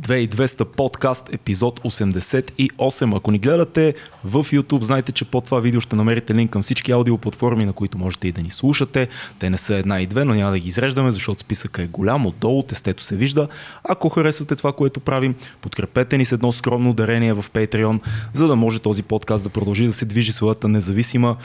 [0.00, 3.16] 2200 подкаст, епизод 88.
[3.16, 6.92] Ако ни гледате в YouTube, знайте, че под това видео ще намерите линк към всички
[6.92, 9.08] аудиоплатформи, на които можете и да ни слушате.
[9.38, 12.26] Те не са една и две, но няма да ги изреждаме, защото списъка е голям,
[12.26, 13.48] отдолу тестето се вижда.
[13.88, 18.00] Ако харесвате това, което правим, подкрепете ни с едно скромно дарение в Patreon,
[18.32, 21.36] за да може този подкаст да продължи да се движи своята независима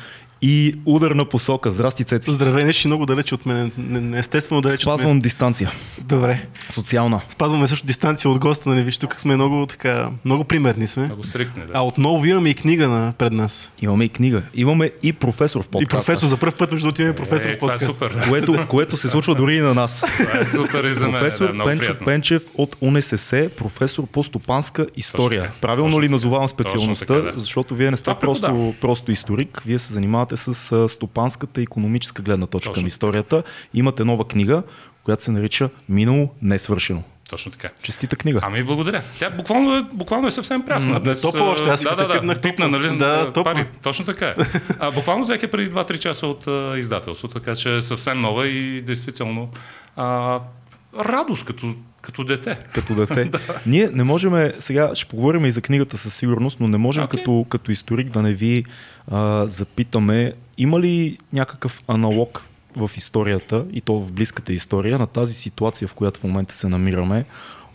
[0.42, 1.72] и ударна посока.
[1.72, 2.32] Здрасти, Цеци.
[2.32, 3.72] Здравей, нещо много далече от мен.
[3.78, 5.20] Не, естествено далече Спазвам от мен.
[5.22, 5.72] дистанция.
[6.02, 6.46] Добре.
[6.70, 7.22] Социална.
[7.30, 8.82] Спазваме също дистанция от госта, нали?
[8.82, 11.06] Виж, тук сме много така, много примерни сме.
[11.06, 11.72] Много стриктни, да.
[11.74, 13.72] А отново имаме и книга на, пред нас.
[13.82, 14.42] Имаме и книга.
[14.54, 15.96] Имаме и професор в подкаста.
[15.96, 18.28] И професор, за първ път между другото имаме професор е, в това е супер.
[18.30, 20.04] Което, което се случва дори и на нас.
[20.18, 21.14] Това е супер и за мен.
[21.14, 22.06] Професор да, Пенчо приятно.
[22.06, 25.42] Пенчев от УНСС, професор по стопанска история.
[25.42, 27.06] така, Правилно точно ли назовавам Точно специалността?
[27.06, 27.40] така, да.
[27.40, 28.74] Защото вие не сте просто, преподавам.
[28.82, 33.44] просто историк, вие се занимавате с а, стопанската и економическа гледна точка Точно към историята.
[33.74, 34.64] Имате нова книга,
[35.04, 37.04] която се нарича Минало несвършено.
[37.30, 37.70] Точно така.
[37.82, 38.40] Честита книга.
[38.44, 39.02] Ами благодаря.
[39.20, 41.00] Тя буквално е, буквално е съвсем прясна.
[41.00, 42.68] Днес, топла а, още, аз да, да, да, топла.
[42.68, 42.98] нали?
[42.98, 43.54] Да, а, топла.
[43.54, 43.66] пари.
[43.84, 44.36] Точно така е.
[44.80, 48.82] А, буквално взех преди 2-3 часа от а, издателство, така че е съвсем нова и
[48.82, 49.50] действително
[49.96, 50.40] а,
[51.00, 51.76] радост като,
[52.08, 52.60] като дете.
[52.74, 53.32] като дете.
[53.66, 57.20] Ние не можем, сега ще поговорим и за книгата със сигурност, но не можем Окей.
[57.20, 58.66] като, като историк да не ви
[59.08, 62.44] а, запитаме, има ли някакъв аналог
[62.76, 66.68] в историята, и то в близката история, на тази ситуация, в която в момента се
[66.68, 67.26] намираме,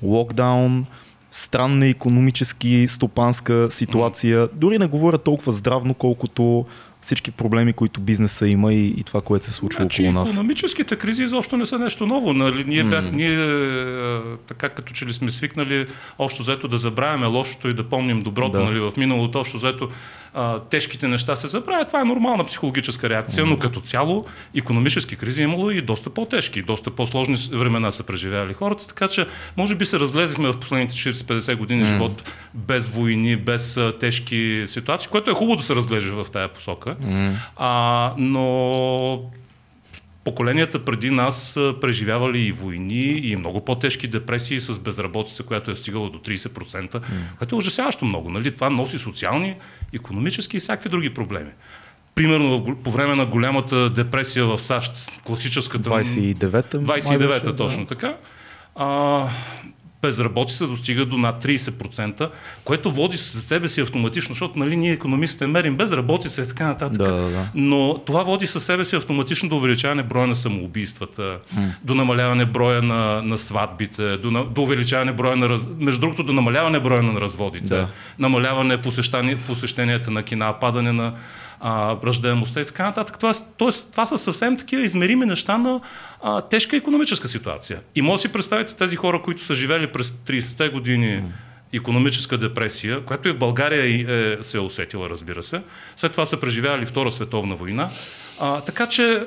[0.02, 0.86] локдаун,
[1.30, 6.64] странна економически, стопанска ситуация, дори не говоря толкова здравно, колкото
[7.03, 10.33] всички проблеми, които бизнеса има и, и това, което се случва Значи, около нас.
[10.33, 12.33] економическите кризи изобщо не са нещо ново.
[12.33, 12.64] Нали?
[12.67, 15.86] Ние, бях, ние а, така като че ли сме свикнали
[16.19, 18.64] общо взето да забравяме лошото и да помним доброто Да.
[18.64, 18.80] нали?
[18.80, 19.89] в миналото, общо взето
[20.34, 21.89] а, тежките неща се забравят.
[21.89, 24.25] Това е нормална психологическа реакция, но като цяло
[24.56, 29.27] економически кризи е имало и доста по-тежки, доста по-сложни времена са преживяли хората, така че
[29.56, 35.08] може би се разлезехме в последните 40-50 години живот без войни, без а, тежки ситуации,
[35.11, 36.92] което е хубаво да се разглежда в тая посока.
[37.57, 39.30] А, но
[40.25, 45.77] поколенията преди нас са преживявали и войни, и много по-тежки депресии с безработица, която е
[45.77, 47.02] стигала до 30%,
[47.39, 48.31] което е ужасяващо много.
[48.31, 48.55] Нали?
[48.55, 49.57] Това носи социални,
[49.95, 51.51] економически и всякакви други проблеми.
[52.14, 55.91] Примерно в, по време на голямата депресия в САЩ, класическата...
[55.91, 56.81] 29-та?
[56.81, 57.57] май беше, 29-та, да.
[57.57, 58.17] точно така.
[58.75, 59.29] А,
[60.02, 62.30] безработица достига до над 30%,
[62.64, 66.98] което води със себе си автоматично, защото нали, ние економистите мерим безработица и така нататък.
[66.98, 67.48] Да, да, да.
[67.55, 71.39] Но това води със себе си автоматично до увеличаване броя на самоубийствата,
[71.85, 75.48] до намаляване броя на, на сватбите, до, до увеличаване броя на...
[75.48, 75.68] Раз...
[75.79, 77.89] Между другото, до намаляване броя на разводите, Да.
[78.19, 78.80] намаляване
[79.46, 81.13] посещенията на кина, падане на
[81.62, 83.18] а, ръждаемостта и така нататък.
[83.18, 85.80] Тоест, тоест, това са съвсем такива измерими неща на
[86.23, 87.80] а, тежка економическа ситуация.
[87.95, 91.22] И може да си представите тези хора, които са живели през 30-те години
[91.72, 95.62] економическа депресия, която и в България и, е, се е усетила, разбира се.
[95.96, 97.90] След това са преживяли Втора световна война.
[98.40, 99.27] А, така че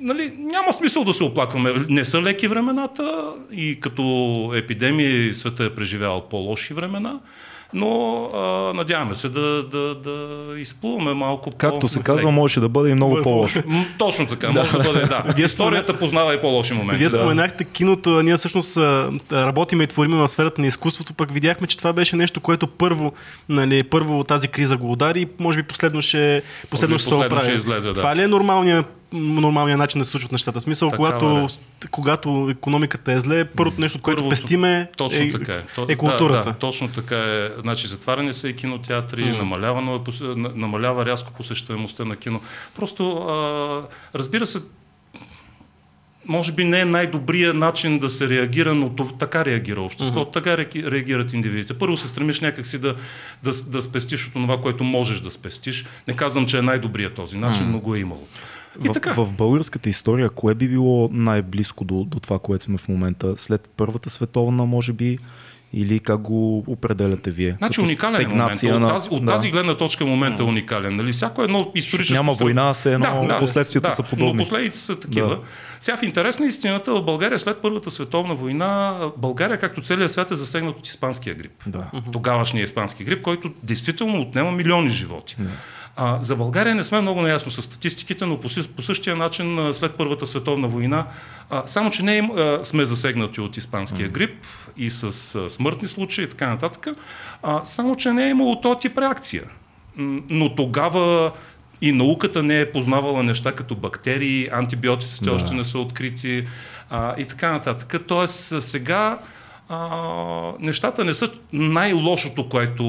[0.00, 1.72] нали, няма смисъл да се оплакваме.
[1.88, 7.20] Не са леки времената и като епидемия света е преживявал по-лоши времена,
[7.76, 8.38] но а,
[8.74, 12.94] надяваме се да, да, да изплуваме малко Както се по- казва, можеше да бъде и
[12.94, 13.62] много по-лошо.
[13.98, 15.24] Точно така, може да бъде, да.
[15.42, 16.98] Историята познава и по-лоши моменти.
[16.98, 17.16] Вие да.
[17.16, 18.76] споменахте киното, ние всъщност
[19.32, 23.12] работиме и твориме в сферата на изкуството, пък видяхме, че това беше нещо, което първо,
[23.48, 27.54] нали, първо тази криза го удари и може би последно ще, последно ще се оправи.
[27.54, 27.94] излезе, да.
[27.94, 30.60] Това ли е нормалният нормалният начин да се случват нещата.
[30.60, 31.48] Смисъл, Такава когато,
[31.84, 31.88] е.
[31.90, 35.62] когато економиката е зле, първото нещо, от което пестиме Точно е, така е.
[35.88, 36.48] Е културата.
[36.48, 37.48] Да, да, точно така е.
[37.66, 39.38] Значи затваряне са и кинотеатри, mm.
[39.38, 39.82] намалява,
[40.20, 42.40] на- намалява рязко посещаемостта на кино.
[42.76, 43.82] Просто, а,
[44.14, 44.58] разбира се,
[46.28, 50.56] може би не е най-добрият начин да се реагира, но това, така реагира обществото, така
[50.56, 51.78] реаги- реагират индивидите.
[51.78, 52.94] Първо се стремиш някакси да,
[53.42, 55.84] да, да спестиш от това, което можеш да спестиш.
[56.08, 58.26] Не казвам, че е най-добрият този начин, но го е имало.
[58.84, 59.12] И В, така.
[59.14, 63.36] в българската история, кое би било най-близко до, до това, което сме в момента?
[63.36, 65.18] След Първата световна, може би,
[65.72, 67.54] или как го определяте вие?
[67.58, 68.62] Значи Като уникален е момент.
[68.62, 69.32] От, на- тази, от да.
[69.32, 70.96] тази гледна точка момент е уникален.
[70.96, 71.12] Нали?
[71.12, 72.14] Всяко едно историческо...
[72.14, 74.32] Няма война, все едно последствията са подобни.
[74.32, 75.28] Но последиците са такива.
[75.28, 75.38] Да.
[75.80, 80.30] Сега в интерес на истината в България след Първата световна война, България, както целият свят,
[80.30, 81.52] е засегнат от испанския грип.
[81.66, 81.90] Да.
[82.12, 85.36] Тогавашния испански грип, който действително отнема милиони животи.
[85.96, 89.74] А, за България не сме много наясно с статистиките, но по, по същия начин а,
[89.74, 91.06] след Първата световна война,
[91.50, 94.46] а, само че не а, сме засегнати от испанския грип
[94.76, 96.88] и с а, смъртни случаи и така нататък,
[97.42, 99.42] а, само че не е имало този тип реакция.
[100.30, 101.32] Но тогава
[101.82, 105.32] и науката не е познавала неща като бактерии, антибиотиците Да.
[105.32, 106.46] още не са открити
[106.90, 108.02] а, и така нататък.
[108.06, 109.18] Тоест сега
[109.68, 112.84] а, нещата не са най-лошото, което,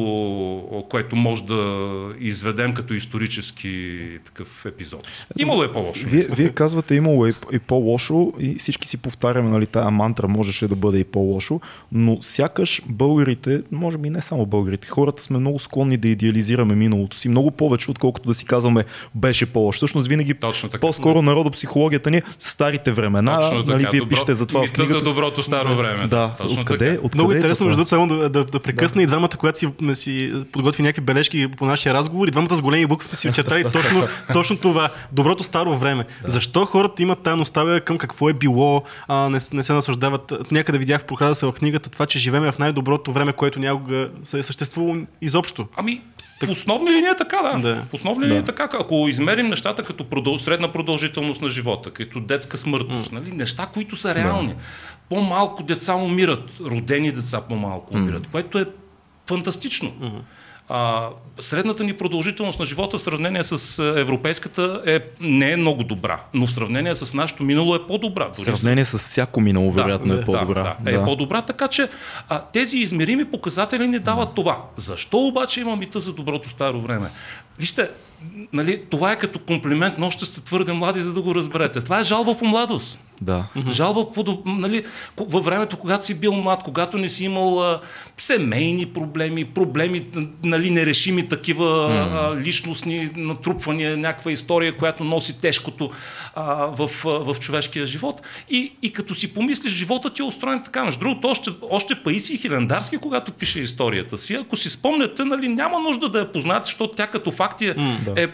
[0.89, 1.88] което може да
[2.19, 5.07] изведем като исторически такъв епизод.
[5.39, 6.06] Имало е по-лошо.
[6.07, 10.68] Вие, вие казвате, имало е и по-лошо и всички си повтаряме, нали, тая мантра можеше
[10.68, 11.59] да бъде и по-лошо,
[11.91, 17.18] но сякаш българите, може би не само българите, хората сме много склонни да идеализираме миналото
[17.18, 18.85] си, много повече, отколкото да си казваме
[19.15, 19.77] беше по-лошо.
[19.77, 20.81] Всъщност винаги Точно така.
[20.81, 23.91] по-скоро народопсихологията ни старите времена, Точно нали, така.
[23.91, 25.00] вие Добро- пишете за това в митта книгата.
[25.00, 26.07] за доброто старо време.
[26.07, 27.05] Да, Точно откъде, така.
[27.05, 29.67] откъде Много е интересно, между другото, само да, да, да прекъсна и двамата, когато си,
[29.93, 34.03] си подготви някакви бележки по нашия разговор, и двамата с големи букви си очертали точно,
[34.33, 34.89] точно това.
[35.11, 36.05] Доброто старо време.
[36.25, 40.51] Защо хората имат тази носталгия към какво е било, а, не, не се наслаждават.
[40.51, 44.09] Някъде видях в прокрада се в книгата това, че живеем в най-доброто време, което някога
[44.23, 45.67] се е съществувало изобщо.
[45.77, 46.01] Ами,
[46.45, 47.60] в основни линии е така, да.
[47.60, 47.84] Да.
[47.89, 48.69] В основни линии е така.
[48.74, 50.39] Ако измерим нещата като продъл...
[50.39, 53.31] средна продължителност на живота, като детска смъртност, нали?
[53.31, 54.56] неща, които са реални.
[55.10, 58.66] По-малко деца умират, родени деца по-малко умират, което е
[59.28, 59.94] фантастично.
[60.69, 61.09] А,
[61.39, 66.19] средната ни продължителност на живота в сравнение с а, европейската е, не е много добра,
[66.33, 68.29] но в сравнение с нашето минало е по-добра.
[68.33, 70.63] В сравнение с всяко минало, вероятно да, е по-добра.
[70.63, 71.89] Да, да, е по-добра, така че
[72.29, 74.61] а, тези измерими показатели ни дават това.
[74.75, 77.11] Защо обаче има мита за доброто старо време?
[77.59, 77.89] Вижте,
[78.53, 81.81] нали, това е като комплимент, но още сте твърде млади, за да го разберете.
[81.81, 82.99] Това е жалба по младост.
[83.21, 83.45] Да.
[83.71, 84.83] Жалба по, нали,
[85.17, 87.81] във времето, когато си бил млад, когато не си имал а,
[88.17, 90.05] семейни проблеми, проблеми,
[90.43, 95.89] нали, нерешими такива а, личностни натрупвания, някаква история, която носи тежкото
[96.35, 98.21] а, в, а, в човешкия живот.
[98.49, 100.83] И, и като си помислиш, живота ти е устроен така.
[100.83, 105.79] Между другото, още, още Паисий Хилендарски, когато пише историята си, ако си спомняте, нали, няма
[105.79, 107.75] нужда да я познаете, защото тя като факт е,
[108.15, 108.27] е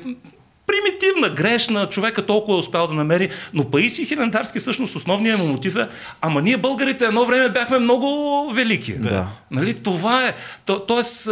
[0.67, 5.75] примитивна, грешна, човека толкова е успял да намери, но Паисий Хилендарски всъщност основният му мотив
[5.75, 5.87] е,
[6.21, 8.93] ама ние българите едно време бяхме много велики.
[8.93, 9.27] Да.
[9.51, 10.35] Нали, това е,
[10.65, 11.29] то, тоест,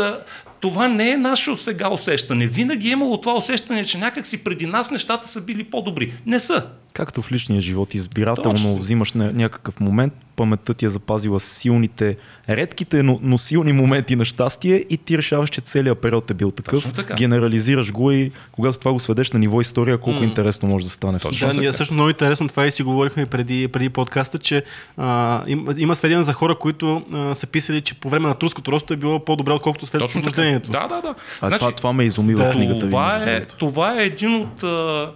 [0.59, 2.47] това не е наше сега усещане.
[2.47, 6.13] Винаги е имало това усещане, че някак си преди нас нещата са били по-добри.
[6.25, 6.67] Не са.
[6.93, 8.77] Както в личния живот, избирателно Точно.
[8.77, 12.17] взимаш на някакъв момент, паметта ти е запазила силните,
[12.49, 16.51] редките, но, но силни моменти на щастие и ти решаваш, че целият период е бил
[16.51, 16.93] такъв.
[16.93, 17.13] Така.
[17.13, 21.19] Генерализираш го и когато това го сведеш на ниво история, колко интересно може да стане.
[21.19, 21.47] Точно.
[21.47, 24.63] Да, ние също много интересно това и си говорихме преди, преди подкаста, че
[24.97, 28.71] а, им, има сведения за хора, които а, са писали, че по време на турското
[28.71, 30.71] росто е било по-добре, отколкото след освобождението.
[30.71, 31.15] Да, да, да.
[31.41, 35.11] А това, това ме изуми в книгата това, е, това е един от, а,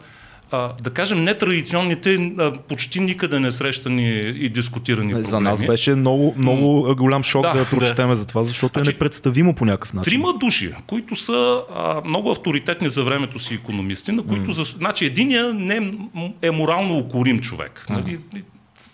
[0.51, 5.23] а, да кажем, нетрадиционните, а, почти никъде не срещани и дискутирани проблеми.
[5.23, 8.93] За нас беше много, много голям шок Да, да, прочетеме за това, защото Значи, е
[8.93, 10.11] непредставимо по някакъв начин.
[10.11, 15.05] Трима души, които са а, много авторитетни за времето си економисти, на които, за, значи,
[15.05, 17.85] единия не е, е морално укорим човек.
[17.89, 18.19] Нали,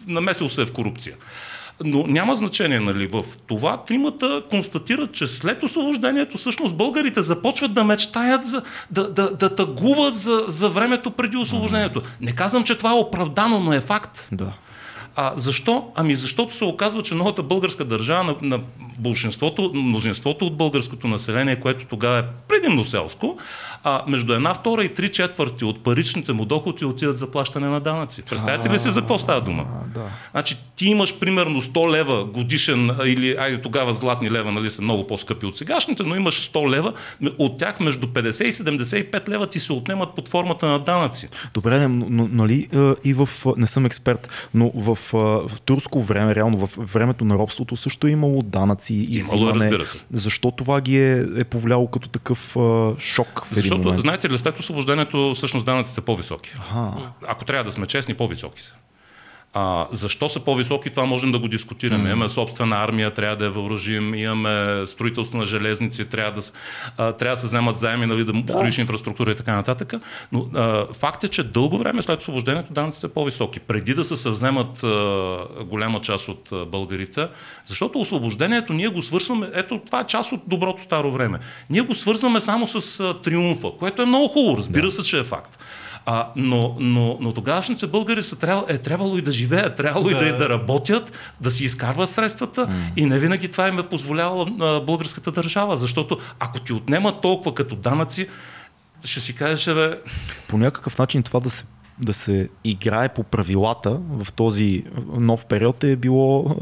[0.07, 1.15] намесил се е в корупция.
[1.85, 7.83] Но няма значение, нали, в това тримата констатират, че след освобождението всъщност българите започват да
[7.83, 8.61] мечтаят за,
[8.91, 12.01] да, да, да тъгуват за, за времето преди освобождението.
[12.21, 14.29] Не казвам, че това е оправдано, но е факт.
[14.31, 14.53] Да.
[15.15, 15.87] А защо?
[15.95, 18.59] Ами защото се оказва, че новата българска държава на, на
[18.99, 23.37] большинството, мнозинството от българското население, което тогава е предимно селско,
[23.83, 27.79] а, между една втора и три четвърти от паричните му доходи отиват за плащане на
[27.79, 28.21] данъци.
[28.21, 29.65] Представете ли си за какво става дума?
[29.93, 30.01] да.
[30.31, 34.81] Значи ти имаш примерно 100 лева годишен, а, или айде тогава златни лева нали, са
[34.81, 36.93] много по-скъпи от сегашните, но имаш 100 лева,
[37.37, 41.29] от тях между 50 и 75 лева ти се отнемат под формата на данъци.
[41.53, 46.01] Добре, но, нали, а, и в, а, не съм експерт, но в, а, в турско
[46.01, 49.97] време, реално в времето на робството също е имало данъци и Имало е, разбира се.
[50.11, 54.01] Защо това ги е, е повлияло като такъв а, шок в Защото, момент?
[54.01, 56.51] знаете ли, след освобождението всъщност данъците са по-високи.
[56.59, 57.11] Аха.
[57.27, 58.75] Ако трябва да сме честни, по-високи са.
[59.53, 62.09] А, защо са по-високи, това можем да го дискутираме.
[62.09, 66.47] Имаме собствена армия, трябва да я въоръжим, имаме строителство на железници, трябва да,
[66.97, 69.93] а, трябва да се вземат заеми, нали, да, да строиш инфраструктура и така нататък.
[70.31, 73.59] Но а, факт е, че дълго време след освобождението данъците са по-високи.
[73.59, 77.27] Преди да се съвземат а, голяма част от а, българите,
[77.65, 81.39] защото освобождението ние го свързваме, ето това е част от доброто старо време.
[81.69, 84.91] Ние го свързваме само с а, триумфа, което е много хубаво, разбира да.
[84.91, 85.57] се, че е факт.
[86.05, 90.15] А, но, но, но тогавашните българи са трябва, е трябвало и да живеят, трябвало да.
[90.15, 92.71] и да, да работят, да си изкарват средствата mm.
[92.97, 97.55] и не винаги това им е позволяло а, българската държава, защото ако ти отнемат толкова
[97.55, 98.27] като данъци,
[99.03, 99.99] ще си кажеш, бе,
[100.47, 101.65] По някакъв начин това да се
[101.99, 106.55] да се играе по правилата в този нов период е било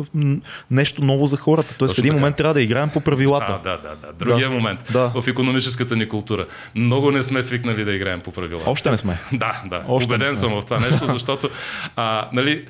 [0.71, 1.75] нещо ново за хората.
[1.77, 2.19] Тоест в един така.
[2.19, 3.59] момент трябва да играем по правилата.
[3.65, 4.13] А, да, да, да.
[4.13, 4.55] Другия Да.
[4.55, 5.11] момент Да.
[5.15, 6.45] в економическата ни култура.
[6.75, 8.61] Много не сме свикнали да играем по правила.
[8.65, 9.17] Още не сме.
[9.33, 9.83] Да, да.
[9.87, 11.49] Още Убеден съм в това нещо, защото
[11.95, 12.65] а, нали,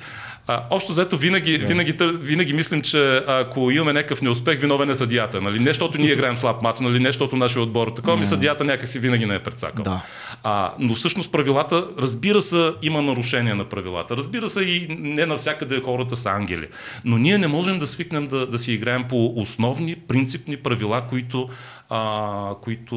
[0.50, 1.66] А, общо взето винаги, yeah.
[1.66, 5.40] винаги, винаги мислим, че ако имаме някакъв неуспех, виновен е съдията.
[5.40, 5.58] Нали?
[5.58, 6.98] Не защото ние играем слаб матч, нали?
[7.00, 8.20] не защото нашия отбор е такова, mm.
[8.20, 9.84] ми съдията някакси винаги не е предсакал.
[9.84, 10.02] Да.
[10.42, 14.16] А, но всъщност правилата, разбира се, има нарушения на правилата.
[14.16, 16.66] Разбира се и не навсякъде хората са ангели.
[17.04, 21.48] Но ние не можем да свикнем да, да си играем по основни, принципни правила, които
[21.90, 22.96] а, които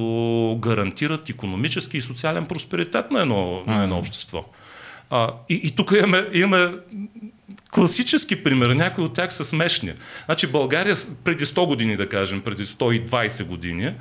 [0.62, 4.46] гарантират економически и социален просперитет на едно, на едно общество.
[5.10, 6.72] А, и, и тук имаме, имаме
[7.74, 9.94] класически пример, някои от тях са смешни.
[10.26, 13.94] Значи България преди 100 години, да кажем, преди 120 години,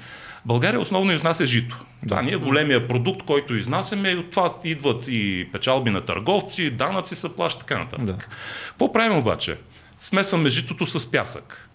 [0.45, 1.85] България основно изнася жито.
[2.03, 2.09] Да.
[2.09, 6.71] Това ни е големия продукт, който изнасяме и от това идват и печалби на търговци,
[6.71, 8.07] данъци се плащат, така нататък.
[8.07, 8.19] Да.
[8.69, 9.57] Какво правим обаче?
[9.99, 11.69] Смесваме житото с пясък.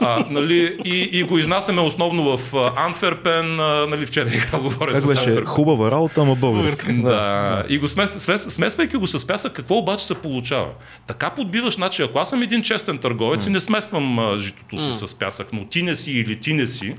[0.00, 3.60] А, нали, и, и го изнасяме основно в Антверпен.
[3.60, 5.18] А, нали, вчера игра говоря как беше?
[5.18, 5.44] Антверпен.
[5.44, 6.92] Хубава работа, ама българска.
[6.92, 7.02] Да.
[7.02, 7.64] да.
[7.68, 10.68] И го смес, смес, смесвайки го с пясък, какво обаче се получава?
[11.06, 13.48] Така подбиваш, значи ако аз съм един честен търговец mm.
[13.48, 15.06] и не смесвам а, житото си mm.
[15.06, 16.94] с пясък, но ти не си или ти не си,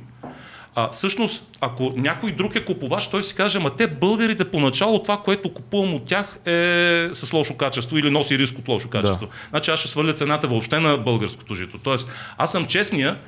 [0.79, 5.17] а, всъщност, ако някой друг е купувач, той си каже, ама те българите поначало това,
[5.17, 9.27] което купувам от тях е с лошо качество или носи риск от лошо качество.
[9.27, 9.33] Да.
[9.49, 11.77] Значи аз ще сваля цената въобще на българското жито.
[11.77, 13.19] Тоест, аз съм честния,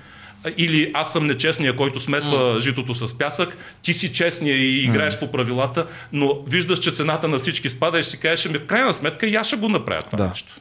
[0.57, 2.59] или аз съм нечестния, който смесва mm.
[2.59, 5.19] житото с пясък, ти си честния и играеш mm.
[5.19, 8.93] по правилата, но виждаш, че цената на всички спада и си кажеш, ми в крайна
[8.93, 10.27] сметка и аз ще го направя това да.
[10.27, 10.53] нещо.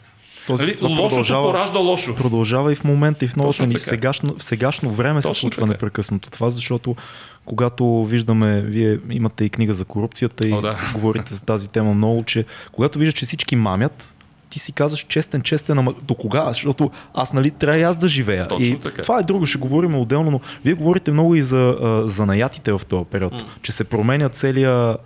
[0.48, 2.14] Този, нали, лошото поражда лошо.
[2.14, 3.74] Продължава и в момента, и в новото ни.
[3.74, 5.72] В сегашно, в сегашно време Точно се случва така.
[5.72, 6.96] непрекъснато това, защото
[7.44, 10.74] когато виждаме, вие имате и книга за корупцията и О, да.
[10.94, 14.14] говорите за тази тема много, че когато виждаш, че всички мамят,
[14.50, 16.48] ти си казваш честен, честен, ама до кога?
[16.48, 18.48] Защото аз нали трябва и аз да живея.
[18.48, 19.02] Точно и така.
[19.02, 22.80] това е друго, ще говорим отделно, но вие говорите много и за, за наятите в
[22.88, 23.44] този период, mm.
[23.62, 24.96] че се променя целия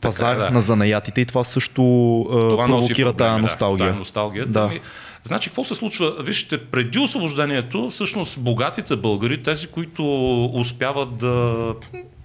[0.00, 0.50] пазар така, да.
[0.50, 1.82] на занаятите и това също
[2.30, 3.92] това провокира тази носталгия.
[3.92, 4.50] Да, носталгията.
[4.50, 4.68] Да.
[4.68, 4.80] Ми,
[5.24, 6.14] значи, какво се случва?
[6.22, 11.74] Вижте, преди освобождението, всъщност богатите българи, тези, които успяват да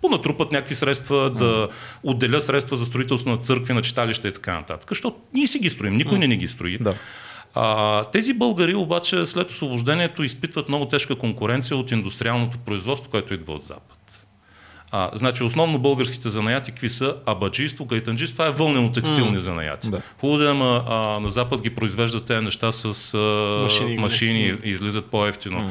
[0.01, 1.67] понатрупат някакви средства, да
[2.03, 4.89] отделят средства за строителство на църкви, на читалища и така нататък.
[4.89, 6.77] Защото ние си ги строим, никой не ни ги строи.
[6.77, 6.93] Да.
[7.55, 13.53] А, тези българи обаче след освобождението изпитват много тежка конкуренция от индустриалното производство, което идва
[13.53, 13.97] от Запад.
[14.95, 17.15] А, значи основно българските занаяти какви са?
[17.25, 19.39] Абаджийство, гайтанджиство, това е вълнено текстилни mm.
[19.39, 19.89] занаяти.
[19.89, 20.01] Да.
[20.19, 23.17] Хубаво да а, на Запад ги произвеждат тези неща с а,
[23.63, 25.59] машини, машини и излизат по-ефтино.
[25.59, 25.69] Mm.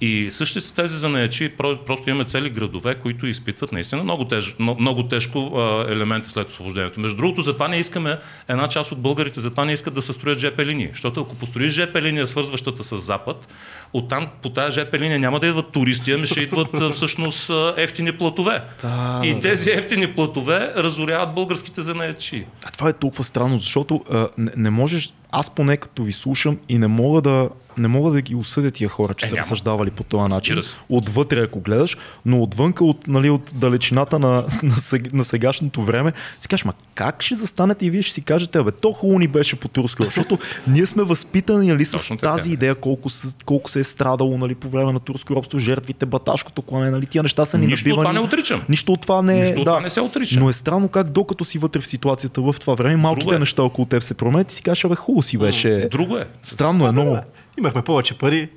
[0.00, 5.52] И същите тези занаячи, просто имаме цели градове, които изпитват наистина много, теж, много тежко
[5.88, 7.00] елементи след освобождението.
[7.00, 10.38] Между другото, затова не искаме, една част от българите затова не искат да се строят
[10.38, 10.88] ЖП линии.
[10.92, 13.48] Защото ако построиш ЖП линия, свързващата с Запад,
[13.92, 18.62] оттам по тази ЖП линия няма да идват туристи, ами ще идват всъщност ефтини платове.
[18.82, 22.46] Да, и тези ефтини платове разоряват българските занаячи.
[22.64, 26.58] А това е толкова странно, защото а, не, не можеш, аз поне като ви слушам
[26.68, 27.48] и не мога да
[27.80, 29.42] не мога да ги осъдя тия хора, че е, са няма.
[29.42, 30.56] разсъждавали по този начин.
[30.88, 31.96] Отвътре, ако гледаш,
[32.26, 36.72] но отвънка, от, нали, от далечината на, на, сег, на сегашното време, си кажеш, ма
[36.94, 40.04] как ще застанете и вие ще си кажете, абе, то хубаво ни беше по турско,
[40.04, 43.08] защото ние сме възпитани нали, с тази идея, колко,
[43.44, 47.22] колко се е страдало нали, по време на турско робство, жертвите, баташкото клане, нали, тия
[47.22, 48.08] неща са ни Нищо набивани.
[48.08, 48.62] от това не отричам.
[48.68, 50.40] Нищо от това не, Нищо да, от това не се отрича.
[50.40, 53.38] Но е странно как докато си вътре в ситуацията в това време, малките е.
[53.38, 55.88] неща около теб се променят и си кажеш, абе, хубаво си беше.
[55.90, 56.26] Друго е.
[56.42, 57.18] Странно е много.
[57.60, 58.48] Имахме повече пари.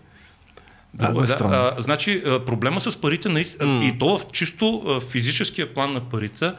[0.93, 3.89] Да, да, а, значи проблема с парите mm.
[3.89, 6.53] и то в чисто физическия план на парите,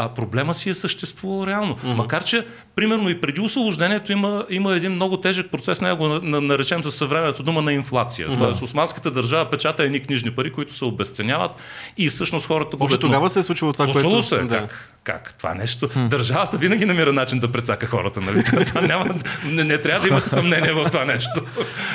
[0.00, 1.74] а проблема си е съществувал реално.
[1.74, 1.94] Mm-hmm.
[1.94, 6.82] Макар, че примерно и преди освобождението има, има един много тежък процес, не го наречем
[6.82, 8.28] за съвременната дума на инфлация.
[8.28, 8.38] Mm-hmm.
[8.38, 11.50] Тоест, османската държава печата едни книжни пари, които се обесценяват
[11.96, 12.84] и всъщност хората го.
[12.84, 14.26] Може тогава се е случило това, Случило което...
[14.26, 14.58] се, да.
[14.58, 14.90] как?
[15.04, 15.34] Как?
[15.38, 15.88] Това нещо.
[15.88, 16.06] Хм.
[16.06, 18.44] Държавата винаги намира начин да прецака хората, нали?
[18.66, 19.14] това няма,
[19.44, 21.40] не, не трябва да имате съмнение в това нещо.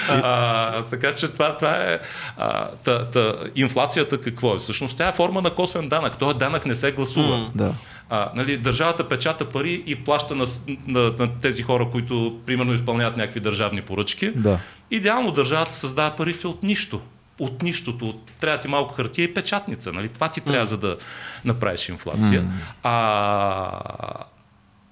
[0.09, 2.00] А, така че това, това е.
[2.38, 4.57] А, та, та, инфлацията какво е?
[4.57, 6.17] Всъщност тя е форма на косвен данък.
[6.17, 7.38] Този данък не се гласува.
[7.38, 7.74] М, да.
[8.09, 10.45] А, нали, държавата печата пари и плаща на,
[10.87, 14.31] на, на тези хора, които примерно изпълняват някакви държавни поръчки.
[14.31, 14.59] Да.
[14.91, 17.01] Идеално държавата създава парите от нищо
[17.39, 18.19] от нищото.
[18.39, 19.93] Трябва ти малко хартия и печатница.
[19.93, 20.09] Нали?
[20.09, 20.69] Това ти трябва, mm.
[20.69, 20.97] за да
[21.45, 22.41] направиш инфлация.
[22.41, 22.47] Mm.
[22.83, 23.71] А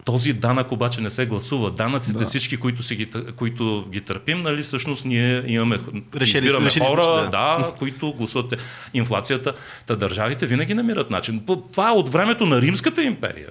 [0.05, 1.71] този данък обаче не се гласува.
[1.71, 2.25] Данъците, да.
[2.25, 5.79] всички, които, си ги, които ги търпим, нали, всъщност ние имаме,
[6.15, 7.57] решили, избираме решили, хора, да.
[7.57, 8.53] да, които гласуват
[8.93, 9.53] инфлацията.
[9.87, 11.43] Та държавите винаги намират начин.
[11.71, 13.49] Това е от времето на Римската империя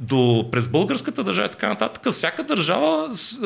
[0.00, 3.38] до през българската държава и така нататък, всяка държава с,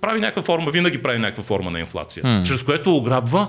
[0.00, 2.46] прави някаква форма, винаги прави някаква форма на инфлация, mm.
[2.46, 3.48] чрез което ограбва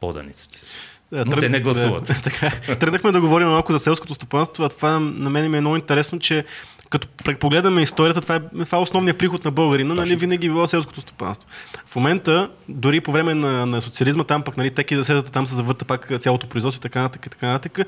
[0.00, 0.76] поданиците си.
[1.12, 2.04] Но те не гласуват.
[2.04, 2.76] Да, така.
[2.76, 6.18] Тръгнахме да говорим малко за селското стопанство, а това на мен ми е много интересно,
[6.18, 6.44] че
[6.90, 7.08] като
[7.40, 11.00] погледаме историята, това е, това е основният приход на българина, нали, винаги е било селското
[11.00, 11.50] стопанство.
[11.86, 15.54] В момента, дори по време на, на социализма, там пък, нали, теки да там се
[15.54, 17.86] завърта пак цялото производство и така нататък, така нататък.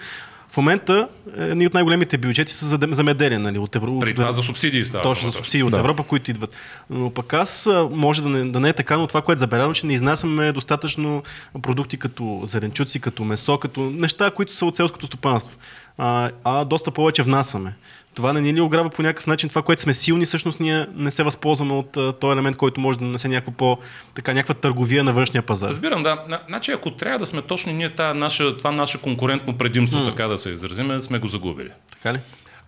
[0.48, 4.00] В момента едни от най-големите бюджети са за замеделие, нали, от Европа.
[4.00, 5.02] При това за субсидии става.
[5.02, 5.78] Точно, за субсидии от да.
[5.78, 6.56] Европа, които идват.
[6.90, 9.86] Но пък аз, може да не, да не е така, но това, което забелязвам, че
[9.86, 11.22] не изнасяме достатъчно
[11.62, 15.58] продукти като зеленчуци, като месо, като неща, които са от селското стопанство.
[15.98, 17.74] А, а доста повече внасяме
[18.14, 21.10] това не ни ли ограбва по някакъв начин това, което сме силни, всъщност ние не
[21.10, 23.78] се възползваме от uh, този елемент, който може да нанесе някаква по,
[24.14, 25.68] така, някаква търговия на външния пазар.
[25.68, 26.40] Разбирам, да.
[26.48, 30.10] Значи, ако трябва да сме точни, ние това наше, това наше конкурентно предимство, mm.
[30.10, 31.70] така да се изразиме, сме го загубили.
[31.92, 32.20] Така ли?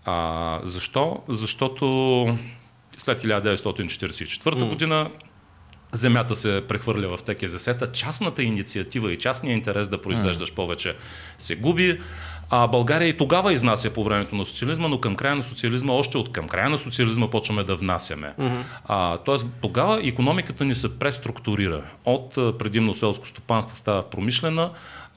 [0.04, 1.22] А, защо?
[1.28, 1.86] Защото
[2.98, 4.68] след 1944 mm.
[4.68, 5.10] година
[5.92, 10.54] земята се прехвърля в ТКЗС-та, частната инициатива и частния интерес да произвеждаш mm.
[10.54, 10.96] повече
[11.38, 12.00] се губи.
[12.50, 16.18] А България и тогава изнася по времето на социализма, но към края на социализма, още
[16.18, 18.34] от към края на социализма почваме да внасяме.
[18.40, 18.62] Mm-hmm.
[18.88, 21.82] А, тоест тогава економиката ни се преструктурира.
[22.04, 24.70] От предимно селско стопанство става промишлена,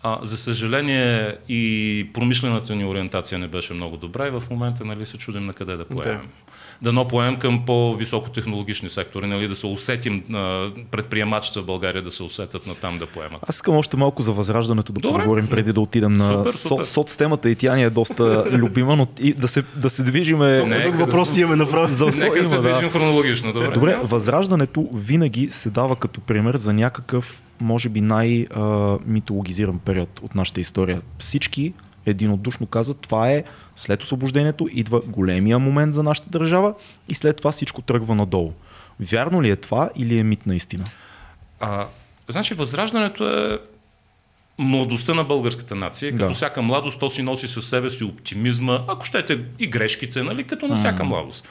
[0.04, 5.06] а, за съжаление и промишлената ни ориентация не беше много добра и в момента нали,
[5.06, 6.22] се чудим на къде да поемем.
[6.22, 6.48] Да
[6.82, 10.24] дано поем към по-високотехнологични сектори, нали, да се усетим
[10.92, 13.40] предприемачите в България да се усетят на там да поемат.
[13.50, 15.20] Аз искам още малко за възраждането да Добре.
[15.20, 16.86] поговорим преди да отидем на супер, супер.
[16.86, 20.66] соцтемата и тя ни е доста любима, но и да се, да се движиме.
[20.66, 21.94] Нека въпрос да, имаме направо.
[21.94, 22.90] За Нека има, се движим да.
[22.90, 23.54] хронологично.
[23.54, 23.72] Добре.
[23.74, 30.60] Добре, възраждането винаги се дава като пример за някакъв може би най-митологизиран период от нашата
[30.60, 31.02] история.
[31.20, 31.74] Всички
[32.06, 33.44] единодушно казват, това е
[33.78, 36.74] след освобождението идва големия момент за нашата държава
[37.10, 38.54] и след това всичко тръгва надолу.
[39.00, 40.84] Вярно ли е това или е мит наистина?
[41.60, 41.88] А,
[42.28, 43.60] значи възраждането е
[44.58, 46.12] младостта на българската нация.
[46.12, 46.34] Като да.
[46.34, 50.68] всяка младост, то си носи със себе си оптимизма, ако щете и грешките, нали, като
[50.68, 51.48] на всяка младост.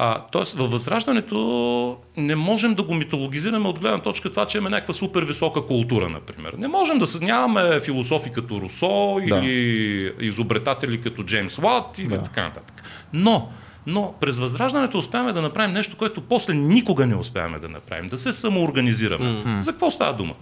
[0.00, 4.76] А, тоест, във Възраждането не можем да го митологизираме от гледна точка това, че имаме
[4.76, 6.52] някаква супер висока култура, например.
[6.58, 9.36] Не можем да се нямаме философи като Русо да.
[9.36, 12.22] или изобретатели като Джеймс Уат или да.
[12.22, 12.82] така нататък.
[13.12, 13.48] Но,
[13.86, 18.08] но през Възраждането успяваме да направим нещо, което после никога не успяваме да направим.
[18.08, 19.24] Да се самоорганизираме.
[19.24, 19.60] Mm-hmm.
[19.60, 20.34] За какво става дума?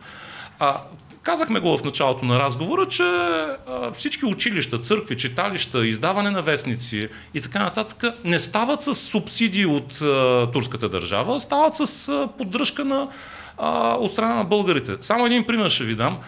[0.58, 0.76] А,
[1.26, 3.04] Казахме го в началото на разговора, че
[3.94, 9.98] всички училища, църкви, читалища, издаване на вестници и така нататък не стават с субсидии от
[10.52, 13.08] турската държава, стават с поддръжка на
[14.00, 14.92] от страна на българите.
[15.00, 16.18] Само един пример ще ви дам.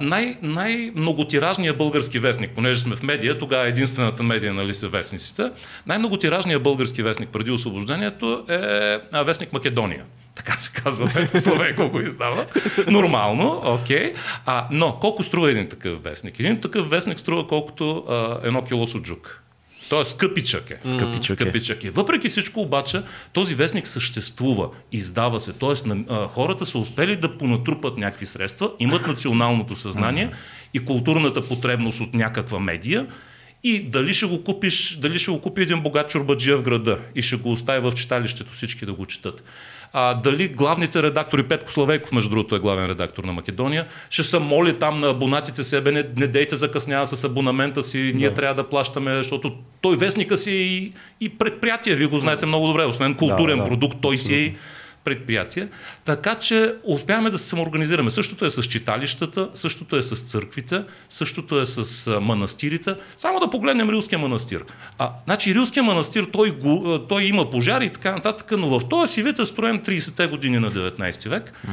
[0.00, 5.50] Най- най-многотиражният български вестник, понеже сме в медия, тогава е единствената медия нали, са вестниците,
[5.86, 10.04] най-многотиражният български вестник преди освобождението е вестник Македония
[10.38, 12.46] така се казва, Петко Славейко го издава.
[12.86, 14.12] Нормално, окей.
[14.12, 14.14] Okay.
[14.46, 16.40] А, но колко струва един такъв вестник?
[16.40, 19.42] Един такъв вестник струва колкото а, едно кило суджук.
[19.88, 20.78] Той е скъпичък е.
[20.80, 21.42] Скъпичък, е.
[21.42, 21.90] скъпичък е.
[21.90, 25.52] Въпреки всичко обаче, този вестник съществува, издава се.
[25.52, 30.30] Тоест на, хората са успели да понатрупат някакви средства, имат националното съзнание
[30.74, 33.06] и културната потребност от някаква медия
[33.64, 37.22] и дали ще го купиш, дали ще го купи един богат чурбаджия в града и
[37.22, 39.42] ще го остави в читалището всички да го четат
[39.92, 44.38] а, дали главните редактори, Петко Славейков, между другото е главен редактор на Македония, ще се
[44.38, 48.34] моли там на абонатите себе, не, не дейте закъснява с абонамента си, ние да.
[48.34, 52.66] трябва да плащаме, защото той вестника си е и, и предприятие, вие го знаете много
[52.66, 54.54] добре, освен културен да, да, продукт, той си е
[55.08, 55.68] предприятия.
[56.04, 58.10] Така че успяваме да се самоорганизираме.
[58.10, 62.94] Същото е с читалищата, същото е с църквите, същото е с манастирите.
[63.18, 64.64] Само да погледнем Рилския манастир.
[64.98, 69.12] А, значи Рилския манастир, той, го, той има пожари и така нататък, но в този
[69.12, 71.52] си вид е строен 30-те години на 19 век.
[71.66, 71.70] Mm.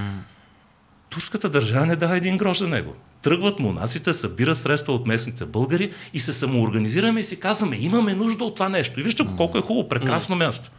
[1.10, 2.96] Турската държава не дава един грош за него.
[3.22, 8.44] Тръгват монасите, събира средства от местните българи и се самоорганизираме и си казваме, имаме нужда
[8.44, 9.00] от това нещо.
[9.00, 10.46] И вижте колко е хубаво, прекрасно mm.
[10.46, 10.72] място.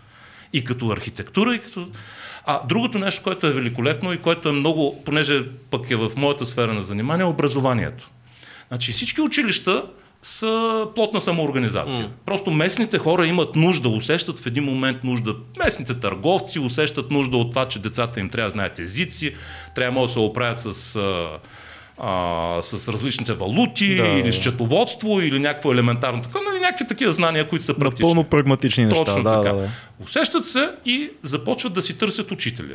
[0.53, 1.89] И като архитектура, и като...
[2.47, 6.47] А другото нещо, което е великолепно и което е много, понеже пък е в моята
[6.47, 8.11] сфера на занимание, е образованието.
[8.69, 9.85] Значи всички училища
[10.23, 12.05] са плотна самоорганизация.
[12.05, 12.27] Mm.
[12.27, 15.37] Просто местните хора имат нужда, усещат в един момент нужда.
[15.59, 19.35] Местните търговци усещат нужда от това, че децата им трябва да знаят езици,
[19.75, 20.99] трябва да се оправят с
[21.99, 24.07] а, с различните валути да.
[24.07, 28.09] или с четоводство или някакво елементарно така, нали, някакви такива знания, които са практични.
[28.09, 29.05] Напълно прагматични неща.
[29.05, 29.55] Точно да, така.
[29.55, 29.69] Да, да.
[30.05, 32.75] Усещат се и започват да си търсят учители.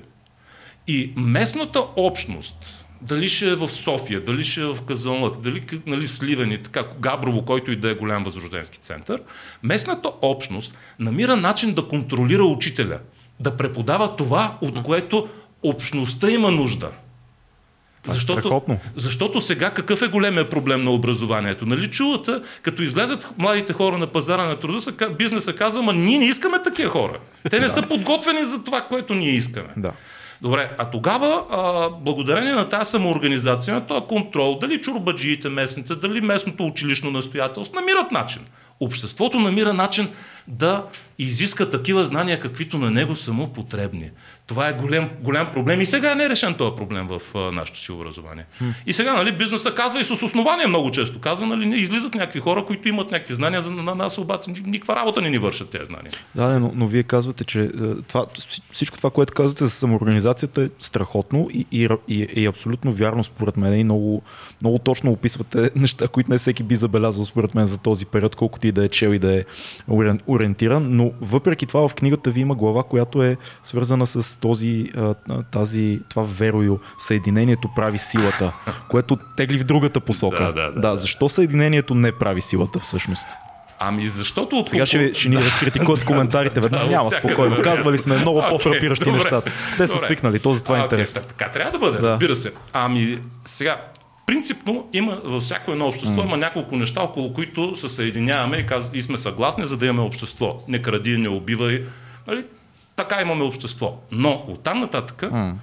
[0.88, 6.08] И местната общност, дали ще е в София, дали ще е в Казанлък, дали нали,
[6.08, 9.22] Сливен и така, Габрово, който и да е голям възрожденски център,
[9.64, 13.00] местната общност намира начин да контролира учителя,
[13.40, 15.28] да преподава това, от което
[15.64, 16.90] общността има нужда.
[18.04, 18.78] Това защото, е страхотно.
[18.96, 21.66] защото сега какъв е големия проблем на образованието?
[21.66, 26.26] Нали чувате, като излезат младите хора на пазара на труда, бизнеса казва, ма ние не
[26.26, 27.20] искаме такива хора.
[27.50, 29.70] Те не са подготвени за това, което ние искаме.
[29.78, 29.94] Да.
[30.42, 36.22] Добре, а тогава, а, благодарение на тази самоорганизация, на този контрол, дали чурбаджиите местните, дали
[36.22, 38.42] местното училищно настоятелство, намират начин.
[38.80, 40.10] Обществото намира начин
[40.48, 40.84] да
[41.24, 44.12] изиска такива знания, каквито на него са му потребни.
[44.48, 47.80] Това е голям, голям проблем и сега не е решен този проблем в а, нашето
[47.80, 48.46] си образование.
[48.58, 48.66] Хм.
[48.86, 52.40] И сега нали, бизнеса казва и с основание много често казва, нали, не излизат някакви
[52.40, 55.86] хора, които имат някакви знания, за на нас обаче никаква работа не ни вършат тези
[55.86, 56.12] знания.
[56.36, 57.70] Да, но, но вие казвате, че е,
[58.08, 58.26] това,
[58.72, 63.24] всичко това, което казвате за самоорганизацията е страхотно и, и, и, и е абсолютно вярно
[63.24, 64.22] според мен и много,
[64.62, 68.68] много точно описвате неща, които не всеки би забелязал според мен за този период, колкото
[68.68, 69.44] и да е чел и да е
[70.28, 74.89] ориентиран, но въпреки това в книгата ви има глава, която е свързана с този,
[75.52, 78.54] тази, това верою, съединението прави силата,
[78.89, 80.43] което тегли в другата посока.
[80.43, 83.28] Да, да, да, да, защо съединението не прави силата всъщност?
[83.84, 85.45] Ами защото от Сега ще, ще ни да.
[85.45, 86.86] разкритикуват коментарите веднага.
[86.86, 87.56] Да, Няма спокойно.
[87.56, 89.52] Да, Казвали сме много okay, по-фрапиращи добре, нещата.
[89.78, 91.21] Те са свикнали, то за това е интересно.
[91.21, 92.04] Така трябва да бъде, да.
[92.04, 92.54] разбира се.
[92.74, 93.82] Ами сега,
[94.32, 96.26] принципно има във всяко едно общество mm.
[96.26, 98.91] има няколко неща, около които се съединяваме и, каз...
[98.94, 100.63] и сме съгласни, за да имаме общество.
[100.67, 101.84] Не кради, не убивай.
[102.28, 102.46] Нали?
[102.96, 103.98] Така имаме общество.
[104.12, 105.54] Но оттам нататък, mm.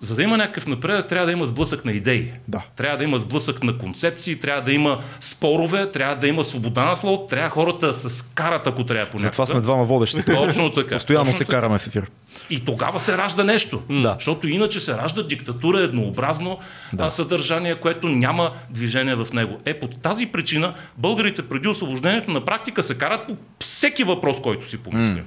[0.00, 2.32] За да има някакъв напредък, трябва да има сблъсък на идеи.
[2.48, 2.62] Да.
[2.76, 6.96] Трябва да има сблъсък на концепции, трябва да има спорове, трябва да има свобода на
[6.96, 10.22] слово, трябва хората да се скарат, ако трябва по Затова сме двама водещи.
[10.24, 10.94] Точно така.
[10.94, 11.56] Постоянно точно се така.
[11.56, 12.10] караме в ефир.
[12.50, 13.82] И тогава се ражда нещо.
[13.90, 14.14] Да.
[14.18, 16.58] Защото иначе се ражда диктатура, еднообразно
[16.92, 17.10] да.
[17.10, 19.58] съдържание, което няма движение в него.
[19.64, 24.68] Е, по тази причина българите преди освобождението на практика се карат по всеки въпрос, който
[24.68, 25.24] си помислим.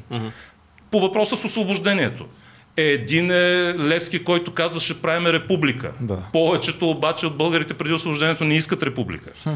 [0.92, 2.26] По въпроса с освобождението.
[2.78, 5.92] Един е Левски, който казва, ще правим република.
[6.02, 6.18] Да.
[6.34, 9.30] Повечето обаче от българите преди освобождението не искат република.
[9.44, 9.50] Хм.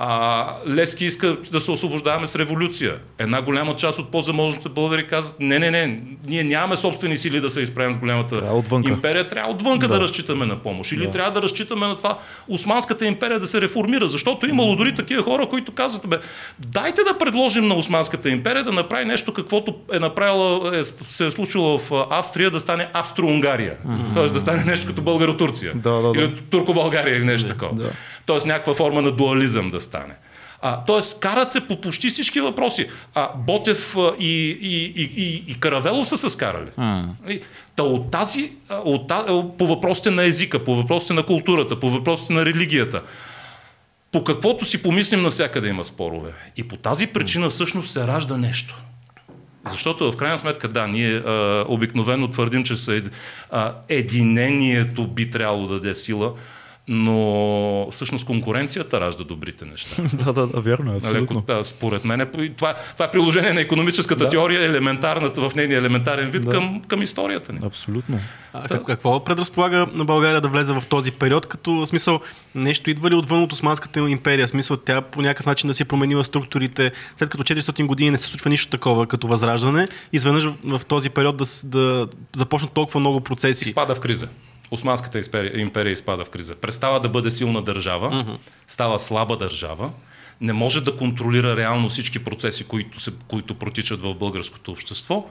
[0.00, 2.96] А, Левски иска да се освобождаваме с революция.
[3.18, 7.50] Една голяма част от по-заможните българи казват, не, не, не, ние нямаме собствени сили да
[7.50, 8.58] се изправим с голямата трябва
[8.88, 9.94] империя, трябва отвънка да.
[9.94, 10.92] да разчитаме на помощ.
[10.92, 11.10] Или да.
[11.10, 15.46] трябва да разчитаме на това Османската империя да се реформира, защото имало дори такива хора,
[15.46, 16.16] които казват, бе,
[16.58, 21.30] дайте да предложим на Османската империя да направи нещо, каквото е направила, е, се е
[21.30, 23.76] случило в Австрия, да стане Австро-Унгария.
[23.86, 24.14] Mm-hmm.
[24.14, 25.72] Тоест да стане нещо като Българо-Турция.
[25.74, 26.20] Да, да, да.
[26.20, 27.74] Или Турко-България или нещо такова.
[27.74, 27.90] Да.
[28.26, 29.87] Тоест някаква форма на дуализъм да стане.
[30.62, 32.88] А, тоест, карат се по почти всички въпроси.
[33.14, 36.70] А Ботев и, и, и, и, и Каравелов са се скарали.
[36.78, 37.42] Mm.
[37.76, 39.08] Та от тази, от,
[39.58, 43.02] по въпросите на езика, по въпросите на културата, по въпросите на религията,
[44.12, 46.32] по каквото си помислим, навсякъде има спорове.
[46.56, 48.76] И по тази причина всъщност се ражда нещо.
[49.70, 53.02] Защото в крайна сметка, да, ние а, обикновено твърдим, че са,
[53.50, 56.34] а, единението би трябвало да даде сила,
[56.88, 60.02] но всъщност конкуренцията ражда добрите неща.
[60.12, 61.40] да, да, да, вярно, нали, абсолютно.
[61.40, 64.30] Да, според мен, това, това е приложение на економическата да.
[64.30, 66.50] теория, елементарната в нейния елементарен вид да.
[66.50, 67.58] към, към историята ни.
[67.62, 68.18] Абсолютно.
[68.52, 68.82] А, Та...
[68.82, 72.20] Какво предразполага на България да влезе в този период, като смисъл
[72.54, 75.86] нещо идва ли отвън от Османската империя, смисъл тя по някакъв начин да си е
[75.86, 80.78] променила структурите, след като 400 години не се случва нищо такова като възраждане, изведнъж в,
[80.78, 83.68] в този период да, да започнат толкова много процеси.
[83.68, 84.28] Изпада в криза.
[84.70, 85.20] Османската
[85.54, 86.54] империя, изпада в криза.
[86.54, 88.38] Престава да бъде силна държава, mm-hmm.
[88.66, 89.90] става слаба държава,
[90.40, 95.26] не може да контролира реално всички процеси, които, се, които протичат в българското общество.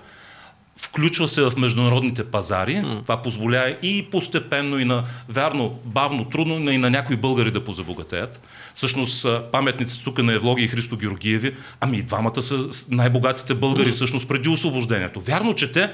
[0.80, 2.76] Включва се в международните пазари.
[2.76, 3.02] Mm.
[3.02, 8.41] Това позволява и постепенно, и на, вярно, бавно, трудно, и на някои българи да позабогатеят.
[8.73, 13.93] Всъщност, паметниците тук на Евлоги и Христо Георгиеви, ами и двамата са най-богатите българи, mm.
[13.93, 15.21] всъщност преди освобождението.
[15.21, 15.91] Вярно, че те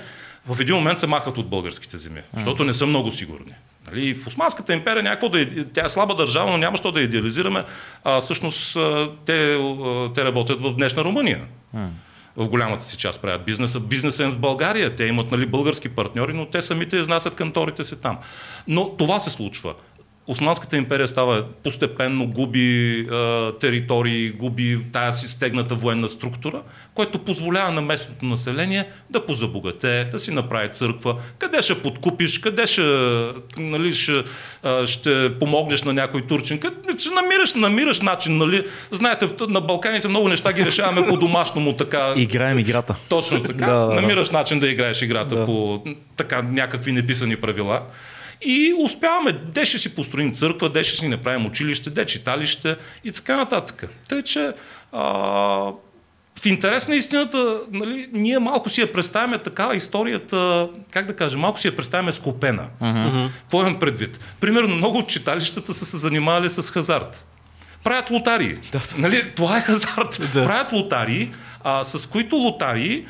[0.48, 3.54] в един момент се махат от българските земи, защото не са много сигурни.
[3.92, 7.02] Нали, в Османската империя някакво да е, тя е слаба държава, но няма що да
[7.02, 7.64] идеализираме.
[8.04, 8.78] А, всъщност
[9.26, 9.58] те,
[10.16, 11.42] те работят в днешна Румъния.
[12.36, 13.80] В голямата си част правят бизнеса.
[13.80, 14.96] Бизнесът е в България.
[14.96, 18.18] Те имат нали, български партньори, но те самите изнасят канторите си там.
[18.68, 19.74] Но това се случва.
[20.28, 23.06] Османската империя става постепенно, губи е,
[23.60, 26.62] територии, губи тая си стегната военна структура,
[26.94, 32.68] което позволява на местното население да позабогате, да си направи църква, къде ще подкупиш, къде
[32.68, 32.82] ще,
[33.58, 34.24] нали, ще,
[34.66, 38.38] е, ще помогнеш на някой турчин, къде ще намираш, намираш начин.
[38.38, 38.66] Нали.
[38.92, 41.74] Знаете, на Балканите много неща ги решаваме по-домашному.
[41.74, 42.14] Така.
[42.16, 42.96] Играем играта.
[43.10, 43.66] Точно така.
[43.66, 45.46] да, да, намираш начин да играеш играта да.
[45.46, 45.84] по
[46.18, 47.82] така някакви неписани правила.
[48.46, 49.32] И успяваме.
[49.32, 53.90] Де ще си построим църква, де ще си направим училище, де читалище и така нататък.
[54.10, 54.52] Тъй, че
[54.92, 55.04] а,
[56.42, 61.40] в интерес на истината, нали, ние малко си я представяме така историята, как да кажем,
[61.40, 62.66] малко си я представяме скопена.
[62.82, 63.30] Uh-huh.
[63.42, 64.20] Какво имам предвид?
[64.40, 67.26] Примерно много от читалищата са се занимавали с хазарт.
[67.84, 68.56] Правят лотарии.
[68.98, 70.30] нали, това е хазарт.
[70.34, 70.44] Да.
[70.44, 71.32] Правят лотарии,
[71.64, 73.06] а, с които лотарии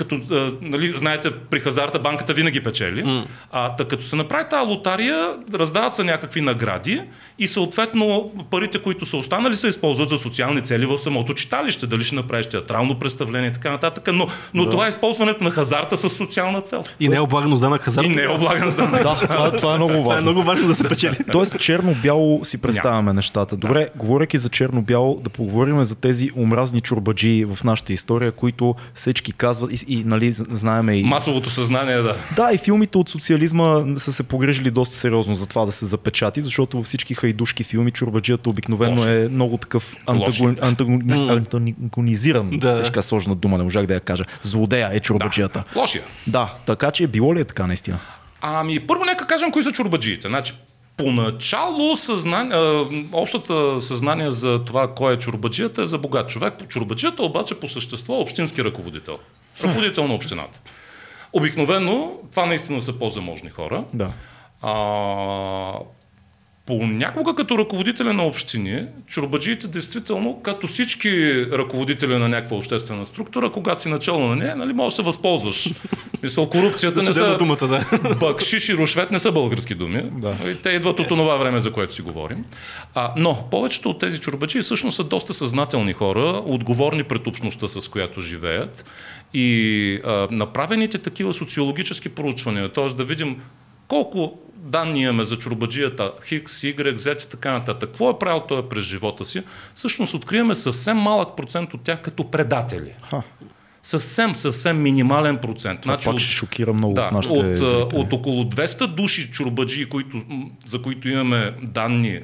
[0.00, 3.04] като, а, нали, знаете, при хазарта банката винаги печели.
[3.04, 3.24] Mm.
[3.52, 7.02] А, та, като се направи тази лотария, раздават се някакви награди
[7.38, 11.86] и съответно парите, които са останали, се използват за социални цели в самото читалище.
[11.86, 14.08] Дали ще направиш театрално представление и така нататък.
[14.14, 14.70] Но, но да.
[14.70, 16.84] това е използването на хазарта с социална цел.
[17.00, 18.06] И не е облагано с данък хазарт.
[18.06, 19.02] И не е облаган с данък.
[19.02, 20.32] Да, това, това е много Това е важно.
[20.32, 21.16] много важно да се печели.
[21.32, 23.56] Тоест черно-бяло си представяме нещата.
[23.56, 29.32] Добре, говоряки за черно-бяло, да поговорим за тези омразни чурбаджии в нашата история, които всички
[29.32, 31.02] казват и, и нали, знаеме и...
[31.02, 32.16] Масовото съзнание, да.
[32.36, 36.42] Да, и филмите от социализма са се погрежили доста сериозно за това да се запечати,
[36.42, 39.08] защото във всички хайдушки филми чурбаджията обикновено Лоши.
[39.08, 41.00] е много такъв антагон, антагон,
[41.30, 42.50] антагонизиран.
[42.50, 42.74] Да.
[42.74, 42.82] Да.
[42.82, 44.24] Така сложна дума, не можах да я кажа.
[44.42, 45.64] Злодея е чурбаджията.
[45.76, 46.02] Лошия.
[46.26, 47.98] Да, така че било ли е така наистина?
[48.42, 50.28] Ами, първо нека кажем кои са чурбаджиите.
[50.28, 50.52] Значи,
[50.96, 56.54] поначало съзнание, а, общата съзнание за това кой е чурбаджията е за богат човек.
[56.68, 59.18] Чурбаджията обаче по същество е общински ръководител.
[59.64, 60.60] Ръководител на общината.
[61.32, 63.84] Обикновено това наистина са по-заможни хора.
[63.94, 64.10] Да.
[64.62, 65.74] А,
[66.78, 73.82] понякога като ръководители на общини, чурбаджиите действително, като всички ръководители на някаква обществена структура, когато
[73.82, 75.72] си начало на нея, нали, можеш да се възползваш.
[76.14, 77.36] В Смисъл, корупцията Да не са...
[77.36, 77.84] думата, да.
[78.14, 80.02] Бакшиш и рушвет не са български думи.
[80.12, 80.36] Да.
[80.50, 82.44] И Те идват от това време, за което си говорим.
[82.94, 87.88] А, но повечето от тези чурбачи всъщност са доста съзнателни хора, отговорни пред общността, с
[87.88, 88.84] която живеят.
[89.34, 92.88] И а, направените такива социологически проучвания, т.е.
[92.88, 93.36] да видим
[93.90, 97.88] колко данни имаме за чурбаджията Хикс, Y, Z и така нататък.
[97.88, 99.42] Какво е правил той през живота си?
[99.74, 102.92] Всъщност откриваме съвсем малък процент от тях като предатели.
[103.10, 103.22] Ха.
[103.82, 105.80] Съвсем, съвсем минимален процент.
[105.80, 108.00] Това пак от- ще шокира много да, от нашите от, зрители.
[108.00, 110.22] от около 200 души чурбаджи, които,
[110.66, 112.20] за които имаме данни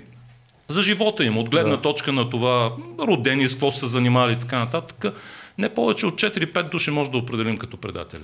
[0.69, 1.83] за живота им, от гледна да.
[1.83, 5.05] точка на това родени, с какво са се занимали и така нататък,
[5.59, 8.23] не повече от 4-5 души може да определим като предатели.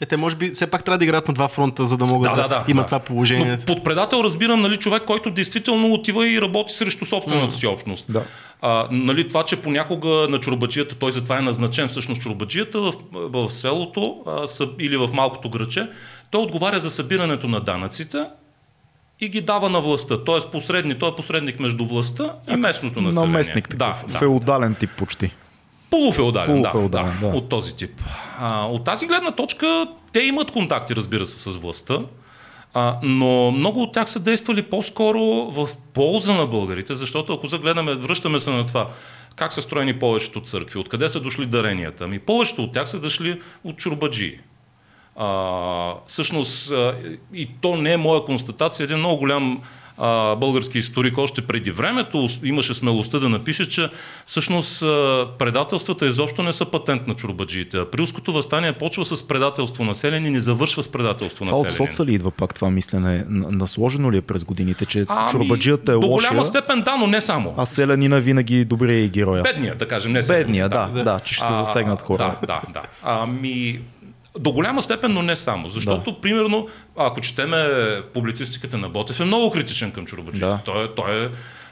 [0.00, 2.34] Е, те може би все пак трябва да играят на два фронта, за да могат
[2.34, 3.56] да, имат това положение.
[3.56, 8.06] Но под предател разбирам нали, човек, който действително отива и работи срещу собствената си общност.
[8.08, 8.24] Да.
[8.62, 13.50] А, нали, това, че понякога на чурбаджията, той затова е назначен всъщност чурбаджията в, в
[13.50, 15.88] селото а, са, или в малкото граче,
[16.30, 18.24] той отговаря за събирането на данъците
[19.20, 20.24] и ги дава на властта.
[20.24, 23.32] Той е посредник, той е посредник между властта и местното население.
[23.32, 24.18] Наместник такъв, Да, да.
[24.18, 25.30] феодален тип почти.
[25.90, 27.32] Полуфеодален, Полуфеодален, да, да.
[27.32, 28.02] да, от този тип.
[28.38, 31.98] А, от тази гледна точка те имат контакти, разбира се, с властта,
[32.74, 37.94] а, но много от тях са действали по-скоро в полза на българите, защото ако загледаме,
[37.94, 38.88] връщаме се на това,
[39.36, 42.04] как са строени повечето църкви, откъде са дошли даренията?
[42.04, 44.38] Ами повечето от тях са дошли от чурбаджии.
[45.16, 46.94] А, всъщност, а,
[47.34, 49.62] и то не е моя констатация, един много голям
[50.00, 53.88] а, български историк още преди времето имаше смелостта да напише, че
[54.26, 54.80] всъщност
[55.38, 57.76] предателствата изобщо не са патент на чурбаджиите.
[57.78, 61.72] Априлското възстание почва с предателство на селени и не завършва с предателство на Това от
[61.72, 61.90] селени.
[61.90, 63.24] соца ли идва пак това мислене?
[63.28, 67.06] Насложено ли е през годините, че Ами, чурбаджията е До лошия, голяма степен да, но
[67.06, 67.54] не само.
[67.56, 69.42] а селянина винаги добрия и героя?
[69.42, 72.36] Бедния, да кажем, не Бедния, селянин, да, да, че ще се засегнат хора.
[72.40, 72.82] Да, да, да.
[73.02, 73.80] Ами,
[74.38, 75.68] до голяма степен, но не само.
[75.68, 76.20] Защото, да.
[76.20, 77.66] примерно, ако четеме
[78.14, 80.46] публицистиката на Ботев, е много критичен към чурбаджите.
[80.46, 80.60] Да.
[80.64, 81.28] Той, е- той, е,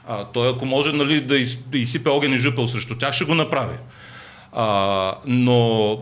[0.07, 3.25] а, той, ако може нали, да, из, да изсипе огън и жупел срещу тях, ще
[3.25, 3.75] го направи.
[4.53, 5.97] А, но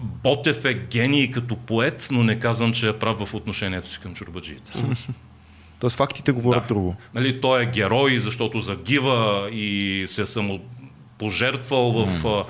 [0.00, 4.14] Ботев е гений като поет, но не казвам, че е прав в отношението си към
[4.14, 4.72] чурбаджиите.
[5.80, 6.68] Тоест фактите говорят Да.
[6.68, 6.96] друго.
[7.14, 12.44] Нали, той е герой, защото загива и се е самопожертвал в, а,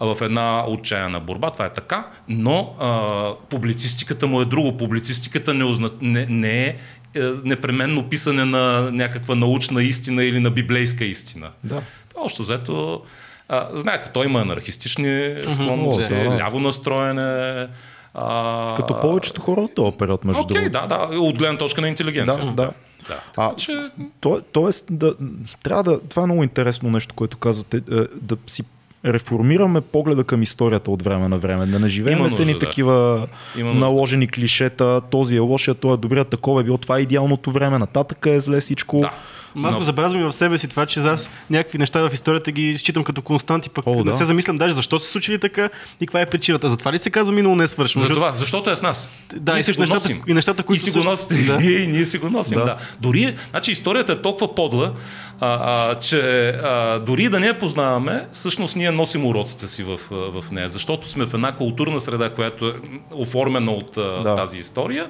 [0.00, 1.50] в една отчаяна борба.
[1.50, 4.76] Това е така, но а, публицистиката му е друго.
[4.76, 5.90] Публицистиката не, озна...
[6.00, 6.76] не, не е
[7.16, 11.50] е, непременно писане на някаква научна истина или на библейска истина.
[11.64, 11.82] Да.
[12.16, 13.02] Още заето,
[13.48, 16.36] а, знаете, той има анархистични склонности, О, да.
[16.38, 17.66] ляво настроене.
[18.14, 20.70] А, Като повечето хора от този период, между другото.
[20.70, 22.46] да, да, от гледна точка на интелигенцията.
[22.46, 22.70] Да, да.
[23.08, 23.20] Да.
[23.36, 23.80] А, че-
[24.20, 25.14] то, тоест, да,
[25.62, 27.80] трябва да, това е много интересно нещо, което казвате, е,
[28.14, 28.62] да си
[29.06, 32.58] реформираме погледа към историята от време на време, да не живеем с едни нужда, да.
[32.58, 33.26] такива
[33.58, 33.80] Има нужда.
[33.86, 37.78] наложени клишета, този е лошия, той е добрия, такова е било, това е идеалното време,
[37.78, 38.98] нататък е зле всичко.
[38.98, 39.10] Да.
[39.56, 42.78] Ама Аз го и в себе си това, че аз някакви неща в историята ги
[42.78, 44.16] считам като константи, пък О, не да.
[44.16, 46.68] се замислям даже защо се случили така и каква е причината.
[46.68, 48.06] Затова ли се казва минало не е свършено?
[48.06, 49.08] За това, защото е с нас.
[49.36, 50.22] Да, Ние и си го нещата, носим.
[50.28, 51.34] и нещата, които и си го носите.
[51.34, 51.54] Да.
[51.64, 52.64] И ние си го носим, Да.
[52.64, 52.76] да.
[53.00, 54.92] Дори, значи историята е толкова подла,
[55.40, 55.58] а,
[55.90, 60.44] а, че а, дори да не я познаваме, всъщност ние носим уроците си в, в
[60.52, 62.72] нея, защото сме в една културна среда, която е
[63.12, 64.34] оформена от Да.
[64.36, 65.08] тази история.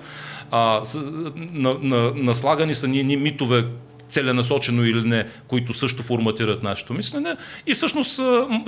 [0.51, 0.81] А,
[1.37, 3.65] на, на, наслагани са ни, ни митове,
[4.15, 7.37] целенасочено или не, които също форматират нашето мислене.
[7.67, 8.17] И всъщност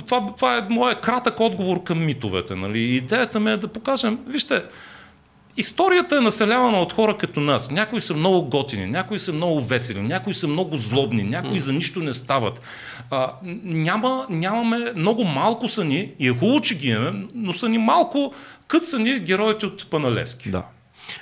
[0.05, 2.55] това, това е моят кратък отговор към митовете.
[2.55, 2.79] Нали?
[2.79, 4.63] Идеята ми е да покажем, вижте,
[5.59, 7.71] Историята е населявана от хора като нас.
[7.71, 11.99] Някои са много готини, някои са много весели, някои са много злобни, някои за нищо
[11.99, 12.61] не стават.
[13.11, 13.31] А,
[13.63, 17.77] няма, нямаме, много малко са ни, и е хубаво, че ги имаме, но са ни
[17.77, 18.33] малко,
[18.67, 20.51] кът са ни героите от Паналевски.
[20.51, 20.63] Да.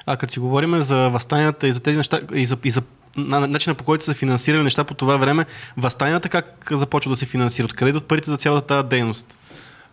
[0.05, 2.81] А като си говорим за възстанията и за тези неща, и за, и за
[3.17, 5.45] начина по който са финансирали неща по това време,
[5.78, 7.71] възстанията как започва да се финансират?
[7.71, 9.39] Откъде идват парите за цялата тази дейност?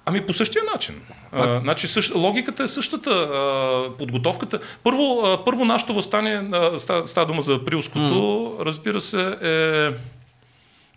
[0.06, 0.94] Ами по същия начин.
[1.32, 3.10] А, значи, същ, логиката е същата.
[3.10, 4.58] А, подготовката.
[4.84, 9.90] Първо, а, първо нашето възстание, а, става, става дума за априлското, разбира се, е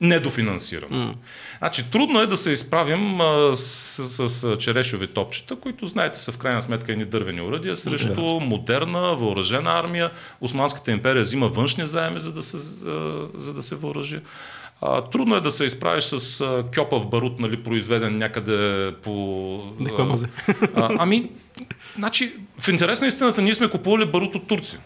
[0.02, 1.14] недофинансирано.
[1.58, 6.32] Значи, трудно е да се изправим а, с, с, с черешови топчета, които, знаете, са
[6.32, 10.12] в крайна сметка едни дървени уръдия срещу модерна, въоръжена армия.
[10.42, 14.20] Османската империя взима външни заеми, за да се, а, за да се въоръжи.
[14.82, 19.74] А, трудно е да се изправиш с а, кьопав барут, нали, произведен някъде по...
[20.00, 20.28] А, мазе.
[20.76, 21.30] а, ами,
[21.96, 24.78] значи, в интерес на истината, ние сме купували барут от турци.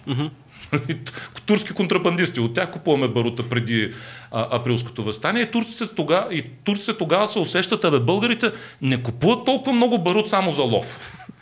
[1.46, 2.40] Турски контрабандисти.
[2.40, 3.94] От тях купуваме барута преди
[4.32, 5.42] а, априлското възстание.
[5.42, 8.52] И турците, тога, и турците тогава се усещат, абе българите
[8.82, 11.00] не купуват толкова много барут само за лов.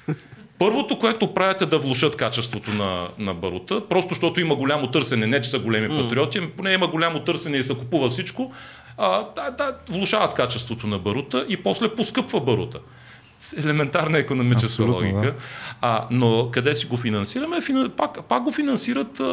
[0.59, 5.27] Първото, което правят е да влушат качеството на, на барута, просто защото има голямо търсене,
[5.27, 8.51] не че са големи патриоти, ами поне има голямо търсене и се купува всичко,
[8.97, 12.79] а, да, да, влушават качеството на барута и после поскъпва барута.
[13.39, 15.21] С елементарна економическа Абсолютно, логика.
[15.21, 15.33] да.
[15.81, 17.61] А, но къде си го финансираме?
[17.61, 17.89] Фина...
[17.89, 19.25] Пак, пак го финансират а...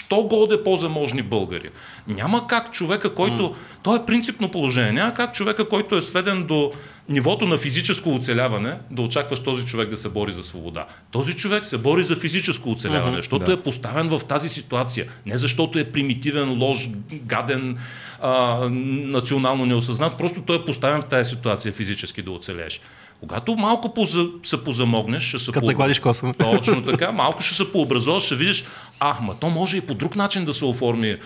[0.00, 1.70] що годе по-заможни българи.
[2.08, 3.42] Няма как човека, който...
[3.42, 3.54] Mm.
[3.82, 4.92] То е принципно положение.
[4.92, 6.72] Няма как човека, който е сведен до
[7.08, 10.86] нивото на физическо оцеляване, да очакваш този човек да се бори за свобода.
[11.10, 13.52] Този човек се бори за физическо оцеляване, защото Да.
[13.52, 15.06] е поставен в тази ситуация.
[15.26, 17.78] Не защото е примитивен, лош, гаден,
[18.22, 22.80] а, национално неосъзнат, просто той е поставен в тази ситуация физически да оцелееш.
[23.20, 26.32] Когато малко поза, се позамогнеш, ще се Като се гладиш коса.
[26.38, 28.64] Точно така, малко ще се пообразуваш, ще видиш,
[29.00, 31.16] а, ма то може и по друг начин да се оформи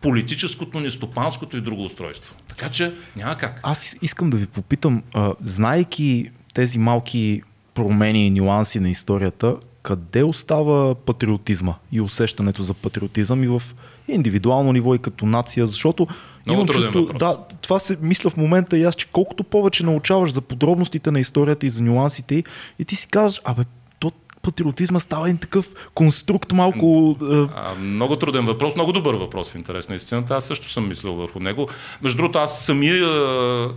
[0.00, 2.34] политическото, нестопанското и друго устройство.
[2.48, 3.60] Така че няма как.
[3.62, 7.42] Аз ис- искам да ви попитам, а, знайки тези малки
[7.74, 13.62] промени и нюанси на историята, къде остава патриотизма и усещането за патриотизъм и в
[14.08, 16.06] индивидуално ниво и като нация, защото
[16.46, 17.18] Много имам чувство, въпрос.
[17.18, 21.20] да, това се мисля в момента и аз, че колкото повече научаваш за подробностите на
[21.20, 22.44] историята и за нюансите
[22.78, 23.62] и ти си казваш, абе,
[23.98, 27.16] то патриотизма става един такъв конструкт малко...
[27.54, 30.34] а, много труден въпрос, много добър въпрос в интерес на истината.
[30.36, 31.68] Аз също съм мислил върху него.
[32.02, 33.04] Между другото, аз самия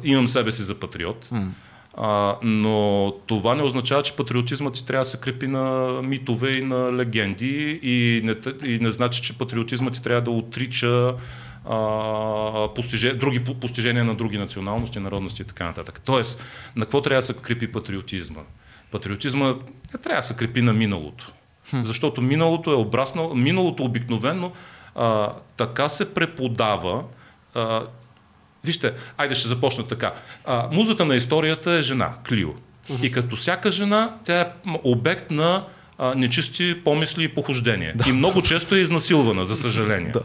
[0.03, 1.29] имам себе си за патриот.
[1.99, 6.61] А, но това не означава, че патриотизмът ти трябва да се крепи на митове и
[6.61, 11.13] на легенди и не, и не значи, че патриотизмът ти трябва да отрича
[11.69, 16.01] а, постиже, други по- постижения на други националности, народности и така нататък.
[16.05, 16.43] Тоест,
[16.75, 18.41] на какво трябва да се крепи патриотизма?
[18.91, 19.55] Патриотизма
[19.93, 21.33] не трябва да се крепи на миналото.
[21.73, 24.51] Защото миналото е обраснало, миналото обикновено
[24.95, 27.03] а, така се преподава.
[27.55, 27.81] А,
[28.63, 30.13] вижте, айде ще започна така.
[30.45, 32.49] А, музата на историята е жена, Клио.
[33.03, 34.45] И като всяка жена, тя е
[34.83, 35.65] обект на
[35.97, 37.95] а, нечисти помисли и похождения.
[38.07, 40.11] И много често е изнасилвана, за съжаление.
[40.11, 40.21] Да,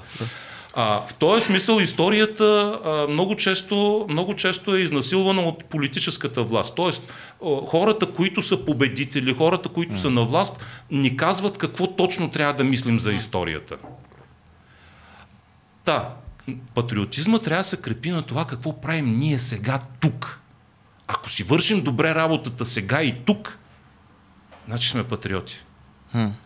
[0.75, 6.75] А, в този смисъл историята а, много, често, много често е изнасилвана от политическата власт.
[6.75, 7.13] Тоест,
[7.67, 12.65] хората, които са победители, хората, които са на власт, ни казват какво точно трябва да
[12.65, 13.77] мислим за историята.
[15.85, 16.15] Та,
[16.75, 20.41] патриотизма трябва да се крепи на това какво правим ние сега тук.
[21.07, 23.59] Ако си вършим добре работата сега и тук,
[24.69, 25.65] значи сме патриоти.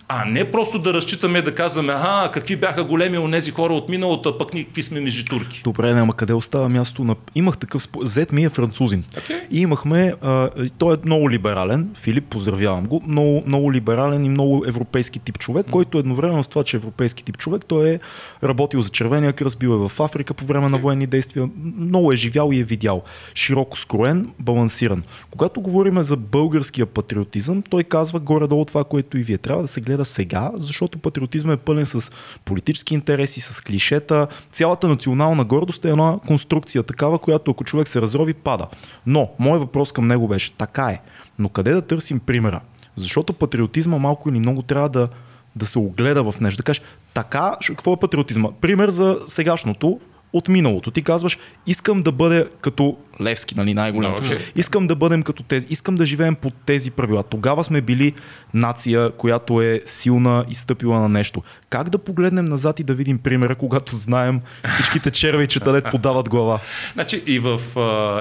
[0.08, 4.28] А не просто да разчитаме да казваме, ага, какви бяха големи онези хора от миналото,
[4.28, 5.60] а пък ние какви сме межитурки.
[5.64, 7.16] Добре, няма къде остава място на...
[7.34, 7.82] Имах такъв...
[7.82, 9.02] спо- Зет ми е французин.
[9.02, 9.48] Okay.
[9.50, 10.14] И имахме...
[10.22, 11.90] А, той е много либерален.
[11.96, 13.02] Филип, поздравявам го.
[13.06, 17.24] Много, много либерален и много европейски тип човек, който едновременно с това, че е европейски
[17.24, 18.00] тип човек, той е
[18.42, 21.48] работил за Червения кръст, бил е в Африка по време на военни действия.
[21.78, 23.02] Много е живял и е видял.
[23.34, 25.02] Широко скроен, балансиран.
[25.30, 29.38] Когато говорим за българския патриотизъм, той казва горе-долу това, което и вие.
[29.38, 32.10] Трябва да се гледа сега, защото патриотизма е пълен с
[32.44, 34.26] политически интереси, с клишета.
[34.52, 38.66] Цялата национална гордост е една конструкция такава, която ако човек се разрови, пада.
[39.06, 41.00] Но, мой въпрос към него беше, така е,
[41.38, 42.60] но къде да търсим примера?
[42.96, 45.08] Защото патриотизма малко или много трябва да,
[45.56, 46.56] да се огледа в нещо.
[46.56, 46.82] Да кажеш,
[47.14, 48.48] така, какво е патриотизма?
[48.60, 50.00] Пример за сегашното,
[50.32, 50.90] от миналото.
[50.90, 54.28] Ти казваш, искам да бъда като Левски, нали, най-голямото.
[54.28, 54.52] Да, okay.
[54.56, 57.22] Искам да бъдем като тези, искам да живеем по тези правила.
[57.22, 58.12] Тогава сме били
[58.54, 61.42] нация, която е силна и стъпила на нещо.
[61.70, 66.60] Как да погледнем назад и да видим примера, когато знаем всичките червейчета, дет подават глава?
[66.94, 67.60] Значи и, в,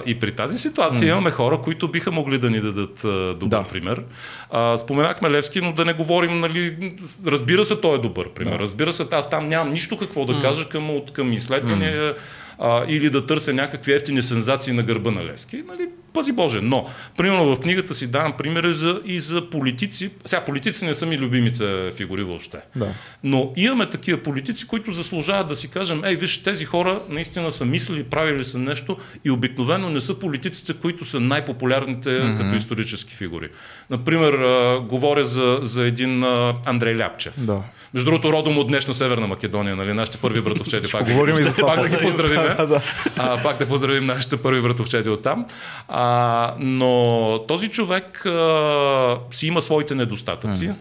[0.05, 2.99] и при тази ситуация имаме хора, които биха могли да ни дадат
[3.39, 3.63] добър Да.
[3.63, 4.03] пример.
[4.51, 6.93] А, споменахме Левски, но да не говорим, нали,
[7.27, 8.59] разбира се, той е добър пример.
[8.59, 12.15] Разбира се, аз там нямам нищо какво да кажа към, към изследвания
[12.59, 15.63] а, или да търся някакви ефтини сензации на гърба на Левски.
[15.67, 16.61] Нали, пази Боже.
[16.61, 20.09] Но, примерно в книгата си давам примери за, и за политици.
[20.25, 22.57] Сега, политици не са ми любимите фигури въобще.
[22.75, 22.87] Да.
[23.23, 27.65] Но имаме такива политици, които заслужават да си кажем, ей, виж, тези хора наистина са
[27.65, 32.37] мислили, правили са нещо и обикновено не са политиците, които са най-популярните mm-hmm.
[32.37, 33.49] като исторически фигури.
[33.89, 37.33] Например, а, говоря за, за един а, Андрей Ляпчев.
[37.37, 37.63] Да.
[37.95, 39.93] Между другото, родом от днешна Северна Македония, нали?
[39.93, 40.91] Нашите първи братовчети.
[40.91, 42.55] пак, поговорим и за това пак да ги поздравим.
[42.57, 42.81] Да, да.
[43.17, 45.45] а, пак да поздравим нашите първи братовчети от там.
[45.87, 50.71] А, но този човек а, си има своите недостатъци.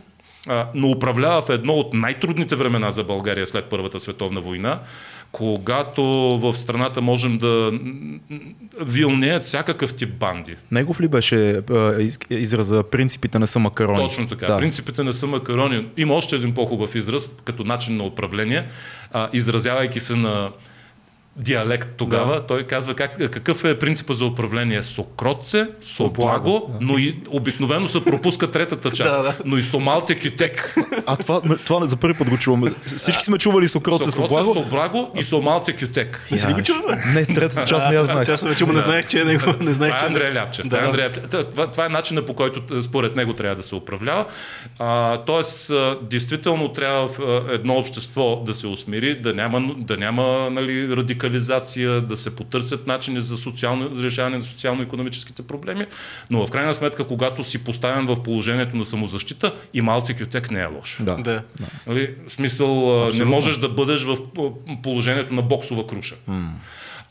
[0.75, 4.81] Но управлява в едно от най-трудните времена за България след Първата световна война,
[5.35, 6.03] когато
[6.39, 7.73] в страната можем да
[8.81, 10.57] вилнеят всякакъв тип банди.
[10.71, 11.63] Негов ли беше
[12.31, 14.05] израза принципите не са макарони?
[14.05, 14.47] Точно така.
[14.47, 14.59] Да.
[14.59, 15.87] Принципите не са макарони.
[15.97, 18.67] Има още един по-хубав израз като начин на управление,
[19.33, 20.51] изразявайки се на
[21.37, 22.47] диалект тогава, да.
[22.47, 24.83] той казва как, какъв е принципа за управление.
[24.83, 29.05] Сокротце, соблаго, но и обикновено се пропуска третата част.
[29.15, 29.35] Да, да.
[29.45, 30.75] Но и сомалце кютек.
[31.07, 32.73] А това, това за първи път го чуваме.
[32.85, 34.55] Всички сме чували Сокротце с Сокротце, облаго.
[34.55, 36.27] соблаго и сомалце кютек.
[36.31, 36.81] Не си ли го чува?
[36.89, 37.21] бе?
[37.21, 38.29] Не, третата част не я знаех.
[38.29, 39.45] Аз вече му не знаех, че е него.
[39.61, 40.67] Не знаех, Това е че Андрей Ляпчев.
[40.67, 40.77] Е Да.
[40.77, 41.29] Андрей Ляпчев.
[41.29, 44.25] Та, това, това е начинът по който е, според него трябва да се управлява.
[44.79, 45.73] А, тоест,
[46.03, 47.19] действително трябва в
[47.53, 53.21] едно общество да се усмири, да няма, да няма нали, радикализация, да се потърсят начини
[53.21, 55.87] за, социално, решаване на социално-економическите проблеми,
[56.31, 60.61] но в крайна сметка, когато си поставен в положението на самозащита, и малци кютек не
[60.61, 60.99] е лош.
[61.01, 61.17] Да.
[61.17, 61.43] Да.
[61.87, 64.17] Нали, в смисъл, а, не можеш да бъдеш в
[64.83, 66.15] положението на боксова круша.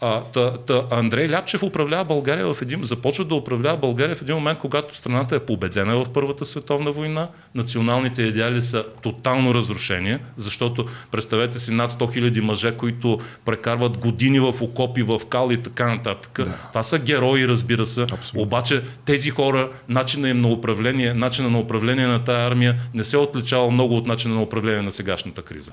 [0.05, 4.35] А, та, та, Андрей Ляпчев управлява България в един, започва да управлява България в един
[4.35, 10.85] момент, когато страната е победена в Първата световна война, националните идеали са тотално разрушени, защото
[11.11, 15.95] представете си над 100 000 мъже, които прекарват години в окопи, в кал и така
[15.95, 16.31] нататък.
[16.43, 16.57] Да.
[16.69, 18.01] Това са герои, разбира се.
[18.01, 18.41] Абсолютно.
[18.41, 23.17] Обаче тези хора, начина им на управление, начина на управление на тая армия не се
[23.17, 25.71] отличавал много от начина на управление на сегашната криза.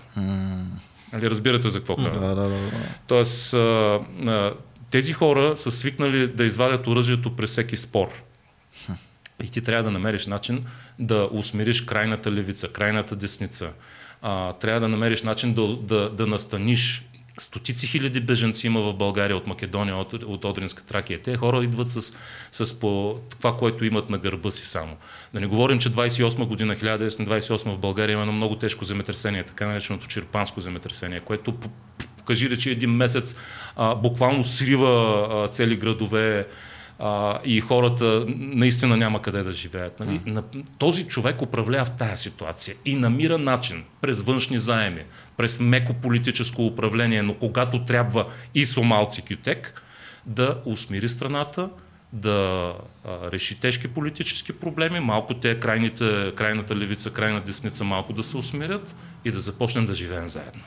[1.12, 2.20] Нали, разбирате за какво казвам?
[2.20, 2.70] Да, да, да, да.
[3.06, 4.52] Тоест, а, а,
[4.90, 8.08] тези хора са свикнали да извадят оръжието при всеки спор.
[9.44, 10.64] И ти трябва да намериш начин
[10.98, 13.70] да усмириш крайната левица, крайната десница.
[14.22, 17.09] А, трябва да намериш начин да, да, да настаниш
[17.40, 21.22] стотици хиляди беженци има в България от Македония, от, от Одринска Тракия.
[21.22, 22.16] Те хора идват с,
[22.52, 24.96] с по това, което имат на гърба си само.
[25.34, 29.66] Да не говорим, че 28 година, 1928 в България има едно много тежко земетресение, така
[29.66, 31.54] нареченото черпанско земетресение, което
[32.26, 33.36] кажи речи един месец
[33.76, 36.46] а, буквално срива а, цели градове,
[37.00, 40.00] а, и хората наистина няма къде да живеят.
[40.00, 40.20] Нали?
[40.26, 40.42] На,
[40.78, 45.02] този човек управлява в тая ситуация и намира начин през външни заеми,
[45.36, 49.82] през меко политическо управление, но когато трябва и сомалци кютек,
[50.26, 51.68] да усмири страната,
[52.12, 52.72] да
[53.04, 58.36] а, реши тежки политически проблеми, малко те крайните, крайната левица, крайна десница малко да се
[58.36, 60.62] усмирят и да започнем да живеем заедно.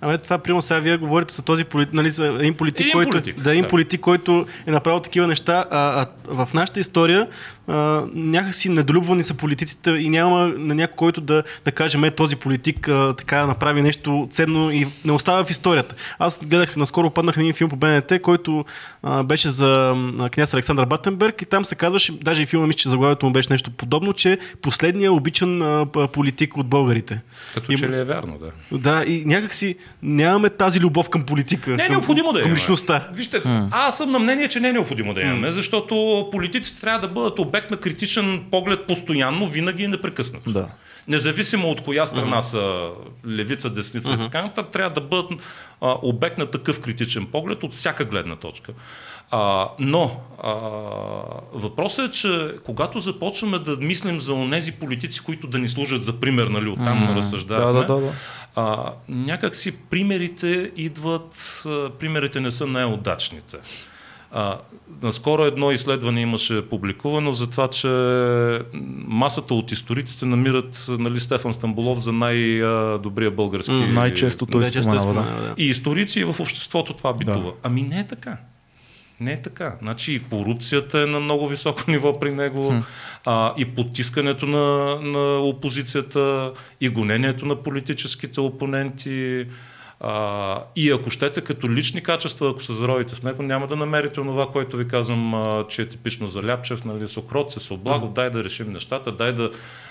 [0.00, 3.10] Ами това, примерно, сега вие говорите за този полит, нали, за един политик, Един който,
[3.10, 3.68] политик, да, един да.
[3.68, 5.64] политик, който е направил такива неща.
[5.70, 6.06] А, а
[6.44, 7.28] в нашата история
[7.68, 12.36] а, някакси недолюбвани са политиците и няма на някой, който да, да каже, ме този
[12.36, 15.94] политик а, така направи нещо ценно и не остава в историята.
[16.18, 18.64] Аз гледах, наскоро паднах на един филм по БНТ, който
[19.02, 22.78] а, беше за а, княз Александър Батенберг и там се казваше, даже и филма мисля,
[22.78, 27.20] че заглавието му беше нещо подобно, че последният обичан а, политик от българите.
[27.54, 28.78] Като Има- че ли е вярно, да.
[28.78, 31.70] да, и някакси нямаме тази любов към политика.
[31.70, 32.60] Не е към, необходимо да към имаме.
[32.60, 33.08] личността.
[33.14, 37.08] Вижте, аз съм на мнение, че не е необходимо да имаме, защото политиците трябва да
[37.08, 40.52] бъдат обект на критичен поглед постоянно, винаги и непрекъснато.
[40.52, 40.68] Да.
[41.08, 42.90] независимо от коя страна са
[43.26, 45.42] левица, десница и така нататък, трябва да бъдат
[45.80, 48.72] а, обект на такъв критичен поглед от всяка гледна точка.
[49.30, 50.52] А, но а,
[51.52, 56.12] въпросът е, че когато започваме да мислим за онези политици, които да ни служат за
[56.12, 57.16] пример, нали, оттам mm.
[57.16, 58.12] разсъждаваме, Да, да, да, да.
[58.56, 63.56] а, някакси примерите идват, а, примерите не са най-удачните.
[64.32, 64.58] А,
[65.02, 67.88] наскоро едно изследване имаше публикувано за това, че
[69.06, 73.70] масата от историците намират нали, Стефан Стамбулов за най-добрия български.
[73.70, 75.20] Mm, най-често той споменава, да.
[75.20, 75.54] да.
[75.58, 77.50] И историци в обществото това битува.
[77.50, 77.52] Да.
[77.62, 78.36] Ами не е така.
[79.20, 79.76] Не е така.
[79.82, 82.74] Значи и корупцията е на много високо ниво при него,
[83.26, 89.46] а, и потискането на, на опозицията, и гонението на политическите опоненти.
[90.00, 94.14] А, и ако щете като лични качества, ако се зародите в него, няма да намерите
[94.14, 98.30] това, което ви казвам, а, че е типично за Ляпчев, нали, Сокрот, се облаго, дай
[98.30, 99.50] да решим нещата, дай да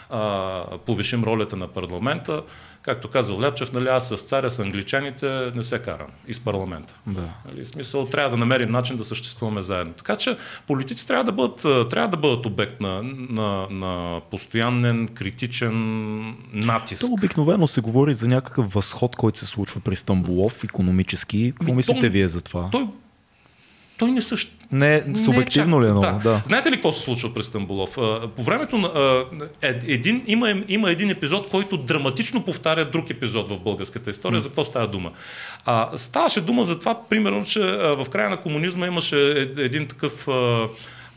[0.09, 2.41] а, повишим ролята на парламента.
[2.81, 6.93] Както казал Ляпчев, нали, аз с царя, с англичаните не се карам и с парламента.
[7.07, 7.21] Да.
[7.47, 9.93] Нали, смисъл, трябва да намерим начин да съществуваме заедно.
[9.93, 10.37] Така че
[10.67, 17.01] политици трябва да бъдат, трябва да бъдат обект на, на, на постоянен, критичен натиск.
[17.01, 21.53] То обикновено се говори за някакъв възход, който се случва при Стамбулов, економически.
[21.59, 22.69] Какво Ми, мислите то- вие за това?
[22.71, 22.87] Той,
[23.97, 24.51] той не също.
[24.71, 26.19] Не, субективно не ли е много?
[26.23, 26.41] Да.
[26.45, 27.95] Знаете ли какво се случва през Стамбулов?
[28.35, 28.91] По времето на
[29.61, 34.41] е- един, има, има един епизод, който драматично повтаря друг епизод в българската история.
[34.41, 35.11] За какво става дума?
[35.65, 40.27] А, ставаше дума за това, примерно, че в края на комунизма имаше е- един такъв
[40.27, 40.67] а,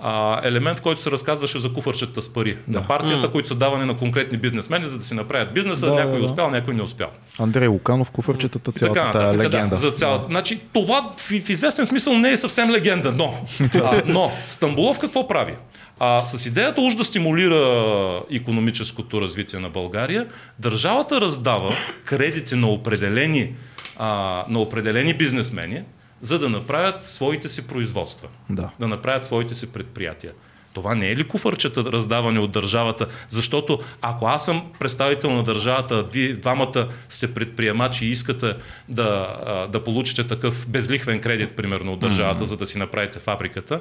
[0.02, 3.84] а, елемент, в който се разказваше за куфарчета с пари на партията, които са давани
[3.84, 5.86] на конкретни бизнесмени, за да си направят бизнеса.
[5.86, 6.24] Да, някой да, да.
[6.24, 7.08] успял, някой не успял.
[7.38, 9.74] Андрей Луканов, куфърчетата, така цялата тая нататък, легенда.
[9.74, 10.24] Да, за цялата.
[10.26, 13.34] Значи, това в, в известен смисъл не е съвсем легенда, но,
[13.74, 15.54] а, но Стамбулов какво прави?
[15.98, 20.26] А, с идеята уж да стимулира економическото развитие на България,
[20.58, 21.74] държавата раздава
[22.04, 23.52] кредити на определени,
[23.96, 25.82] а, на определени бизнесмени,
[26.20, 28.70] за да направят своите си производства, Да.
[28.80, 30.32] да направят своите си предприятия.
[30.72, 33.06] Това не е ли куфърчета раздаване от държавата?
[33.28, 38.54] Защото ако аз съм представител на държавата, вие двамата сте предприемачи и искате
[38.88, 39.36] да,
[39.72, 43.80] да получите такъв безлихвен кредит, примерно, от държавата, за да си направите фабриката,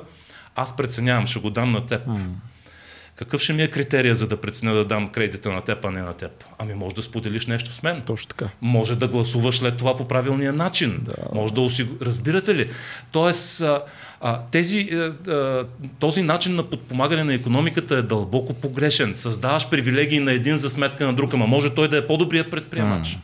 [0.56, 2.02] аз преценявам, ще го дам на теб.
[3.20, 6.02] Какъв ще ми е критерия, за да преценя да дам кредита на теб, а не
[6.02, 6.44] на теб?
[6.60, 8.02] Ами може да споделиш нещо с мен.
[8.06, 8.50] Точно така.
[8.62, 11.00] Може да гласуваш след това по правилния начин.
[11.02, 11.14] Да.
[11.34, 11.96] Може да осигу...
[12.02, 12.70] Разбирате ли?
[13.12, 13.84] Тоест, а,
[14.22, 15.66] а, тези, а, а,
[16.00, 19.16] този начин на подпомагане на економиката е дълбоко погрешен.
[19.16, 23.18] Създаваш привилегии на един за сметка на друг, ама може той да е по-добрият предприемач.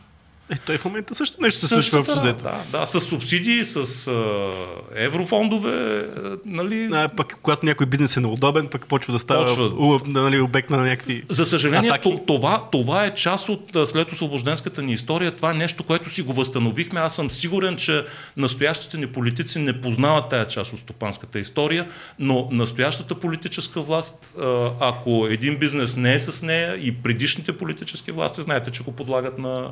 [0.50, 2.44] Е, той в момента също нещо се случва общо взето.
[2.44, 4.54] Да, да, с субсидии, с а,
[4.94, 6.88] еврофондове, а, нали?
[6.92, 9.64] А, пък когато някой бизнес е неудобен, пък почва да става Почва.
[9.64, 11.24] у, нали, обект на някакви...
[11.28, 12.02] За съжаление, Атаки.
[12.02, 15.36] то, това, това е част от след освобожденската ни история.
[15.36, 17.00] Това е нещо, което си го възстановихме.
[17.00, 18.04] Аз съм сигурен, че
[18.36, 21.88] настоящите ни политици не познават тая част от стопанската история,
[22.18, 24.34] но настоящата политическа власт,
[24.80, 29.38] ако един бизнес не е с нея и предишните политически власти, знаете, че го подлагат
[29.38, 29.70] на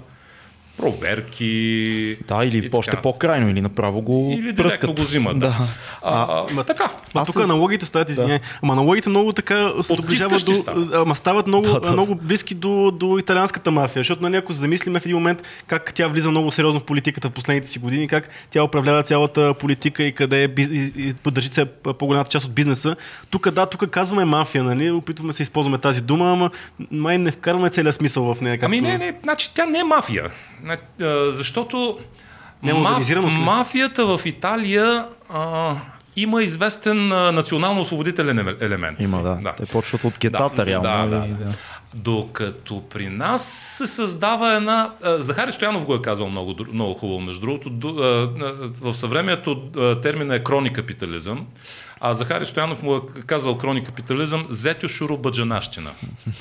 [0.76, 2.16] проверки.
[2.28, 3.02] Да, или и още така.
[3.02, 4.96] по-крайно, или направо го Или пръскат.
[4.96, 5.38] го взимат.
[5.38, 5.48] Да.
[5.48, 5.68] Да.
[6.02, 6.84] А, а, така.
[7.14, 10.52] Ма Аз тук с- аналогите стават, извиняй, ама аналогите много така се доближават до,
[10.94, 11.92] ама стават много, Да, да.
[11.92, 16.08] много близки до, до италианската мафия, защото нали, ако замислиме в един момент как тя
[16.08, 20.12] влиза много сериозно в политиката в последните си години, как тя управлява цялата политика и
[20.12, 20.68] къде е биз...
[20.68, 21.64] и, и поддържи се
[21.98, 22.96] по-голямата част от бизнеса.
[23.30, 26.50] Тук да, тук казваме мафия, нали, опитваме се да използваме тази дума, ама
[26.90, 28.54] май не вкарваме целият смисъл в нея.
[28.54, 28.66] Както...
[28.66, 30.30] Ами не, не, значи тя не е мафия.
[31.28, 31.98] Защото
[33.30, 33.36] ли?
[33.38, 35.74] мафията в Италия а,
[36.16, 39.00] има известен национално-освободителен еле- елемент.
[39.00, 39.52] Има, да.
[39.52, 41.10] Те почват от кетата, Да, реално.
[41.10, 41.52] да, и- да.
[41.94, 44.90] Докато при нас се създава една...
[45.02, 47.70] Захари Стоянов го е казал много, много хубаво, между другото.
[48.80, 49.62] В съвремието
[50.02, 51.46] термина е кроникапитализъм,
[52.00, 55.90] а Захари Стоянов му е казал кроникапитализъм зетю шуро баджанащина.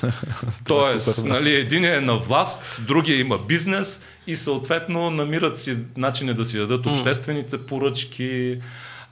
[0.64, 1.28] Тоест, да.
[1.28, 6.58] нали, един е на власт, другия има бизнес и съответно намират си начини да си
[6.58, 8.56] дадат обществените поръчки,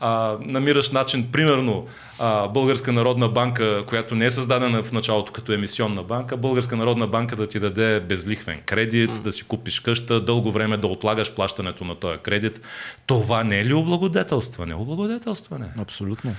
[0.02, 1.86] а, намираш начин, примерно,
[2.18, 7.06] а, Българска народна банка, която не е създадена в началото като емисионна банка, Българска народна
[7.06, 11.84] банка да ти даде безлихвен кредит, да си купиш къща, дълго време да отлагаш плащането
[11.84, 12.60] на този кредит.
[13.06, 14.74] Това не е ли облагодетелстване?
[14.74, 15.72] Облагодетелстване.
[15.78, 16.34] Абсолютно.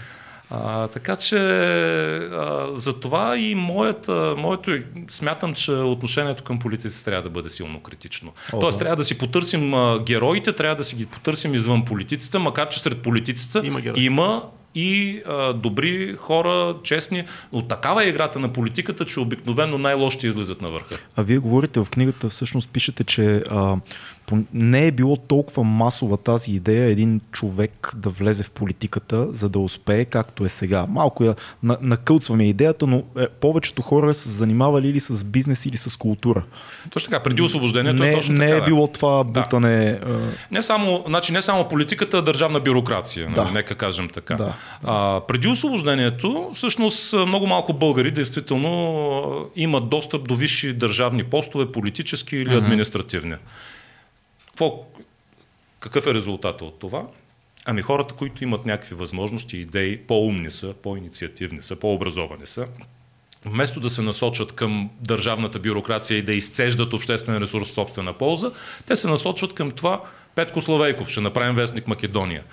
[0.53, 4.77] А, така че а, за това и моята, моето,
[5.09, 8.33] смятам, че отношението към политиците трябва да бъде силно критично.
[8.53, 8.79] О, Тоест да.
[8.79, 12.79] трябва да си потърсим а, героите, трябва да си ги потърсим извън политиците, макар че
[12.79, 14.43] сред политиците Има има
[14.75, 17.23] и а, добри хора, честни.
[17.53, 20.97] Но такава е играта на политиката, че обикновено най-лошите излизат на върха.
[21.15, 23.75] А вие говорите в книгата, всъщност пишете, че а,
[24.53, 29.59] не е било толкова масова тази идея един човек да влезе в политиката, за да
[29.59, 30.85] успее, както е сега.
[30.89, 35.97] Малко я накълцваме идеята, но е, повечето хора са занимавали или с бизнес, или с
[35.97, 36.43] култура.
[36.89, 38.63] Точно така, преди освобождението не, е точно не така.
[38.63, 39.99] е било това бутане.
[40.05, 40.19] Да.
[40.51, 43.35] Не, само, значи не само политиката, а държавна бюрокрация, нали?
[43.35, 43.43] да.
[43.43, 44.35] нали, нека кажем така.
[44.35, 44.53] Да.
[44.83, 52.35] А, преди освобождението, всъщност много малко българи действително имат достъп до висши държавни постове, политически
[52.35, 52.67] или mm-hmm.
[54.53, 54.85] Какво,
[55.79, 57.07] какъв е резултата от това?
[57.65, 62.67] Ами хората, които имат някакви възможности, идеи, по-умни са, по-инициативни са, по-образовани са,
[63.45, 68.51] вместо да се насочат към държавната бюрокрация и да изцеждат обществен ресурс в собствена полза,
[68.85, 70.01] те се насочват към това
[70.35, 72.43] Петко Славейков, ще направим вестник Македония.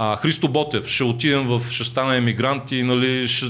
[0.00, 3.46] А, Христо Ботев, ще отидем в, ще стана емигрант и нали, ще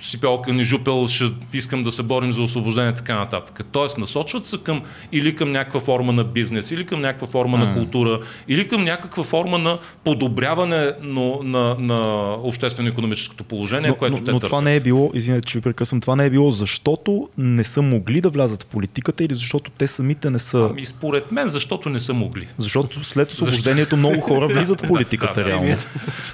[0.00, 3.60] си пялка ни жупел, ще искам да се борим за освобождение така нататък.
[3.72, 4.82] Тоест насочват се към
[5.12, 7.60] или към някаква форма на бизнес, или към някаква форма mm.
[7.60, 14.16] на култура, или към някаква форма на подобряване на, на, на обществено-економическото положение, но, което
[14.16, 14.50] но, те но търсят.
[14.50, 17.82] това не е било, извинете, че ви прекъсвам, това не е било защото не са
[17.82, 20.68] могли да влязат в политиката или защото те самите не са...
[20.70, 22.48] Ами според мен, защото не са могли.
[22.58, 25.76] Защото след освобождението много хора влизат в политиката, да, реално.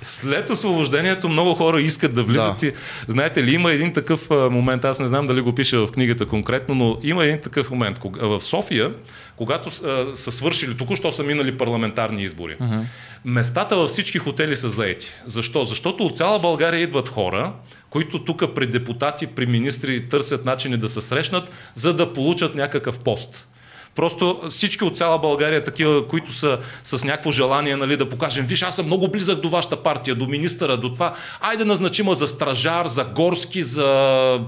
[0.03, 2.67] След освобождението много хора искат да влизат да.
[2.67, 2.73] и
[3.09, 6.75] знаете ли, има един такъв момент, аз не знам дали го пише в книгата конкретно,
[6.75, 7.99] но има един такъв момент.
[8.21, 8.93] В София,
[9.37, 9.71] когато
[10.15, 12.81] са свършили, току-що са минали парламентарни избори, uh-huh.
[13.25, 15.13] местата във всички хотели са заети.
[15.27, 15.65] Защо?
[15.65, 17.53] Защото от цяла България идват хора,
[17.91, 22.99] които тук при депутати, при министри търсят начини да се срещнат, за да получат някакъв
[22.99, 23.49] пост.
[23.95, 28.62] Просто всички от цяла България, такива, които са с някакво желание нали, да покажем, виж,
[28.62, 32.86] аз съм много близък до вашата партия, до министъра, до това, айде назначима за стражар,
[32.86, 34.40] за горски, за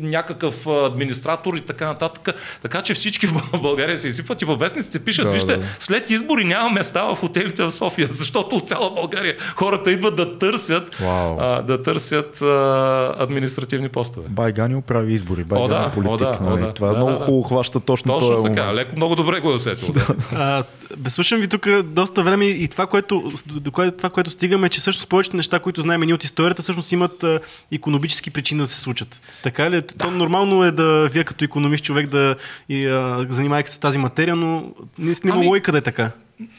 [0.00, 2.34] някакъв администратор и така нататък.
[2.62, 5.64] Така че всички в България се изсипват и във вестниците пишат, да, вижте, да.
[5.78, 10.38] след избори няма места в хотелите в София, защото от цяла България хората идват да
[10.38, 14.26] търсят, а, да търсят а, административни постове.
[14.28, 16.10] Байганил прави избори, о, да, политик.
[16.10, 16.62] О, да, нали?
[16.62, 18.79] о, да, Това е да, много да, хубаво хваща точно, точно този така, момент.
[18.80, 19.92] Леко много добре го е усетил.
[19.92, 20.16] Да.
[20.32, 20.64] А,
[20.96, 24.70] бе, слушам ви тук доста време и това което, до кое, това, което стигаме, е,
[24.70, 27.40] че всъщност повечето неща, които знаем ние от историята, всъщност имат а,
[27.72, 29.20] економически причини да се случат.
[29.42, 29.74] Така ли?
[29.74, 29.82] Да.
[29.82, 32.36] То нормално е да вие като економист човек да
[32.68, 35.46] и, а, занимавайки се с тази материя, но не няма ами...
[35.46, 36.10] логика да е така.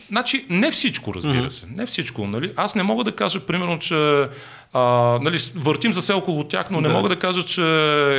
[0.09, 1.65] Значи, не всичко, разбира се.
[1.75, 2.27] Не всичко.
[2.27, 2.51] Нали?
[2.55, 4.27] Аз не мога да кажа, примерно, че
[4.73, 4.82] а,
[5.21, 6.88] нали, въртим за се около тях, но да.
[6.88, 7.61] не мога да кажа, че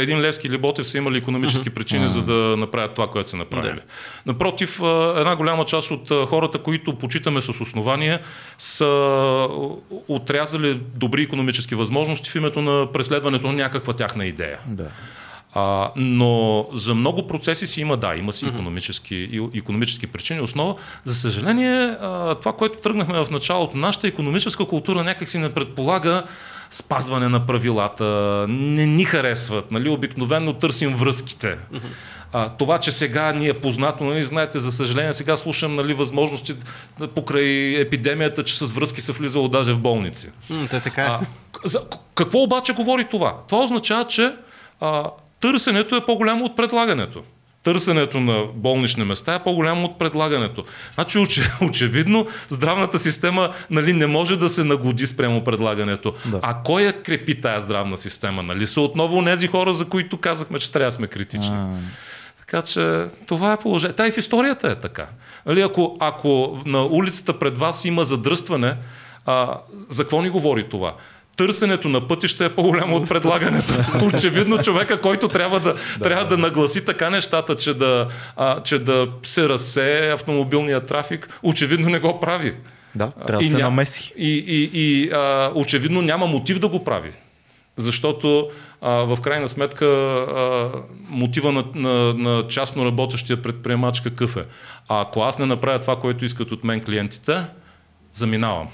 [0.00, 3.74] един Левски или Ботев са имали економически причини, за да направят това, което са направили.
[3.74, 4.32] Да.
[4.32, 4.80] Напротив,
[5.16, 8.18] една голяма част от хората, които почитаме с основание,
[8.58, 9.48] са
[10.08, 14.58] отрязали добри економически възможности в името на преследването на някаква тяхна идея.
[14.66, 14.90] Да.
[15.55, 20.40] А, но за много процеси си има, да, има си економически, економически причини.
[20.40, 20.74] Основа,
[21.05, 26.22] за съжаление, а, това, което тръгнахме в началото, нашата економическа култура някак си не предполага
[26.70, 28.05] спазване на правилата,
[28.48, 29.88] не ни харесват, нали?
[29.88, 31.59] обикновено търсим връзките.
[32.32, 36.55] А, това, че сега ни е познато, нали, знаете, за съжаление, сега слушам нали, възможности
[37.14, 40.28] покрай епидемията, че с връзки се влизало даже в болници.
[40.70, 41.07] Те така е.
[41.07, 41.20] А,
[41.64, 41.80] за,
[42.14, 43.34] какво обаче говори това?
[43.48, 44.34] Това означава, че
[44.80, 45.05] а,
[45.43, 47.22] търсенето е по-голямо от предлагането.
[47.62, 50.64] Търсенето на болнични места е по-голямо от предлагането.
[50.95, 51.18] Значи,
[51.62, 56.14] очевидно, здравната система нали, не може да се нагоди спрямо предлагането.
[56.26, 56.40] Да.
[56.43, 58.43] А кой я крепи тая здравна система?
[58.43, 58.66] Нали?
[58.66, 61.55] Са отново тези хора, за които казахме, че трябва да сме критични.
[61.55, 61.68] А.
[62.38, 63.97] Така че това е положение.
[63.97, 65.07] Та и в историята е така.
[65.47, 68.76] Нали, ако, ако на улицата пред вас има задръстване,
[69.26, 70.95] а, за какво ни говори това?
[71.37, 73.74] Търсенето на пътища е по-голямо от предлагането.
[74.05, 78.78] Очевидно човека, който трябва да, да, трябва да нагласи така нещата, че да, а, че
[78.78, 82.55] да се разсее автомобилния трафик, очевидно не го прави.
[82.95, 83.62] Да, трябва да се ня...
[83.62, 84.12] намеси.
[84.16, 87.12] И, и, и а, очевидно няма мотив да го прави.
[87.76, 88.49] Защото
[88.80, 90.70] а, в крайна сметка а,
[91.09, 94.45] мотива на, на, на частно работещия предприемач какъв е?
[94.89, 97.45] А ако аз не направя това, което искат от мен клиентите,
[98.12, 98.68] заминавам.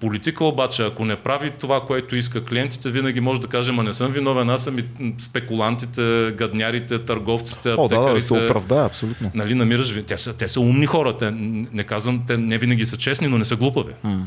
[0.00, 3.92] Политика обаче, ако не прави това, което иска клиентите, винаги може да каже, ма не
[3.92, 4.84] съм виновен, аз съм и
[5.18, 7.96] спекулантите, гаднярите, търговците, аптекарите.
[7.96, 9.30] О, да, да, се оправда, абсолютно.
[9.34, 11.30] Нали, намираш, те са, те са умни хора, те,
[11.72, 13.92] не казвам, те не винаги са честни, но не са глупави.
[14.04, 14.26] М.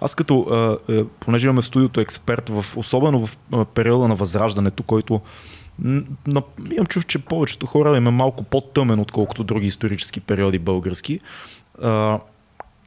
[0.00, 5.20] Аз като, а, понеже имаме в студиото експерт, в, особено в периода на възраждането, който
[6.26, 11.20] на, имам чув, че повечето хора им е малко по-тъмен, отколкото други исторически периоди български.
[11.82, 12.18] А,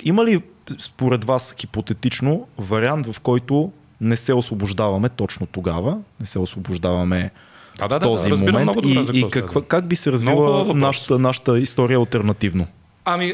[0.04, 0.42] има ли
[0.80, 7.32] според вас хипотетично вариант, в който не се освобождаваме точно тогава, не се освобождаваме
[7.80, 10.12] Да, да, в да, този разбирам момент много добре и, и каква, как би се
[10.12, 12.68] развила нашата, нашата история альтернативно?
[13.08, 13.34] Ами,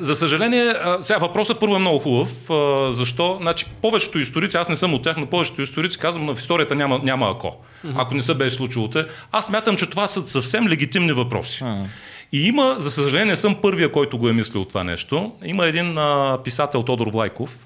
[0.00, 2.30] за съжаление, сега въпросът първо е много хубав.
[2.94, 3.38] Защо?
[3.40, 7.00] Значи, повечето историци, аз не съм от тях, но повечето историци казвам, в историята няма,
[7.02, 7.56] няма ако.
[7.94, 9.04] Ако не се беше случило те.
[9.32, 11.64] Аз мятам, че това са съвсем легитимни въпроси.
[12.32, 15.32] И има, за съжаление, не съм първия, който го е мислил това нещо.
[15.44, 17.58] Има един а, писател, Тодор Влайков,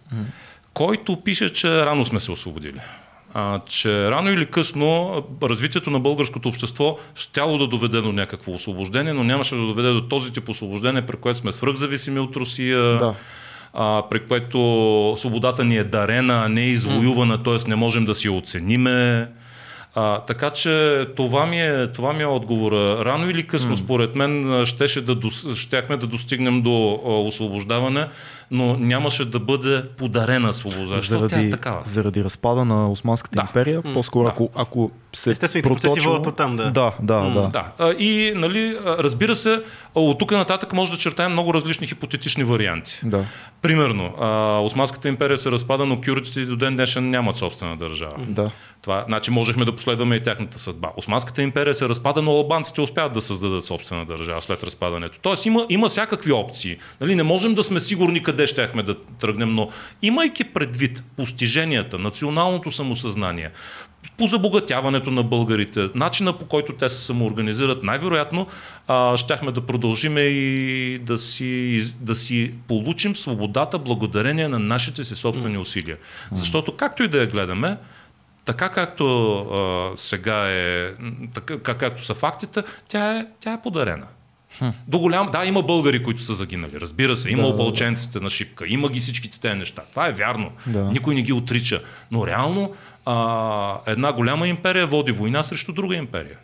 [0.74, 2.80] който пише, че рано сме се освободили.
[3.36, 9.12] А, че рано или късно развитието на българското общество щяло да доведе до някакво освобождение,
[9.12, 13.14] но нямаше да доведе до този тип освобождение, при което сме свръхзависими от Русия, Да.
[13.72, 14.58] а, при което
[15.16, 17.68] свободата ни е дарена, не е извоювана, т.е.
[17.68, 19.28] не можем да си я оцениме.
[19.96, 22.74] А, така че това ми, е, това ми е отговора.
[23.04, 24.32] Рано или късно, според мен,
[24.66, 28.08] щеше да, дос- щяхме да достигнем до а, освобождаване,
[28.50, 30.88] но нямаше да бъде подарена свобода.
[30.88, 31.80] Тя е заради, такава.
[31.84, 33.42] заради разпада на Османската Да.
[33.42, 34.30] империя, по-скоро Да.
[34.30, 36.70] ако, ако се Естествените процеси проточило- водят оттам, да.
[36.70, 37.48] Да, да, да.
[37.48, 37.64] Да.
[37.78, 39.62] А, И, нали, разбира се,
[39.94, 43.00] от тук нататък може да чертаем много различни хипотетични варианти.
[43.04, 43.24] да.
[43.62, 44.26] Примерно, а,
[44.58, 48.14] Османската империя се разпада, но кюртите до ден днешен нямат собствена държава.
[48.18, 48.50] Да.
[48.82, 50.88] Това, значи можехме да последваме и тяхната съдба.
[50.96, 55.18] Османската империя се разпада, но албанците успяват да създадат собствена държава след разпадането.
[55.22, 56.76] Тоест има, има всякакви опции.
[57.00, 59.68] Нали, не можем да сме сигурни къде щяхме да тръгнем, но
[60.02, 63.50] имайки предвид постиженията, националното самосъзнание,
[64.16, 68.46] по забогатяването на българите, начина по който те се самоорганизират, най-вероятно
[68.88, 75.14] а, щяхме да продължиме и да си, да си получим свободата благодарение на нашите си
[75.14, 75.96] собствени усилия.
[76.32, 77.76] Защото както и да я гледаме,
[78.44, 80.90] така както а, сега е,
[81.34, 84.06] така, как, както са фактите, тя е, тя е подарена.
[84.88, 85.30] До голям...
[85.30, 87.30] Да, има българи, които са загинали, разбира се.
[87.30, 89.82] Има Да, опълченците на Шипка, има ги всичките тези неща.
[89.90, 90.52] Това е вярно.
[90.66, 90.84] Да.
[90.84, 91.82] Никой не ги отрича.
[92.10, 92.72] Но реално
[93.06, 96.36] а, една голяма империя води война срещу друга империя.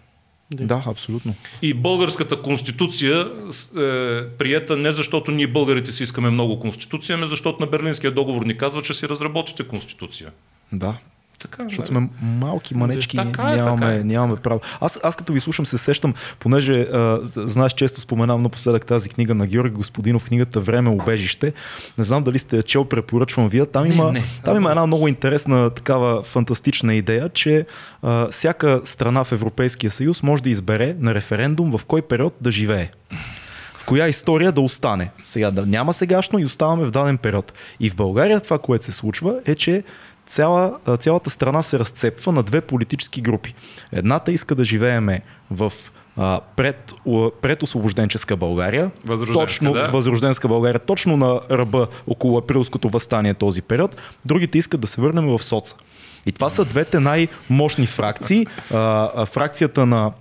[0.55, 1.35] Да, абсолютно.
[1.63, 7.61] И българската конституция е приета не защото ние българите си искаме много конституция, ами защото
[7.61, 10.31] на Берлинския договор ни казва, че си разработите конституция.
[10.73, 10.95] Да.
[11.41, 12.09] Така, Защото нали?
[12.09, 14.05] сме малки манечки, Така е, нямаме, така е.
[14.05, 14.61] нямаме право.
[14.81, 19.35] Аз, аз като ви слушам се сещам, понеже а, знаеш, често споменавам напоследък тази книга
[19.35, 21.53] на Георги Господинов, книгата Време обежище.
[21.99, 23.67] Не знам дали сте я чел, препоръчвам вие.
[23.67, 24.25] Там Не, има, не.
[24.45, 27.67] там има една много интересна такава фантастична идея, че
[28.03, 32.51] а, всяка страна в Европейския съюз може да избере на референдум в кой период да
[32.51, 32.91] живее
[33.81, 35.11] в коя история да остане.
[35.25, 37.53] Сега да няма сегашно и оставаме в даден период.
[37.81, 39.83] И в България това, което се случва е, че
[40.31, 43.55] цяла, цялата страна се разцепва на две политически групи.
[43.93, 45.73] Едната иска да живееме в
[46.17, 49.89] а, пред, у- предосвобожденческа България, Възрожденска, точно да.
[49.89, 53.97] възрожденска България, точно на ръба около априлското възстание този период.
[54.25, 55.77] Другите искат да се върнем в соца.
[56.27, 58.47] И това са двете най-мощни фракции.
[58.75, 60.13] А, а, фракцията на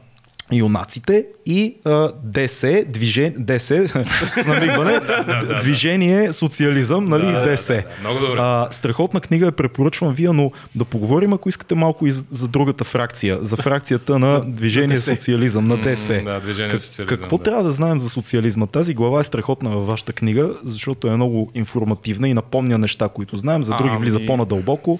[0.51, 3.87] юнаците и а, ДС, движение, ДС,
[4.33, 4.99] с намигване,
[5.61, 7.67] движение социализъм, нали, Да, да, ДС.
[7.67, 7.87] да, да.
[8.01, 8.37] Много добре.
[8.39, 12.83] А, страхотна книга я препоръчвам вие, но да поговорим, ако искате малко и за, другата
[12.83, 16.21] фракция, за фракцията на движение социализъм, на ДС.
[16.21, 17.43] Да, движение Как- социализъм, Какво да.
[17.43, 18.67] трябва да знаем за социализма?
[18.67, 23.35] Тази глава е страхотна във вашата книга, защото е много информативна и напомня неща, които
[23.35, 24.99] знаем, за други Ами- влиза по-надълбоко.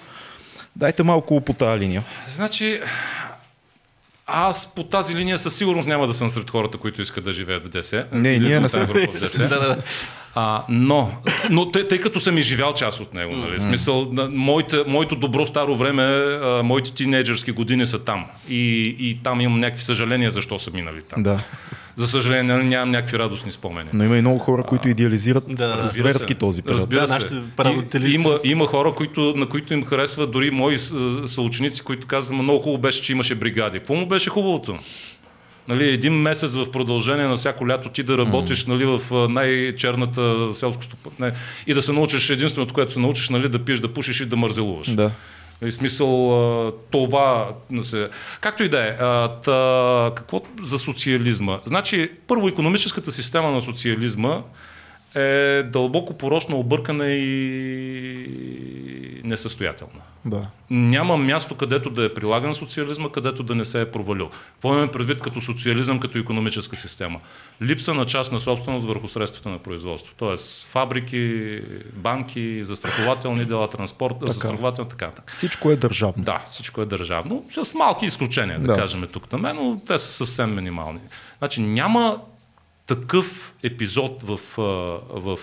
[0.76, 2.04] Дайте малко по тази линия.
[2.28, 2.80] Значи,
[4.34, 7.64] аз по тази линия със сигурност няма да съм сред хората, които искат да живеят
[7.66, 8.06] в ДС.
[8.12, 8.86] Не, ние не сме.
[8.86, 9.38] група в ДС.
[9.48, 9.78] да, да, да.
[10.36, 11.12] А, но,
[11.50, 15.46] но тъй, тъй като съм изживял част от него, нали, смисъл, на, моите, моето добро
[15.46, 18.26] старо време, а, моите тинейджърски години са там.
[18.50, 21.24] И, и там имам някакви съжаления защо са минали там.
[21.24, 21.40] Да.
[22.00, 23.90] За съжаление, нали, нямам някакви радостни спомени.
[23.94, 26.40] Но има и много хора, които идеализират Да, зверски се.
[26.40, 26.80] този период.
[26.80, 27.14] Разбира Да, се.
[27.14, 27.36] нашите
[27.98, 30.78] И, има, има хора, които, на които им харесва, дори мои
[31.26, 33.80] съученици, които казват, "Ма много хубаво беше, че имаше бригади.
[33.80, 34.78] Какво му беше хубавото?
[35.68, 40.84] Нали, един месец в продължение на всяко лято ти да работиш нали, в най-черната селско
[40.84, 41.32] стопане
[41.68, 44.36] и да се научиш единственото, което се научиш, нали, да пиеш, да пушиш и да
[44.36, 44.90] мързелуваш.
[44.90, 45.12] Да.
[45.62, 47.54] В смисъл това.
[48.42, 48.92] Както и да е.
[50.16, 51.60] какво за социализма?
[51.66, 54.42] Значи, първо, економическата система на социализма
[55.16, 58.30] е дълбоко порочна, объркана и
[59.24, 60.02] несъстоятелна.
[60.26, 60.48] Да.
[60.70, 64.30] Няма място, където да е прилаган социализма, където да не се е провалил.
[64.54, 67.20] Какво имаме предвид като социализъм, като економическа система?
[67.62, 70.14] Липса на част на собственост върху средствата на производство.
[70.18, 71.60] Тоест фабрики,
[71.94, 75.12] банки, застрахователни дела, транспорт, застрахователни, така.
[75.12, 75.34] така.
[75.36, 76.24] Всичко е държавно.
[76.24, 78.68] Да, всичко е държавно, с малки изключения, Да.
[78.68, 78.76] да.
[78.76, 81.00] кажем тук на мен, но те са съвсем минимални.
[81.40, 82.18] Значи няма
[82.90, 85.40] такъв епизод в, в, в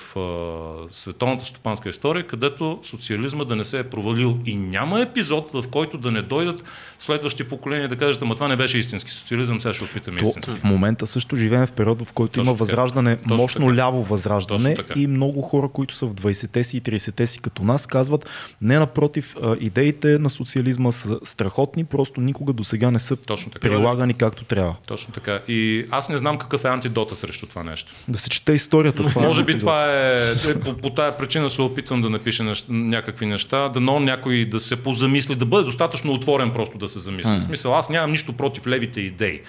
[0.90, 4.38] световната стопанска история, където социализма да не се е провалил.
[4.46, 6.64] И няма епизод, в който да не дойдат
[6.98, 10.50] следващи поколения да кажат, ама това не беше истински социализъм, сега ще опитаме истински.
[10.50, 13.76] В момента също живеем в период, в който Точно има възраждане, Точно мощно така.
[13.76, 17.86] ляво възраждане и много хора, които са в 20-те си и 30-те си като нас,
[17.86, 18.28] казват,
[18.62, 23.68] не напротив, идеите на социализма са страхотни, просто никога до сега не са Точно така,
[23.68, 24.76] прилагани както трябва.
[24.86, 25.40] Точно така.
[25.48, 27.92] И аз не знам какъв е антидота срещу това нещо.
[28.08, 29.06] Да се чете историята.
[29.06, 32.66] Това Може би това е, е по, по тая причина се опитвам да напиша неща,
[32.68, 36.98] някакви неща, да но някой да се позамисли, да бъде достатъчно отворен просто да се
[36.98, 37.30] замисли.
[37.30, 39.40] В смисъл, аз нямам нищо против левите идеи.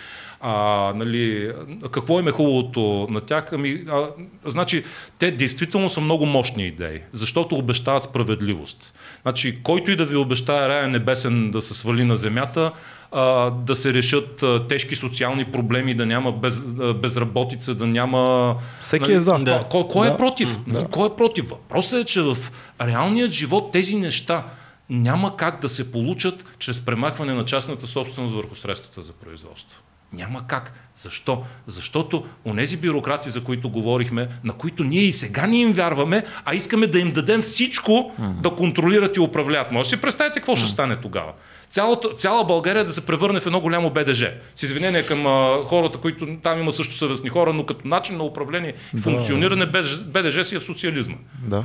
[0.41, 1.51] А, нали,
[1.91, 3.49] какво им е хубавото на тях?
[3.53, 4.07] Ами, а,
[4.45, 4.83] значи,
[5.19, 8.93] те действително са много мощни идеи, защото обещават справедливост.
[9.21, 12.71] Значи, който и да ви обещае рая небесен да се свали на земята,
[13.11, 18.55] а, да се решат а, тежки социални проблеми, да няма без, а, безработица, да няма...
[18.81, 19.37] Всеки нали, е за.
[19.39, 19.63] Да.
[19.69, 20.15] Кой, кой е да.
[20.15, 20.57] е против?
[20.67, 20.87] Да.
[20.87, 21.49] Кой е против?
[21.49, 22.37] Въпросът е, че в
[22.81, 24.45] реалният живот тези неща
[24.89, 29.81] няма как да се получат чрез премахване на частната собственост върху средствата за производство.
[30.13, 30.73] Няма как.
[30.95, 31.43] Защо?
[31.67, 36.55] Защото онези бюрократи, за които говорихме, на които ние и сега не им вярваме, а
[36.55, 38.41] искаме да им дадем всичко mm-hmm.
[38.41, 39.71] да контролират и управляват.
[39.71, 40.59] Може си представите какво mm-hmm.
[40.59, 41.31] ще стане тогава?
[41.69, 44.33] Цялата, цяла България да се превърне в едно голямо БДЖ.
[44.55, 48.23] С извинение към а, хората, които там има също съвестни хора, но като начин на
[48.23, 49.65] управление и функциониране
[50.05, 51.15] БДЖ си е в социализма.
[51.43, 51.63] Да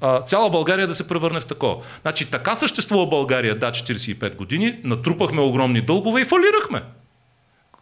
[0.00, 1.76] а, цяла България да се превърне в такова.
[2.02, 6.82] Значи така съществува България, да, 45 години, натрупахме огромни дългове и фалирахме.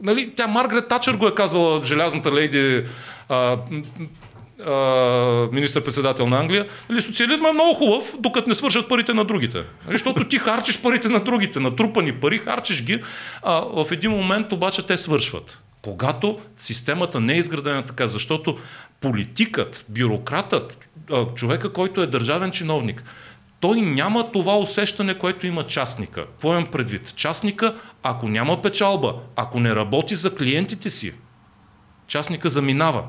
[0.05, 2.85] Нали, тя Маргарет Тачър го е казала, желязната лейди,
[3.29, 3.59] а,
[4.67, 9.59] а, министър-председател на Англия, нали, социализма е много хубав, докато не свършат парите на другите.
[9.59, 13.03] Нали, защото ти харчиш парите на другите, натрупани пари, харчиш ги,
[13.43, 15.59] а в един момент обаче те свършват.
[15.83, 18.59] Когато системата не е изградена така, защото
[19.01, 20.89] политикът, бюрократът,
[21.35, 23.05] човека, който е държавен чиновник,
[23.65, 26.27] той няма това усещане, което има частника.
[26.27, 27.15] Какво имам предвид?
[27.17, 31.13] Частника, ако няма печалба, ако не работи за клиентите си,
[32.07, 33.05] частника заминава.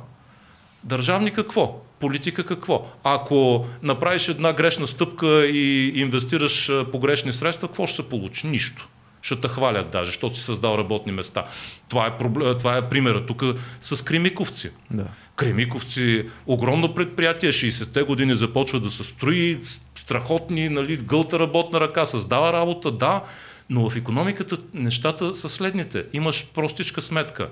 [0.83, 1.81] Държавника какво?
[1.99, 2.87] Политика какво?
[3.03, 8.47] Ако направиш една грешна стъпка и инвестираш погрешни средства, какво ще се получи?
[8.47, 8.89] Нищо
[9.21, 11.43] ще те хвалят даже, защото си създал работни места.
[11.89, 13.43] Това е, проблем, това е примера тук
[13.81, 14.69] с Кремиковци.
[14.91, 15.05] Да.
[15.35, 19.59] Кремиковци, огромно предприятие, 60-те години започва да се строи,
[20.05, 23.23] страхотни, нали, гълта работна ръка, създава работа, да,
[23.69, 26.05] но в економиката нещата са следните.
[26.13, 27.49] Имаш простичка сметка.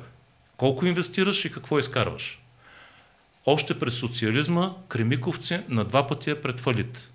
[0.58, 2.39] Колко инвестираш и какво изкарваш?
[3.45, 7.10] Още през социализма Кремиковци на два пъти е пред фалит.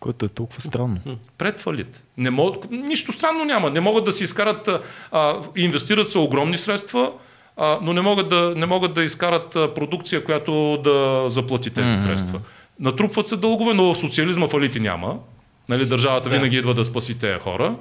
[0.00, 1.00] Което е толкова странно.
[1.38, 2.04] Пред фалит.
[2.16, 3.70] Не мог, нищо странно няма.
[3.70, 4.68] Не могат да си изкарат,
[5.12, 7.12] а, инвестират се огромни средства,
[7.56, 12.02] а, но не могат, да, не могат да изкарат продукция, която да заплати тези mm-hmm.
[12.02, 12.40] средства.
[12.80, 15.18] Натрупват се дългове, но в социализма фалити няма.
[15.68, 16.36] Нали, държавата да.
[16.36, 17.76] винаги идва да спаси тези хора.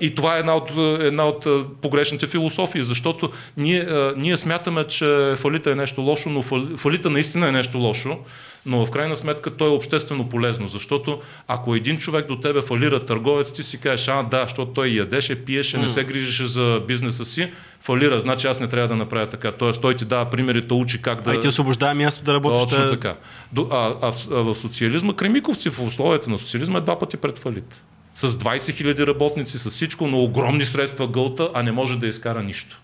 [0.00, 0.70] И това е една от,
[1.00, 1.46] една от
[1.80, 6.42] погрешните философии, защото ние, ние смятаме, че фалита е нещо лошо, но
[6.76, 8.18] фалита наистина е нещо лошо,
[8.66, 13.04] но в крайна сметка той е обществено полезно, защото ако един човек до тебе фалира
[13.04, 17.24] търговец, ти си кажеш, а да, защото той ядеше, пиеше, не се грижеше за бизнеса
[17.24, 17.50] си,
[17.80, 19.52] фалира, значи аз не трябва да направя така.
[19.52, 21.30] Тоест той ти дава примерите, учи как да...
[21.30, 22.76] А и ти освобождава място да работиш.
[22.76, 23.16] Точно така.
[23.58, 27.82] А, а, а, в социализма, Кремиковци в условията на социализма е два пъти пред фалит
[28.14, 32.42] с 20 000 работници, с всичко, но огромни средства гълта, а не може да изкара
[32.42, 32.80] нищо.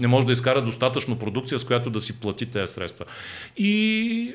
[0.00, 3.04] Не може да изкара достатъчно продукция, с която да си плати тези средства.
[3.56, 4.32] И,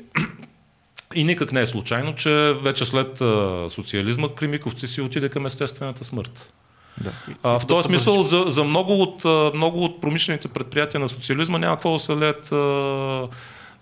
[1.15, 6.03] и никак не е случайно, че вече след а, социализма Кримиковци си отиде към естествената
[6.03, 6.53] смърт.
[7.01, 7.11] Да.
[7.43, 11.75] А, в този смисъл за, за много, от, много от промишлените предприятия на социализма няма
[11.75, 13.27] какво да се леят а,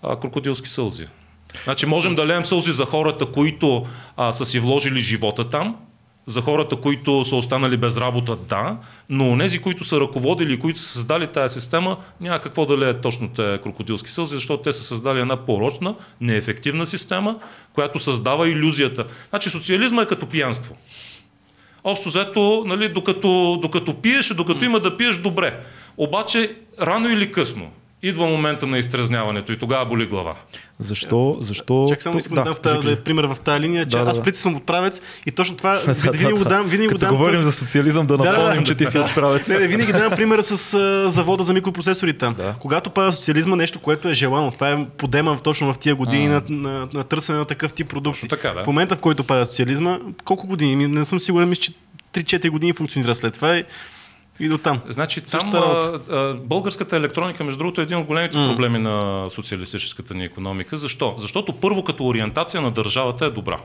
[0.02, 1.06] а, крокодилски сълзи.
[1.64, 5.76] Значи можем да леем сълзи за хората, които а, са си вложили живота там,
[6.28, 8.76] за хората, които са останали без работа, да,
[9.08, 13.28] но тези, които са ръководили, които са създали тази система, няма какво да леят точно
[13.28, 17.36] те крокодилски сълзи, защото те са създали една порочна, неефективна система,
[17.72, 19.06] която създава иллюзията.
[19.30, 20.76] Значи социализма е като пиянство.
[21.84, 25.60] Общо взето, нали, докато, докато пиеш, докато има да пиеш, добре.
[25.96, 27.70] Обаче, рано или късно,
[28.02, 30.34] идва момента на изтрезняването и тогава боли глава.
[30.78, 31.36] Защо?
[31.40, 31.86] Защо?
[31.90, 34.22] Чак само искам да, да, да, да, пример в тази линия, че да, да, аз
[34.22, 35.80] преди съм отправец и точно това
[36.12, 36.68] винаги го дам.
[36.68, 37.10] Винаги го дам.
[37.10, 39.48] говорим за социализъм, да напомним, че ти си отправец.
[39.48, 42.26] Не, не, винаги давам примера с а, завода за микропроцесорите.
[42.30, 42.54] Да.
[42.60, 46.42] Когато пада социализма, нещо, което е желано, това е подема точно в тия години на,
[46.48, 48.28] на, на, търсене на такъв тип продукти.
[48.28, 48.64] Така, да.
[48.64, 50.86] В момента, в който пада социализма, колко години?
[50.86, 51.72] Не съм сигурен, мисля, че
[52.14, 53.62] 3-4 години функционира след това.
[54.40, 54.80] И до там.
[54.88, 58.48] Значи там а, а, българската електроника, между другото, е един от големите М.
[58.48, 60.76] проблеми на социалистическата ни економика.
[60.76, 61.14] Защо?
[61.18, 63.58] Защото първо като ориентация на държавата е добра.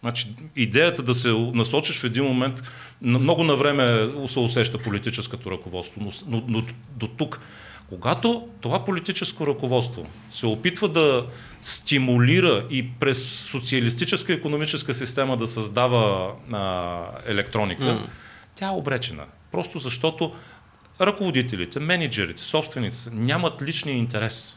[0.00, 2.62] Значи, идеята да се насочиш в един момент,
[3.02, 6.62] много на време се усеща политическото ръководство, но, но, но
[6.96, 7.40] до тук.
[7.88, 11.26] Когато това политическо ръководство се опитва да
[11.62, 18.08] стимулира и през социалистическа економическа система да създава а, електроника, М.
[18.54, 19.24] тя е обречена.
[19.52, 20.32] Просто защото
[21.00, 24.54] ръководителите, менеджерите, собствениците нямат личния интерес.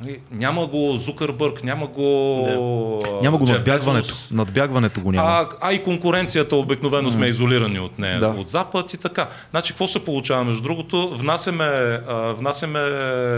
[0.00, 3.00] Нали, Няма го Зукърбърг, няма го...
[3.04, 4.06] а, Няма го Джеф надбягването.
[4.08, 4.30] Безос.
[4.30, 5.28] Надбягването го няма.
[5.28, 8.28] А, а и конкуренцията обикновено сме изолирани от нея, Да.
[8.28, 9.28] от Запад и така.
[9.50, 10.44] Значи, какво се получава?
[10.44, 12.80] Между другото, внасяме, а, внасяме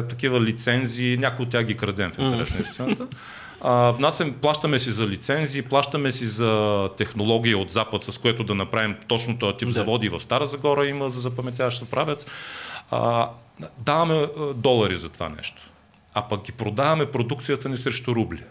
[0.09, 3.07] такива лицензии, някои от тях ги крадем в интерес на истината.
[3.61, 8.55] А, внасям, плащаме си за лицензии, плащаме си за технология от Запад, с което да
[8.55, 9.75] направим точно този тип Да.
[9.75, 10.09] заводи.
[10.09, 12.27] В Стара Загора има за запаметяващ правец.
[12.91, 13.31] А,
[13.79, 15.63] даваме долари за това нещо.
[16.15, 18.43] А пък ги продаваме продукцията ни срещу рубли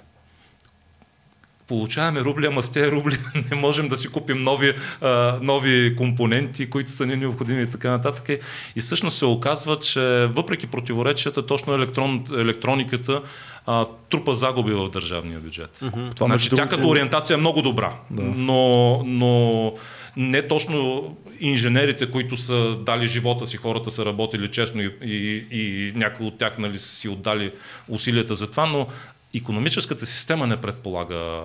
[1.67, 3.17] получаваме рубли, ама с тези рубли
[3.51, 7.89] не можем да си купим нови, а, нови компоненти, които са ни необходими и така
[7.89, 8.39] нататък.
[8.75, 10.01] И всъщност се оказва, че
[10.31, 13.21] въпреки противоречията, точно електрон, електрониката
[13.65, 15.71] а, трупа загуби в държавния бюджет.
[15.79, 18.21] Това, Това, значи, тя другото, като ориентация е много добра, да.
[18.21, 19.73] но, но
[20.17, 21.03] не точно
[21.39, 26.37] инженерите, които са дали живота си, хората са работили честно и, и, и някои от
[26.37, 27.51] тях нали, са си отдали
[27.87, 28.87] усилията за това, но
[29.37, 31.41] економическата система не предполага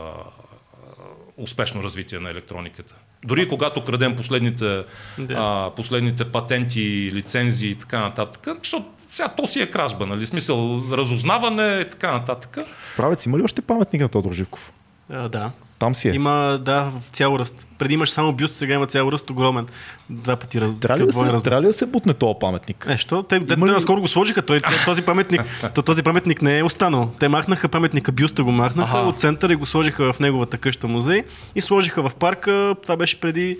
[1.36, 2.94] успешно развитие на електрониката.
[3.24, 4.84] Дори когато крадем последните,
[5.18, 5.34] Да.
[5.38, 10.26] а, последните патенти, лицензии и така нататък, защото сега то си е кражба, нали?
[10.26, 12.58] Смисъл, разузнаване и така нататък.
[12.96, 14.72] Правец има ли още паметник на Тодор Живков?
[15.10, 15.50] А, да.
[15.80, 16.12] Там си е.
[16.12, 17.66] Има, да, в цял ръст.
[17.78, 19.66] Преди имаш само бюст, сега има цял ръст огромен.
[20.10, 20.80] Два пъти раз.
[20.80, 22.86] Трябва ли, да се, трябва ли да се бутне този паметник?
[22.88, 23.22] Е, що?
[23.22, 24.42] Те, те, Има те ли- наскоро го сложиха.
[24.42, 25.42] Той, този, паметник,
[25.74, 27.10] то, този паметник не е останал.
[27.18, 29.08] Те махнаха паметника, бюста го махнаха Аха.
[29.08, 31.22] от центъра и го сложиха в неговата къща музей
[31.54, 32.74] и сложиха в парка.
[32.82, 33.58] Това беше преди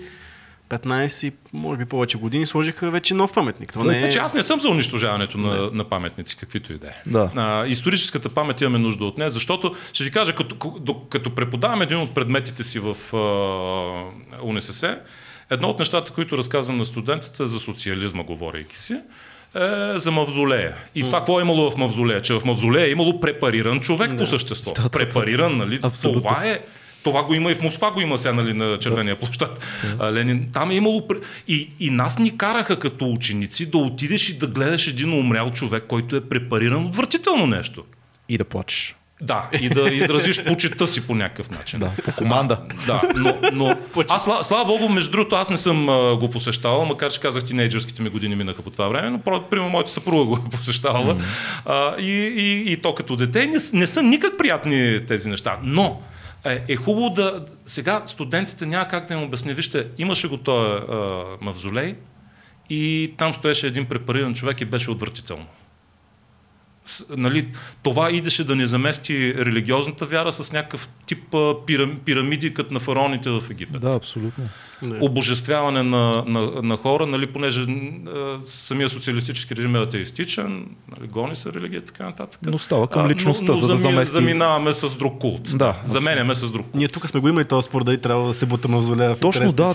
[0.71, 3.73] 15, може би повече години, сложиха вече нов паметник.
[3.73, 3.99] Това не е...
[3.99, 6.93] Значи аз не съм за унищожаването на, на паметници, каквито и да е.
[7.05, 7.65] Да.
[7.67, 10.55] Историческата памет имаме нужда от нея, защото ще ви кажа, като,
[11.09, 14.99] като, преподавам един от предметите си в а, УНСС,
[15.49, 18.99] едно от нещата, които разказвам на студентите за социализма, говорейки си, е
[19.95, 20.75] за мавзолея.
[20.95, 22.21] И това какво е имало в мавзолея?
[22.21, 24.71] Че в мавзолея е имало препариран човек по същество.
[24.71, 24.89] Да, да, да.
[24.89, 25.79] препариран, нали?
[25.83, 26.21] Абсолютно.
[26.21, 26.59] Това е
[27.03, 29.65] това го има и в Москва, го има сега нали, на червения площад.
[29.99, 30.49] А, Ленин.
[30.53, 31.07] Там е имало.
[31.47, 35.83] И, и нас ни караха като ученици да отидеш и да гледаш един умрял човек,
[35.87, 37.83] който е препариран отвратително нещо.
[38.29, 38.95] И да плачеш.
[39.21, 41.79] Да, и да изразиш почета си по някакъв начин.
[41.79, 42.57] Да, по команда.
[42.87, 43.75] Да, но, но
[44.09, 47.43] аз, слава, слава богу, между другото, аз не съм а, го посещавал, макар че казах,
[47.43, 51.17] тинейджърските ми години минаха по това време, но примерно моята съпруга го е посещавала.
[51.65, 55.57] А, и, и, и то като дете не, не са никак приятни тези неща.
[55.63, 56.01] Но
[56.45, 57.45] е, е хубаво да...
[57.65, 59.53] Сега студентите няма как да им обясня.
[59.53, 60.81] Вижте, имаше го този
[61.41, 61.95] мавзолей
[62.69, 65.45] и там стоеше един препариран човек и беше отвратително.
[67.17, 67.47] Нали,
[67.83, 73.29] това идеше да не замести религиозната вяра с някакъв тип пирам, пирамиди, като на фараоните
[73.29, 73.81] в Египет.
[73.81, 74.43] Да, абсолютно.
[74.81, 74.97] Не.
[75.01, 77.65] Обожествяване на, на, на хора, нали, понеже
[78.45, 80.65] самия социалистически режим е атеистичен,
[80.97, 82.39] нали, гони се религия и така нататък.
[82.45, 85.57] Но става към А, личността, но, но за да замести- Заминаваме с друг култ.
[85.57, 86.75] Да, Заменяме с друг култ.
[86.75, 89.53] Ние тук сме го имали този спор, дали трябва да се бута мавзолея в Точно
[89.53, 89.73] да,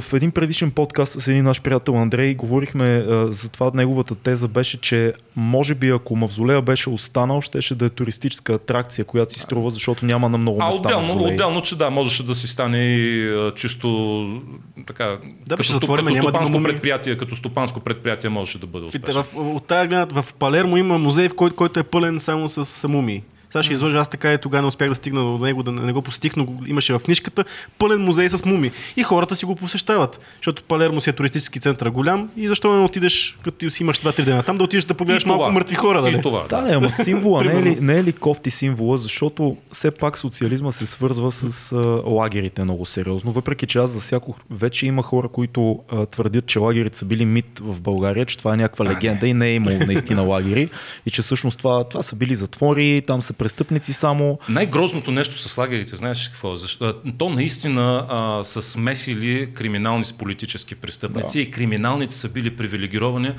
[0.00, 4.80] в един предишен подкаст с един наш приятел Андрей говорихме за това, неговата теза беше,
[4.80, 9.70] че може би ако мавзолея беше останал, щеше да е туристическа атракция, която си струва,
[9.70, 11.34] защото няма на много А места отделно, мавзолеи.
[11.34, 14.42] отделно, че да, можеше да си стане и чисто
[14.86, 15.18] така,
[15.48, 19.22] Да, като, затворим, като няма стопанско имаме- предприятие, като стопанско предприятие можеше да бъде успешно.
[19.22, 22.88] В, от тая гледна, в Палермо има музей, в който, който е пълен само с
[22.88, 23.22] мумии.
[23.50, 25.92] Сега ще излъжа, аз така и тогава не успях да стигна до него, да не
[25.92, 27.44] го постиг, но го имаше в книжката
[27.78, 28.70] пълен музей с муми.
[28.96, 32.84] И хората си го посещават, защото Палермо си е туристически център голям и защо не
[32.84, 35.36] отидеш, като си имаш 2-3 дена там, да отидеш да погледнеш това.
[35.36, 36.22] малко мъртви хора, И нали?
[36.22, 39.90] това, Да, не, ама символа не е, ли, не е ли кофти символа, защото все
[39.90, 41.76] пак социализма се свързва с а,
[42.10, 43.32] лагерите много сериозно.
[43.32, 47.60] Въпреки че аз засякох, вече има хора, които а, твърдят, че лагерите са били мит
[47.60, 50.70] в България, че това е някаква легенда и не е имало наистина лагери
[51.06, 54.38] и че всъщност това, това са били затвори, там са престъпници само.
[54.48, 56.56] Най-грозното нещо с лагерите, знаеш какво е?
[56.56, 56.92] Защо?
[57.18, 61.42] То наистина а, са смесили криминални с политически престъпници Да.
[61.42, 63.32] и криминалните са били привилегировани,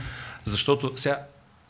[0.46, 1.18] защото сега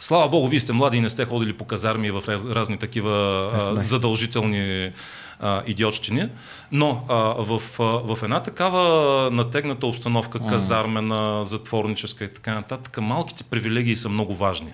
[0.01, 3.11] Слава Богу, вие сте млади и не сте ходили по казарми в раз, разни такива
[3.53, 4.91] а, задължителни
[5.39, 6.29] а, идиотщини.
[6.71, 13.43] Но а, в, а, в една такава натегната обстановка, казармена, затворническа и така нататък, малките
[13.43, 14.73] привилегии са много важни.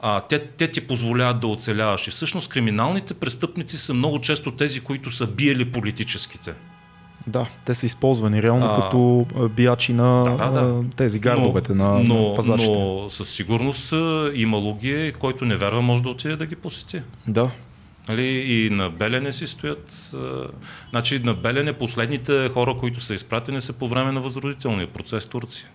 [0.00, 2.06] А, те, те ти позволяват да оцеляваш.
[2.06, 6.54] И всъщност криминалните престъпници са много често тези, които са биели политическите.
[7.26, 9.26] Да, те са използвани реално а, като
[9.56, 10.84] биячи на да, да, да.
[10.96, 12.72] тези гардовете но, на, но, на пазачите.
[12.72, 13.94] Но със сигурност
[14.34, 17.02] има логия, който не вярва може да отиде да ги посети.
[17.26, 17.50] Да.
[18.08, 20.10] Нали, и на Белене си стоят.
[20.14, 20.46] А,
[20.90, 25.68] значи на Белене последните хора, които са изпратени са по време на възродителния процес Турция.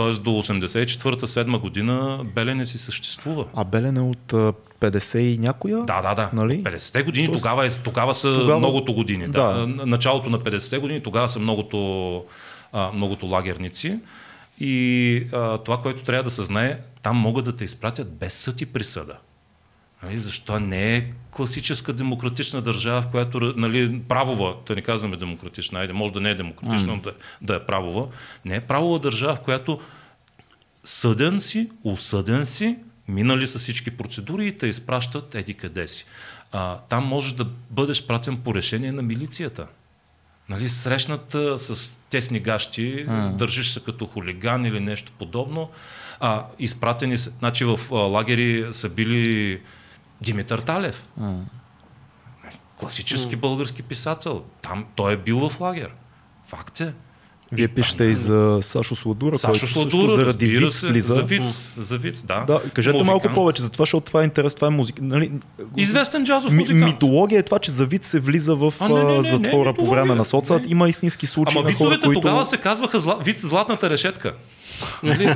[0.00, 3.44] Тоест до 84-7 година Белене си съществува.
[3.54, 4.32] А Белене от
[4.80, 5.84] 50 и някоя?
[5.84, 6.30] Да, да, да.
[6.32, 6.62] Нали?
[6.62, 8.58] 50-те години, Тоест, тогава, е, тогава са тогава...
[8.58, 9.26] многото години.
[9.26, 9.52] Да.
[9.52, 9.86] да.
[9.86, 12.24] Началото на 50-те години, тогава са многото,
[12.72, 13.98] а, многото лагерници.
[14.60, 18.60] И а, това, което трябва да се знае, там могат да те изпратят без съд
[18.60, 19.16] и присъда.
[20.02, 25.78] Нали, защо не е класическа демократична държава, в която, нали, правова, да не казваме демократична,
[25.78, 28.08] айде, може да не е демократична, но да, да е правова,
[28.44, 29.80] не е правова държава, в която
[30.84, 32.78] съден си, осъден си,
[33.08, 36.04] минали са всички процедури и те изпращат еди къде си.
[36.52, 39.66] А, там можеш да бъдеш пратен по решение на милицията.
[40.48, 43.36] Нали, срещната с тесни гащи, mm.
[43.36, 45.70] държиш се като хулиган или нещо подобно.
[46.20, 49.60] А, изпратени са, значи в а, лагери са били
[50.20, 51.08] Димитър Талев.
[51.20, 51.38] Mm.
[52.76, 53.40] Класически mm.
[53.40, 54.42] български писател.
[54.62, 55.90] Там той е бил в лагер.
[56.46, 56.92] Факт е.
[57.52, 61.14] Вие пишете и за Сашо Сладура, Сашо който Сладура, заради виц се, влиза.
[61.14, 62.44] За виц, за виц, да.
[62.46, 63.06] Да, кажете Музикант.
[63.06, 65.02] малко повече за това, защото това е интерес, това е музика.
[65.02, 65.32] Нали,
[65.76, 66.84] Известен джазов музикант.
[66.84, 69.70] Митология е това, че за виц се влиза в а, не, не, не, затвора не,
[69.70, 70.60] не, по време на соца.
[70.66, 72.20] Има истински случаи Ама на хора, които...
[72.20, 73.18] тогава се казваха зла...
[73.24, 74.34] виц златната решетка.
[75.02, 75.34] Нали,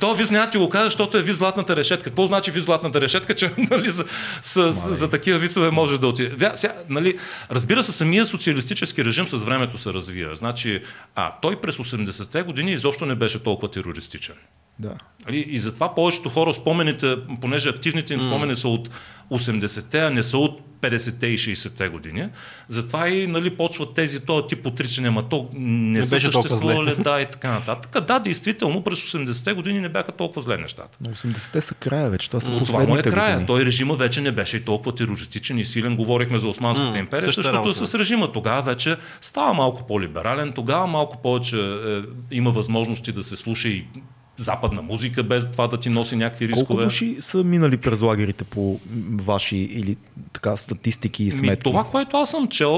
[0.00, 2.04] то виз няма ти го кажа, защото е виз златната решетка.
[2.04, 4.04] Какво значи виз златната решетка, че нали, за,
[4.42, 6.50] с, с, за такива вицове може да отиде.
[6.54, 7.18] Сега, нали,
[7.50, 10.36] разбира се, самия социалистически режим с времето се развива.
[10.36, 10.80] Значи,
[11.14, 14.34] а той през 80-те години изобщо не беше толкова терористичен.
[14.78, 14.94] Да.
[15.26, 18.88] Нали, и затова повечето хора спомените, понеже активните им спомени са от
[19.30, 22.28] 80-те, а не са от 50-те и 60-те години.
[22.68, 27.20] Затова и нали, почват тези този тип отричане, ама то не, не са съществували, да,
[27.20, 28.06] и така нататък.
[28.06, 30.98] Да, действително, през 80-те години не бяха толкова зле нещата.
[31.00, 33.32] Но 80-те са края вече, това са Но последните това му е края.
[33.32, 33.46] Години.
[33.46, 35.96] Той режима вече не беше и толкова терористичен и силен.
[35.96, 38.32] Говорихме за Османската mm, империя, същото е с режима.
[38.32, 43.86] Тогава вече става малко по-либерален, тогава малко повече е, има възможности да се слуша и
[44.36, 46.66] западна музика, без това да ти носи някакви рискове.
[46.66, 48.80] Колко души са минали през лагерите по
[49.12, 49.96] ваши или
[50.32, 51.68] така статистики и сметки?
[51.68, 52.76] Ми, това, което аз съм чел,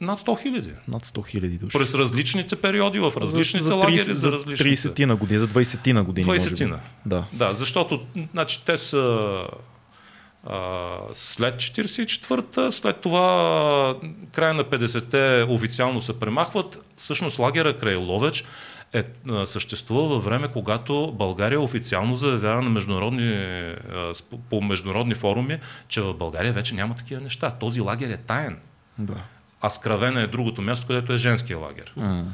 [0.00, 0.70] над 100 хиляди.
[0.88, 1.78] Над 100 хиляди души.
[1.78, 4.88] През различните периоди, в различните за, за 30, лагери, за различните...
[4.88, 6.26] 30 на години, за 20 на години.
[6.26, 6.78] 20 на.
[7.06, 7.24] Да.
[7.32, 8.00] да, защото
[8.32, 9.42] значи, те са
[11.12, 13.94] след 44-та, след това
[14.32, 16.84] края на 50-те официално се премахват.
[16.96, 18.44] Всъщност лагера край Ловеч
[18.92, 19.04] е,
[19.46, 23.64] съществува във време, когато България официално заявява на международни,
[24.50, 25.58] по международни форуми,
[25.88, 27.50] че в България вече няма такива неща.
[27.50, 28.58] Този лагер е таен.
[28.98, 29.14] Да.
[29.60, 31.92] А Скравена е другото място, където е женския лагер.
[31.98, 32.24] Mm.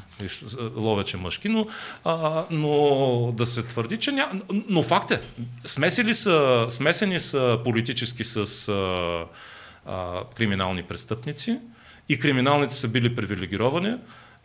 [0.76, 1.66] Ловече мъжки, но,
[2.04, 4.40] а, но да се твърди, че няма.
[4.68, 5.20] Но факт е,
[5.64, 9.24] смесени са, смесени са политически с а,
[9.86, 11.58] а, криминални престъпници
[12.08, 13.96] и криминалните са били привилегировани.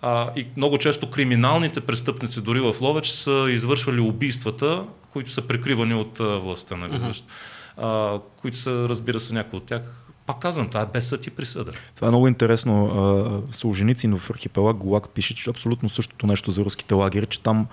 [0.01, 4.83] А, и много често криминалните престъпници, дори в Ловеч, са извършвали убийствата,
[5.13, 6.75] които са прикривани от а, властта.
[6.75, 6.91] Нали?
[6.91, 7.23] Uh-huh.
[7.77, 11.29] А, които са, разбира се, някои от тях пак казвам, това е без съд и
[11.29, 11.71] присъда.
[11.95, 13.43] Това е много интересно.
[13.51, 17.67] Солженицин в архипелаг Голак пише, че абсолютно същото нещо за руските лагери, че там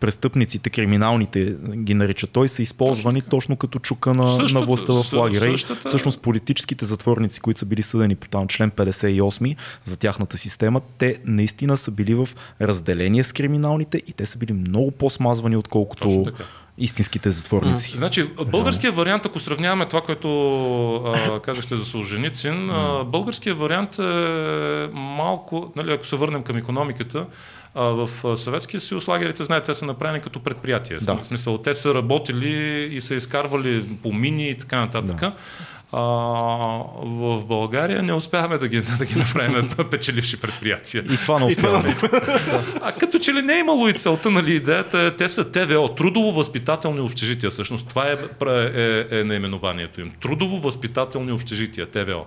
[0.00, 4.92] престъпниците, криминалните ги нарича той, са използвани точно, точно като чука на, същата, на властта
[4.92, 5.50] в лагера.
[5.50, 5.80] Същата...
[5.84, 10.80] И всъщност политическите затворници, които са били съдени по там член 58 за тяхната система,
[10.98, 12.28] те наистина са били в
[12.60, 16.32] разделение с криминалните и те са били много по-смазвани, отколкото
[16.78, 17.96] истинските затворници.
[17.96, 24.88] Значи, българският вариант, ако сравняваме това, което а, казахте за Солженицин, а, българският вариант е
[24.92, 27.26] малко, нали, ако се върнем към економиката,
[27.74, 30.98] а, в Съветския съюз лагерите, знаете, те са направени като предприятия.
[30.98, 31.14] Да.
[31.14, 35.20] В смисъл, те са работили и са изкарвали по мини и така нататък.
[35.20, 35.32] Да.
[35.94, 36.00] А,
[37.02, 41.04] в България не успяваме да ги, да ги направим печеливши предприятия.
[41.12, 41.96] И това не успяваме.
[42.80, 47.00] а като че ли не е имало и целта, нали, идеята, те са ТВО, трудово-възпитателни
[47.00, 47.50] общежития.
[47.50, 48.16] Всъщност това е,
[48.46, 50.12] е, е наименованието им.
[50.22, 52.26] Трудово-възпитателни общежития, ТВО.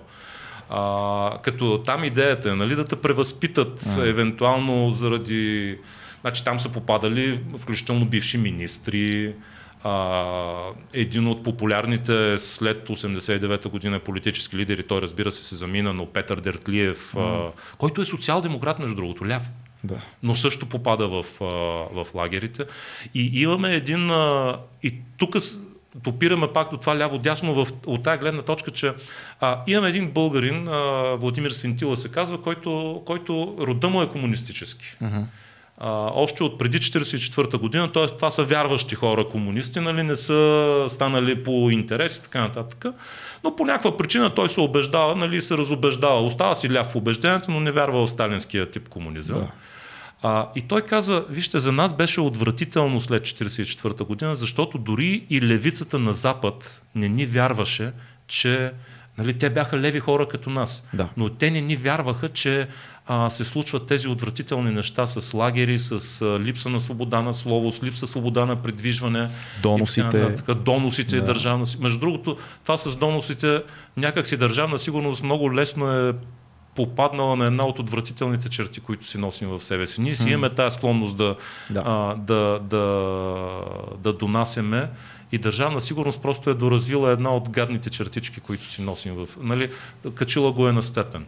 [0.70, 4.08] А, като там идеята е нали, да те превъзпитат а.
[4.08, 5.78] евентуално заради...
[6.20, 9.34] Значи там са попадали включително бивши министри,
[9.84, 10.54] а,
[10.92, 16.40] един от популярните след 89-та година политически лидери, той разбира се се замина, но Петър
[16.40, 19.42] Дертлиев, а, който е социал-демократ, между другото, ляв.
[19.84, 20.00] Да.
[20.22, 21.44] но също попада в, а,
[22.04, 22.64] в лагерите.
[23.14, 24.10] И имаме един...
[24.10, 25.36] А, и тук
[25.94, 28.92] допираме пак до това ляво-дясно в, от тази гледна точка, че
[29.40, 30.80] а, имаме един българин, а,
[31.20, 34.96] Владимир Свинтила се казва, който, който рода му е комунистически.
[35.78, 38.06] А, още от преди 1944 година, т.е.
[38.06, 42.84] това са вярващи хора, комунисти, нали, не са станали по интерес и така нататък.
[43.44, 46.20] Но по някаква причина той се убеждава, нали, се разобеждава.
[46.20, 49.36] Остава си ляв в убеждението, но не вярва в сталинския тип комунизъм.
[49.36, 49.48] Да.
[50.22, 55.42] А, и той каза, вижте, за нас беше отвратително след 1944 година, защото дори и
[55.42, 57.92] левицата на Запад не ни вярваше,
[58.28, 58.72] че
[59.18, 60.84] нали, те бяха леви хора като нас.
[60.92, 61.08] Да.
[61.16, 62.68] Но те не ни вярваха, че
[63.06, 67.72] а, се случват тези отвратителни неща с лагери, с а, липса на свобода на слово,
[67.72, 69.28] с липса свобода на придвижване.
[69.62, 70.16] Доносите.
[70.16, 70.54] И нататък.
[70.56, 71.20] Доносите Да.
[71.20, 71.26] да.
[71.26, 73.62] държавна си- Между другото, това с доносите,
[73.96, 76.14] някак си държавна сигурност много лесно е
[76.74, 80.00] попаднала на една от отвратителните черти, които си носим в себе си.
[80.00, 81.36] Ние си имаме тази склонност да,
[81.70, 81.82] Да.
[81.86, 82.82] а, да, да,
[83.98, 84.88] да донасяме
[85.32, 89.28] и държавна сигурност просто е доразвила една от гадните чертички, които си носим в...
[89.40, 89.70] Нали,
[90.14, 91.26] качила го е на степен.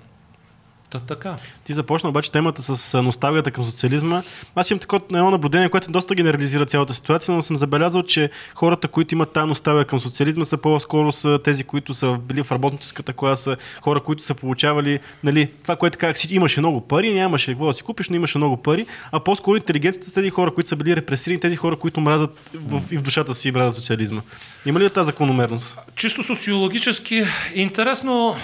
[0.90, 1.36] Та, така.
[1.64, 4.22] Ти започна обаче темата с носталгията към социализма.
[4.54, 8.88] Аз имам такова едно наблюдение, което доста генерализира цялата ситуация, но съм забелязал, че хората,
[8.88, 13.12] които имат тази носталгия към социализма, са по-скоро са тези, които са били в работническата
[13.12, 17.74] класа, хора, които са получавали, нали, това, което казах, имаше много пари, нямаше какво да
[17.74, 20.96] си купиш, но имаше много пари, а по-скоро интелигенцията са тези хора, които са били
[20.96, 24.20] репресирани, тези хора, които мразят в, и в душата си мразят социализма.
[24.66, 25.78] Има ли тази закономерност?
[25.96, 27.24] Чисто социологически
[27.54, 28.36] интересно,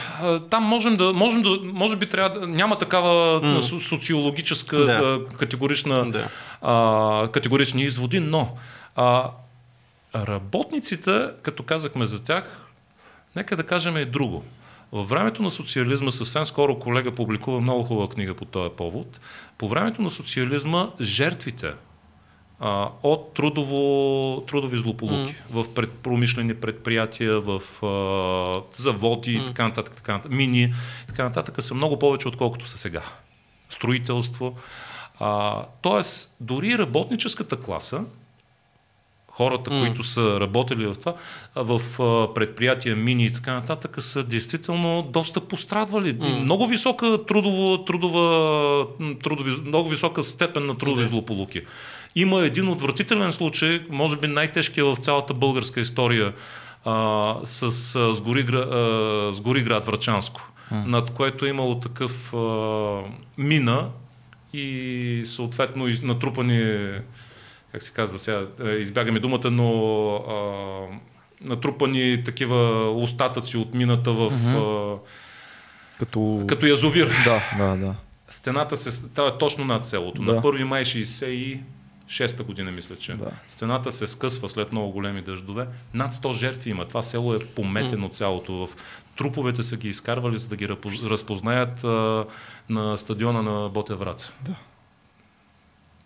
[0.51, 3.61] там можем да, можем да, може би трябва няма такава mm.
[3.81, 5.21] социологическа Да.
[5.39, 6.29] категорична, Да.
[6.63, 8.57] а, категорични изводи, но
[8.97, 9.31] а,
[10.15, 12.61] работниците, като казахме за тях,
[13.37, 14.45] нека да кажем и друго.
[14.93, 19.21] Във времето на социализма, съвсем скоро колега публикува много хубава книга по този повод,
[19.59, 21.73] по времето на социализма жертвите
[22.65, 25.35] а, от трудово, трудови злополуки mm.
[25.51, 30.75] в пред, промишлени предприятия, в а, заводи и така нататък, така нататък, мини
[31.07, 33.03] така нататък са много повече, отколкото са сега.
[33.71, 34.57] Строителство.
[35.21, 38.01] А, тоест, дори работническата класа,
[39.29, 39.87] хората, mm.
[39.87, 41.15] които са работили в това,
[41.55, 41.81] в
[42.35, 46.19] предприятия, мини и така нататък, са действително доста пострадвали.
[46.19, 46.39] Mm.
[46.39, 47.79] Много висока трудова,
[48.99, 51.63] м, трудови, много висока степен на трудови злополуки.
[52.15, 56.33] Има един отвратителен случай, може би най-тежкият в цялата българска история,
[56.85, 57.63] а, с
[57.97, 63.01] а, сгори, а, сгори град Врачанско, над което е имало такъв а,
[63.39, 63.89] мина
[64.53, 66.91] и съответно из- натрупани
[67.73, 70.35] как се казва сега, е, избягаме думата, но а,
[71.41, 75.09] натрупани такива остатъци от мината в, а,
[75.99, 76.45] Като...
[76.47, 77.11] като язовир.
[77.25, 77.95] Да, да, да.
[78.29, 80.23] Стената се, е точно над селото.
[80.23, 80.35] Да.
[80.35, 80.85] На 1 май
[82.09, 83.15] 66-та година, мисля, че.
[83.15, 83.31] Да.
[83.49, 85.67] Стената се скъсва след много големи дъждове.
[85.95, 86.89] Над 100 жертви има.
[86.89, 88.67] Това село е пометено цялото.
[88.67, 88.71] В
[89.17, 92.25] труповете са ги изкарвали, за да ги разпоз- разпознаят а,
[92.69, 94.33] на стадиона на Ботя Враца.
[94.43, 94.55] Да.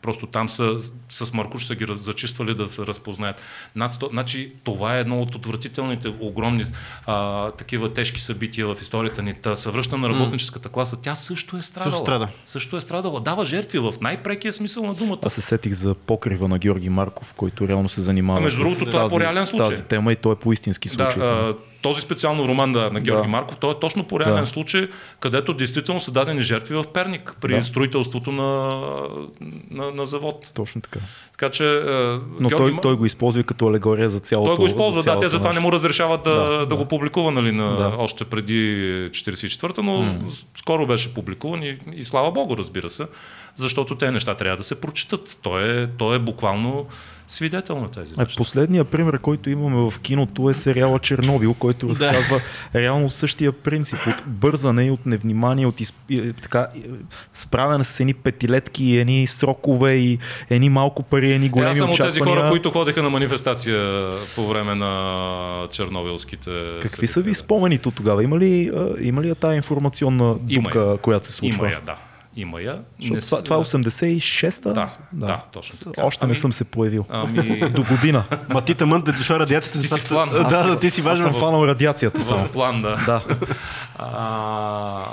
[0.03, 0.77] Просто там са,
[1.09, 3.41] с Маркуш са ги зачиствали да се разпознаят.
[3.77, 6.65] Над 100, значи, това е едно от отвратителните, огромни
[7.07, 9.35] а, такива тежки събития в историята ни.
[9.35, 11.91] Та съвръща на работническата класа, тя също е страдала.
[11.91, 12.29] Също страда.
[12.47, 13.21] Също е страдала.
[13.21, 15.19] Дава жертви в най-прекия смисъл на думата.
[15.23, 18.61] Аз се сетих за покрива на Георги Марков, който реално се занимава А между с
[18.79, 19.69] другото, е тази, по-реален с случай.
[19.69, 21.23] тази тема и той е по истински Да, случай.
[21.23, 23.29] а, този специално роман да, на Георги Да.
[23.29, 24.47] Марков, той е точно по реален Да.
[24.47, 24.89] случай,
[25.21, 27.65] където действително са дадени жертви в Перник при Да.
[27.65, 28.81] строителството на,
[29.71, 30.51] на, на завод.
[30.55, 31.01] Точно така.
[31.39, 34.57] Така че а, Но Георги той, той го използва и като алегория за цялото.
[34.57, 36.77] Той го използва, да, те затова не му разрешават да, Да, да, да.
[36.77, 37.95] го публикува нали, на, Да.
[37.99, 38.55] още преди
[39.11, 40.45] 44-та, но mm.
[40.59, 43.07] скоро беше публикуван и, и слава Богу, разбира се,
[43.55, 45.39] защото те неща трябва да се прочитат.
[45.43, 46.87] Той е, той е буквално
[47.29, 48.37] свидетел на тези Е, неща.
[48.37, 51.93] последния пример, който имаме в киното е сериала Чернобил, който Да.
[51.93, 52.41] разказва
[52.75, 55.95] реално същия принцип от бързане и от невнимание, от изп...
[56.11, 56.81] е, така, е,
[57.33, 60.19] справяне с едни петилетки, едни срокове и
[60.51, 64.05] едни малко пари, едни Е, големи аз съм от тези хора, които ходеха на манифестация
[64.35, 65.29] по време на
[65.71, 66.51] чернобилските
[66.83, 68.25] Какви са ви спомените от тогава?
[68.25, 70.97] Има ли, има ли я тази информационна я.
[70.97, 71.59] която се случва?
[71.59, 71.97] Има я, да.
[72.37, 72.79] Има я.
[73.01, 74.73] Защото Не това, това е 86-та?
[74.73, 76.07] Да, да, точно така.
[76.07, 77.05] Още не Ами- съм се появил.
[77.09, 78.23] Ами, До година.
[78.49, 79.81] Ма ти тъмън да дошла радиацията.
[79.81, 80.29] Ти си в план.
[80.31, 81.23] Да, Аз- да, ти си Аз важен.
[81.23, 82.97] съм в- фанал радиацията в план, да.
[83.07, 83.23] Да.
[83.99, 85.05] А,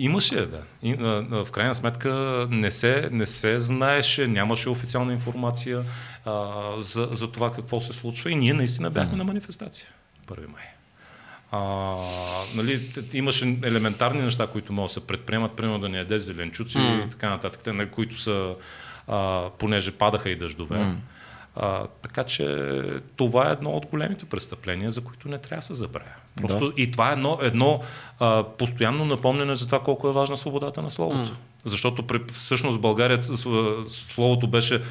[0.00, 0.62] Имаше, да.
[0.82, 2.10] И, а, а, в крайна сметка
[2.50, 5.84] не се, не се знаеше, нямаше официална информация
[6.24, 9.88] а, за, за това какво се случва и ние наистина бяхме на манифестация
[10.26, 10.64] 1 май.
[11.52, 11.96] А,
[12.54, 17.06] нали, имаше елементарни неща, които могат да се предприемат, примерно да не яде зеленчуци mm.
[17.06, 18.54] и така нататък, нали, които са,
[19.08, 20.76] а, понеже падаха и дъждове.
[20.78, 20.94] Mm.
[21.56, 22.82] А, така че
[23.16, 26.14] това е едно от големите престъпления, за които не трябва да се забравя.
[26.36, 26.82] Просто да.
[26.82, 27.80] и това е едно, едно
[28.20, 31.30] а, постоянно напомнене за това колко е важна свободата на словото.
[31.30, 31.34] Mm.
[31.64, 33.22] Защото при, всъщност в България
[33.88, 34.82] словото беше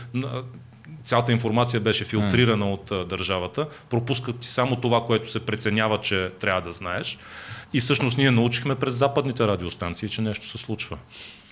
[1.06, 2.74] цялата информация беше филтрирана mm.
[2.74, 7.18] от а, държавата, пропускат ти само това, което се преценява, че трябва да знаеш.
[7.74, 10.98] И всъщност ние научихме през западните радиостанции, че нещо се случва.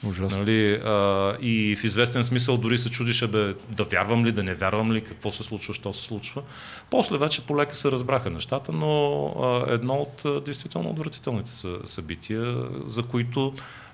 [0.04, 0.40] Ужасно.
[0.40, 4.56] Нали, а, и в известен смисъл дори се чудише бе, да вярвам ли, да не
[4.56, 6.42] вярвам ли, какво се случва, що се случва.
[6.90, 11.52] После вече полека се разбраха нещата, но а, едно от а, действително отвратителните
[11.86, 12.56] събития,
[12.86, 13.54] за които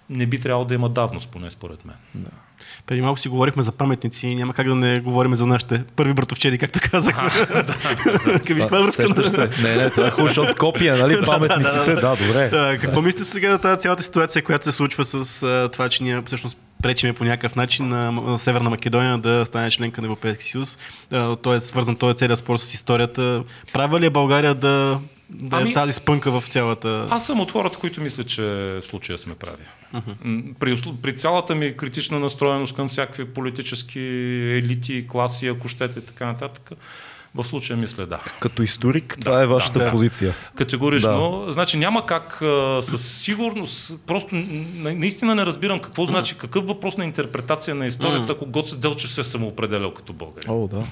[0.10, 1.96] не би трябвало да има давност, поне според мен.
[2.16, 2.32] Да.
[2.88, 6.14] Преди малко си говорихме за паметници и няма как да не говорим за нашите първи
[6.14, 7.30] братовчери, както казахме.
[8.92, 9.50] Сещаш се.
[9.64, 12.78] Не, не, това е хубаво, защото Скопия, нали, паметниците, да, добре.
[12.82, 15.40] Какво мислите сега за тази цялата ситуация, която се случва с
[15.72, 20.08] това, че ние всъщност пречиме по някакъв начин на Северна Македония да стане членка на
[20.08, 20.78] Европейския съюз.
[21.42, 23.44] Той е свързан, той е целият спор с историята.
[23.74, 25.00] Права ли е България да
[25.34, 27.08] да е ами, тази спънка в цялата...
[27.10, 29.64] Аз съм от хората, които мислят, че в случая сме прави.
[29.96, 30.54] Uh-huh.
[30.60, 34.00] При, при цялата ми критична настроеност към всякакви политически
[34.58, 36.72] елити, класи, ако щете, така нататък,
[37.36, 38.20] в случая мисля да.
[38.40, 40.34] Като историк, това да, е вашата да, позиция.
[40.56, 41.44] Категорично.
[41.46, 41.52] Да.
[41.54, 44.36] Значи няма как а, със сигурност, просто
[44.76, 49.22] наистина не разбирам какво значи, какъв въпрос на интерпретация на историята, ако Гоце Делчев се
[49.22, 50.50] е самоопределял като българин.
[50.52, 50.84] О, да.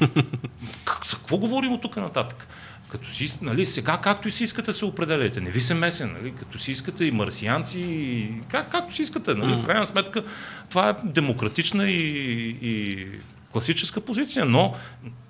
[0.86, 2.48] Как, за какво говорим от тук нататък?
[2.92, 6.60] Като си, нали, сега както си искате се определяте, не ви се месен, нали, като
[6.60, 9.34] си искате и марсианци, и как, както си искате.
[9.34, 10.24] Нали, в крайна сметка
[10.70, 13.08] това е демократична и, и
[13.52, 14.76] класическа позиция, но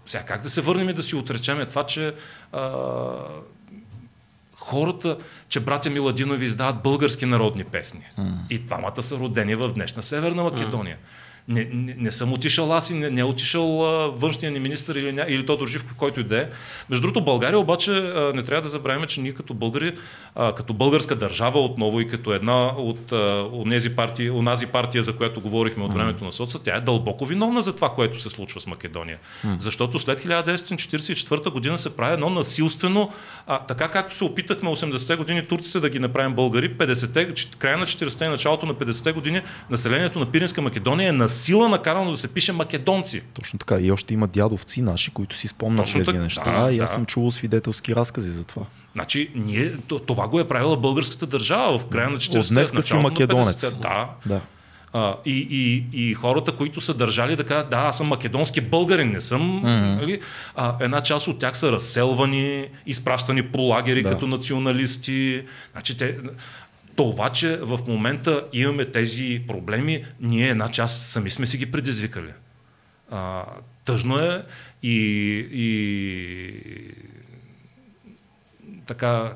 [0.05, 2.13] сега как да се върнем и да си отречеме това, че
[2.51, 2.71] а,
[4.55, 5.17] хората,
[5.49, 8.05] че братя Миладинови издават български народни песни.
[8.19, 8.33] Mm.
[8.49, 10.97] И двамата са родени в днешна Северна Македония.
[10.97, 14.59] Mm не, не, не съм отишъл аз и не, не е отишъл а, външния ни
[14.59, 16.47] министр или, или Тодор Живков, който и да е.
[16.89, 19.93] Между другото, България обаче а, не трябва да забравяме, че ние като българи,
[20.35, 23.13] а, като българска държава отново и като една от
[23.81, 27.61] тези партии, онази партия, за която говорихме от времето на соца, тя е дълбоко виновна
[27.61, 29.17] за това, което се случва с Македония.
[29.59, 33.09] Защото след 1944 година се прави едно насилствено,
[33.47, 37.85] а, така както се опитахме 80-те години турците да ги направим българи, 50-те, края на
[37.85, 42.17] 40-те и началото на 50-те години населението на Пиринска Македония е на сила накарано да
[42.17, 43.21] се пише македонци.
[43.33, 43.79] Точно така.
[43.79, 46.63] И още има дядовци наши, които си спомнят Точно тези так, неща.
[46.63, 46.93] Да, и аз да.
[46.93, 48.65] съм чувал свидетелски разкази за това.
[48.93, 49.71] Значи, ние,
[50.07, 52.53] това го е правила българската държава в края на 40-те.
[52.53, 53.77] Днес си македонец.
[53.77, 54.09] Да.
[54.25, 54.41] да.
[54.93, 59.11] А, и, и, и хората, които са държали да кажат, да, аз съм македонски българин,
[59.11, 59.41] не съм.
[59.41, 59.99] Mm-hmm.
[60.01, 60.19] Нали?
[60.55, 64.09] А, една част от тях са разселвани, изпращани по лагери да.
[64.09, 65.43] като националисти.
[65.71, 66.17] Значи, те,
[66.95, 72.33] това, че в момента имаме тези проблеми, ние една част сами сме си ги предизвикали.
[73.11, 73.45] А,
[73.85, 74.45] тъжно е
[74.83, 74.97] и,
[75.51, 75.73] и
[78.85, 79.33] така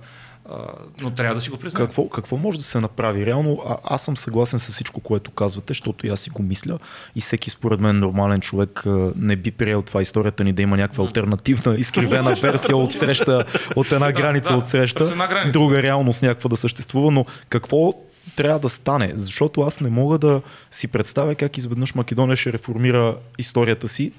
[1.02, 1.88] но трябва да си го признаем.
[1.88, 3.26] Какво, какво може да се направи?
[3.26, 6.80] Реално, а, аз съм съгласен с всичко, което казвате, защото и аз си го мисля.
[7.16, 8.84] И всеки според мен нормален човек
[9.16, 13.46] не би приел това историята ни да има някаква альтернативна, изкривена версия от среща,
[13.76, 17.94] от една граница да, от среща, друга реалност някаква да съществува, но какво
[18.36, 20.42] трябва да стане, защото аз не мога да
[20.72, 24.14] си представя как изведнъж Македония ще реформира историята си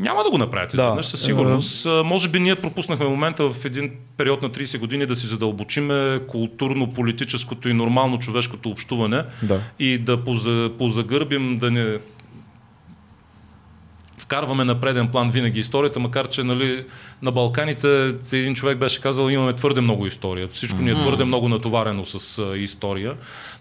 [0.00, 0.82] няма да го направите да.
[0.82, 1.84] изведнъж, със сигурност.
[1.86, 6.20] Uh, може би ние пропуснахме момента в един период на 30 години да си задълбочиме
[6.28, 9.60] културно-политическото и нормално човешкото общуване да.
[9.78, 10.24] и да
[10.78, 11.98] позагърбим, да не
[14.30, 16.84] вкарваме на преден план винаги историята, макар че нали,
[17.22, 20.48] на Балканите един човек беше казал, имаме твърде много история.
[20.48, 23.14] Всичко ни е твърде много натоварено с а, история.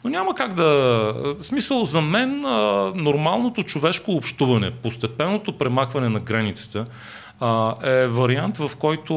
[0.04, 1.14] Но няма как да...
[1.40, 6.84] Смисъл за мен а, нормалното човешко общуване, постепенното премахване на границите
[7.40, 9.14] а, е вариант, в който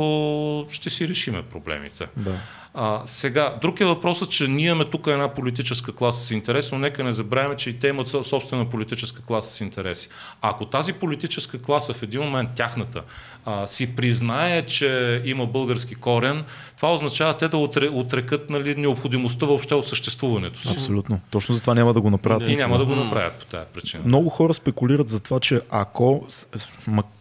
[0.71, 2.07] ще си решиме проблемите.
[2.17, 2.35] Да.
[2.75, 6.79] А, сега, друг е въпросът, че ние имаме тук една политическа класа с интерес, но
[6.79, 10.09] нека не забравяме, че и те имат собствена политическа класа с интереси.
[10.43, 13.03] Ако тази политическа класа в един момент тяхната
[13.45, 16.45] а, си признае, че има български корен,
[16.83, 17.57] това означава те да
[17.93, 20.69] отрекат нали, необходимостта въобще от съществуването си.
[20.73, 21.21] Абсолютно.
[21.31, 22.51] Точно затова няма да го направят.
[22.51, 24.03] И няма да го направят по тази причина.
[24.07, 26.27] Много хора спекулират за това, че ако,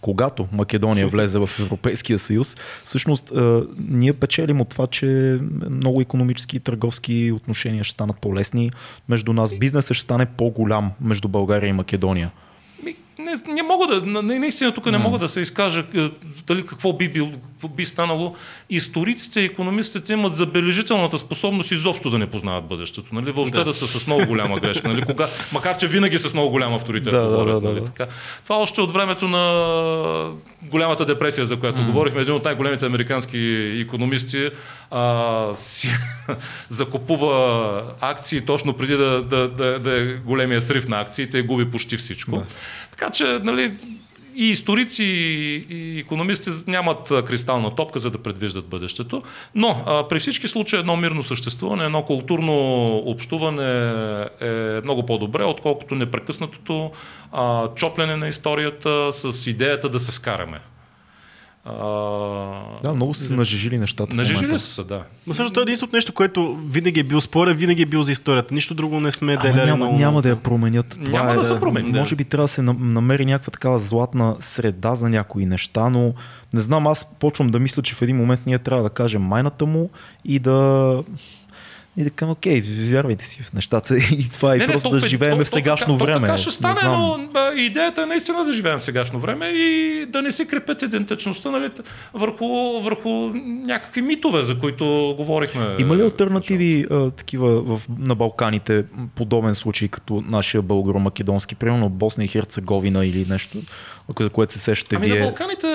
[0.02, 3.32] когато Македония влезе в Европейския съюз, всъщност
[3.90, 5.40] ние печелим от това, че
[5.70, 8.72] много економически и търговски отношения ще станат по-лесни
[9.10, 9.58] между нас.
[9.58, 12.32] Бизнесът ще стане по-голям между България и Македония
[13.22, 16.10] не, не мога да, наистина тук не мога да се изкажа е,
[16.48, 18.36] дали какво би, бил, какво би станало.
[18.70, 23.16] Историците и економистите имат забележителната способност изобщо да не познават бъдещето.
[23.16, 23.32] Нали?
[23.32, 23.66] Въобще да.
[23.66, 24.88] да са с много голяма грешка.
[24.88, 25.02] Нали?
[25.02, 27.62] Кога, макар, че винаги с много голям авторитет да, говорят.
[27.62, 27.80] Да, да, нали?
[27.80, 27.86] да.
[27.86, 28.08] Така.
[28.44, 30.32] Това още от времето на
[30.62, 31.86] голямата депресия, за която mm.
[31.86, 32.22] говорихме.
[32.22, 33.38] Един от най-големите американски
[33.82, 34.50] економисти
[34.92, 35.90] а, си
[36.70, 41.72] закупува акции точно преди да, да, да, да е големия срив на акциите и губи
[41.72, 42.32] почти всичко.
[42.32, 42.46] Да.
[42.92, 43.74] Така че, нали,
[44.36, 45.04] и историци,
[45.70, 49.24] и економисти нямат кристална топка, за да предвиждат бъдещето.
[49.56, 52.54] Но а, при всички случаи едно мирно съществуване, едно културно
[52.98, 53.94] общуване
[54.42, 56.92] е много по-добре, отколкото непрекъснатото
[57.32, 60.60] а, чоплене на историята с идеята да се скараме.
[61.66, 61.74] А...
[62.84, 64.16] Да, много са нажежили нещата.
[64.16, 65.04] Нажежили са, да.
[65.28, 68.12] Но също това е единственото нещо, което винаги е бил спорен, винаги е бил за
[68.12, 68.54] историята.
[68.54, 69.70] Нищо друго не сме деляли.
[69.70, 69.98] Няма, много...
[69.98, 71.00] няма да я променят.
[71.06, 71.92] Това няма е, да се промени.
[71.92, 76.14] Може би трябва да се намери някаква такава златна среда за някои неща, но
[76.54, 79.66] не знам, аз почвам да мисля, че в един момент ние трябва да кажем майната
[79.66, 79.90] му
[80.26, 81.04] и да
[81.98, 85.08] и да кажем, окей, вярвайте си в нещата и това е не, просто не, да
[85.08, 86.28] живеем в сегашно то, време.
[86.28, 87.20] Така ще стане, но
[87.58, 91.70] идеята е наистина да живеем в сегашно време и да не се крепят идентичността нали,
[92.14, 92.48] върху,
[92.82, 93.10] върху
[93.46, 95.76] някакви митове, за които говорихме.
[95.80, 98.84] Има ли альтернативи а, такива в, на Балканите,
[99.16, 103.58] подобен случай като нашия българо-македонски, примерно Босна и Херцеговина или нещо,
[104.20, 105.20] за което се сещате ами вие?
[105.20, 105.68] на Балканите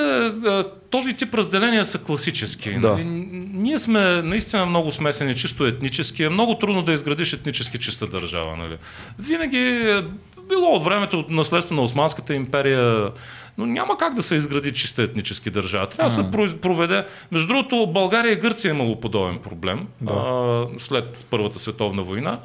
[0.91, 2.73] този тип разделения са класически.
[2.75, 2.93] Да.
[2.93, 3.05] Нали?
[3.53, 6.23] Ние сме наистина много смесени, чисто етнически.
[6.23, 8.57] Е много трудно да изградиш етнически чиста държава.
[8.57, 8.77] Нали?
[9.19, 10.03] Винаги е
[10.49, 13.11] било от времето от наследство на Османската империя,
[13.59, 15.87] но няма как да се изгради чиста етнически държава.
[15.87, 17.07] Трябва да се проведе.
[17.33, 20.13] Между другото, България и Гърция е имало подобен проблем да.
[20.15, 22.39] а, след Първата световна война.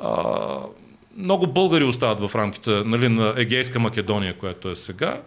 [0.00, 0.16] А,
[1.18, 5.20] много българи остават в рамките нали, на Егейска Македония, която е сега.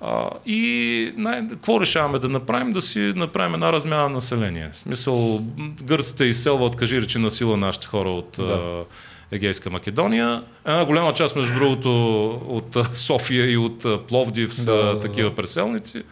[0.00, 2.70] А, и най- какво решаваме да направим?
[2.70, 4.70] Да си направим една размяна на население.
[4.72, 5.40] В смисъл,
[5.82, 8.84] гърците изселват, кажи речи, на сила нашите хора от да.
[9.32, 10.42] Егейска Македония.
[10.66, 15.34] Една голяма част, между другото, от София и от Пловдив са да, да, такива да.
[15.34, 16.02] преселници.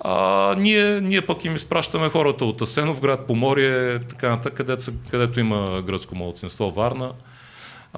[0.00, 5.82] А, ние, ние пък им изпращаме хората от Асеновград, Поморие, така нататък, където, където има
[5.86, 7.10] гръцко младсинство, Варна.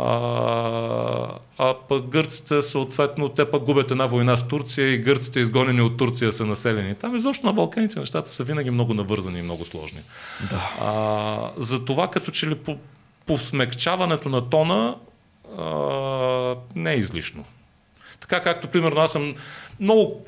[0.00, 5.80] А, а пък гърците съответно, те пък губят една война с Турция и гърците изгонени
[5.82, 6.94] от Турция са населени.
[6.94, 10.00] Там изобщо на Балканите нещата са винаги много навързани и много сложни.
[10.50, 10.76] Да.
[10.80, 12.76] А, за това като че ли по,
[13.26, 14.96] по смекчаването на тона
[15.58, 15.64] а,
[16.76, 17.44] не е излишно.
[18.20, 19.34] Така както, примерно, аз съм
[19.80, 20.26] много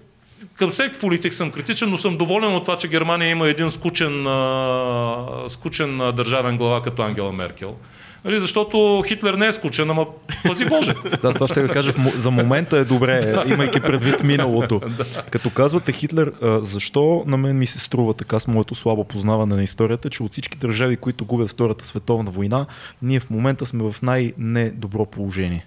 [0.54, 4.26] към всеки политик съм критичен, но съм доволен от това, че Германия има един скучен,
[4.26, 7.76] а, скучен държавен глава като Ангела Меркел.
[8.24, 10.06] Нали, защото Хитлер не е скучен, ама
[10.46, 10.94] пази Боже.
[11.22, 11.92] да, това ще да кажа.
[12.14, 14.80] За момента е добре, имайки предвид миналото.
[15.30, 19.62] Като казвате Хитлер, защо на мен ми се струва така с моето слабо познаване на
[19.62, 22.66] историята, че от всички държави, които губят Втората световна война,
[23.02, 25.66] ние в момента сме в най-недобро положение,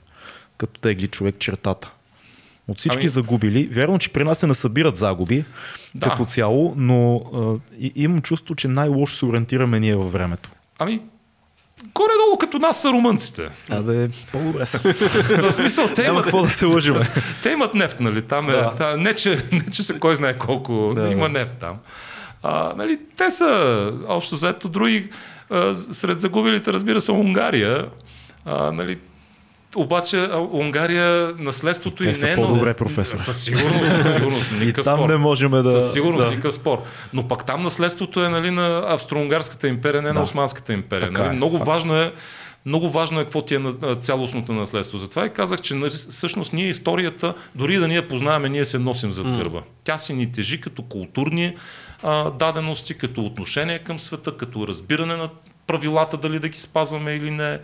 [0.58, 1.92] като тегли човек чертата.
[2.68, 3.10] От всички ами...
[3.10, 3.70] загубили.
[3.72, 5.46] Вярно, че при нас се насъбират загуби
[5.96, 6.10] да.
[6.10, 7.56] като цяло, но а,
[7.96, 10.52] имам чувство, че най-лошо се ориентираме ние във времето.
[10.80, 11.02] Ами,
[11.96, 13.50] горе-долу като нас са румънците.
[13.70, 14.80] Абе, по-добре са.
[15.42, 16.24] В смисъл, те имат...
[16.24, 17.10] какво да се лъжиме.
[17.44, 18.22] те имат нефт, нали?
[18.22, 18.76] Там е, да.
[18.76, 21.78] та, не, че, не, че се кой знае колко, да, има нефт там.
[22.44, 25.10] А, нали, те са, общо заето, други,
[25.50, 27.88] а, сред загубилите, разбира се, Унгария.
[28.46, 29.00] А, нали,
[29.76, 33.18] обаче Унгария, наследството и, и не е по-добре, професор.
[33.18, 34.52] Със сигурност, със сигурност.
[34.62, 35.10] и там спор.
[35.10, 35.64] не можем да...
[35.64, 36.30] Със сигурност, да.
[36.30, 36.82] никакъв спор.
[37.14, 40.14] Но пак там наследството е нали, на Австро-Унгарската империя, не да.
[40.14, 41.08] на Османската империя.
[41.08, 41.34] Така нали?
[41.34, 42.14] е, много, важно е,
[42.66, 44.98] много важно е какво ти е на цялостното наследство.
[44.98, 49.12] Затова и казах, че нали, всъщност ние историята, дори да ние познаваме, ние се носим
[49.12, 49.60] зад гърба.
[49.60, 49.64] Mm.
[49.84, 51.56] Тя си ни тежи като културни
[52.04, 55.30] а, дадености, като отношение към света, като разбиране на
[55.68, 57.60] правилата, дали да ги спазваме или не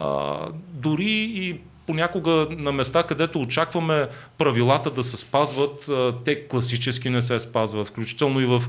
[0.00, 0.38] а,
[0.72, 4.08] дори и понякога на места, където очакваме
[4.38, 5.90] правилата да се спазват,
[6.24, 8.62] те класически не се спазват, включително и в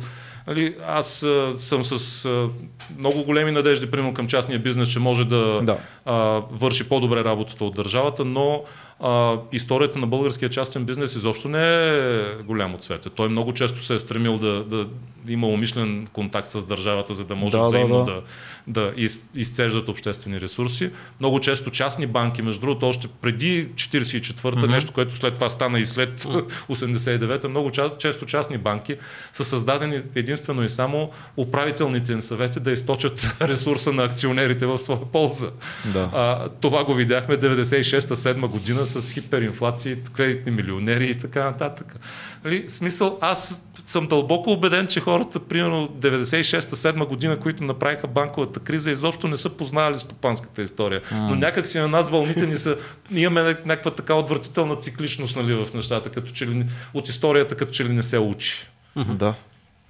[0.47, 2.49] Нали, аз а, съм с а,
[2.97, 5.77] много големи надежди, примерно към частния бизнес, че може да, да.
[6.05, 8.63] А, върши по-добре работата от държавата, но
[8.99, 13.09] а, историята на българския частен бизнес изобщо не е голямо цвете.
[13.09, 14.87] Той много често се е стремил да, да
[15.27, 18.21] има умишлен контакт с държавата, за да може да, взаимно да, да.
[18.67, 20.91] да из, изцеждат обществени ресурси.
[21.19, 24.69] Много често частни банки, между другото, още преди 44-та, mm-hmm.
[24.69, 28.95] нещо, което след това стана и след 89-та, много често частни банки
[29.33, 30.01] са създадени
[30.31, 35.49] единствено и само управителните им съвети да източат ресурса на акционерите в своя полза.
[35.93, 36.09] Да.
[36.13, 41.95] А, това го видяхме 96-7 година с хиперинфлации, кредитни милионери и така нататък.
[42.43, 42.65] Нали?
[42.67, 49.27] Смисъл, аз съм дълбоко убеден, че хората, примерно 96-7 година, които направиха банковата криза, изобщо
[49.27, 51.01] не са познавали стопанската история.
[51.11, 51.15] А.
[51.15, 52.77] Но някак си на нас вълните ни са,
[53.11, 57.71] ние имаме някаква така отвратителна цикличност нали, в нещата, като че ли, от историята, като
[57.71, 58.67] че ли не се учи.
[58.95, 59.33] Да.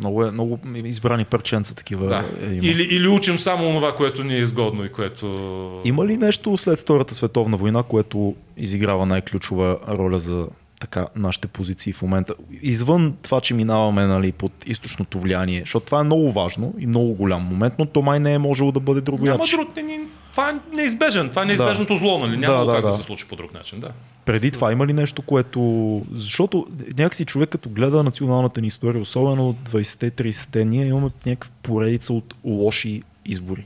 [0.02, 2.08] Много, е, много избрани парченца такива.
[2.08, 2.26] Да.
[2.42, 2.66] Е, има.
[2.66, 5.82] Или, или учим само това, което ни е изгодно и което.
[5.86, 10.48] Има ли нещо след Втората световна война, което изиграва най-ключова роля за
[10.82, 12.34] така нашите позиции в момента.
[12.62, 17.14] Извън това, че минаваме нали, под източното влияние, защото това е много важно и много
[17.14, 19.26] голям момент, но то май не е можело да бъде друго.
[19.26, 20.00] Няма друг, не, не,
[20.32, 22.00] това е неизбежен, това е неизбежното да.
[22.00, 22.38] зло, нали?
[22.38, 22.88] Няма да, да, как да.
[22.88, 23.80] да се случи по друг начин.
[23.80, 23.92] Да.
[24.26, 26.02] Преди това има ли нещо, което...
[26.14, 26.68] Защото
[26.98, 32.14] някакси човек като гледа националната ни история, особено от 20-те, 30-те, ние имаме някаква поредица
[32.14, 33.66] от лоши избори.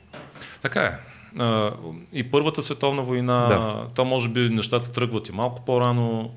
[0.62, 0.92] Така е.
[2.14, 3.88] И Първата световна война, да.
[3.96, 6.32] то може би нещата тръгват и малко по-рано.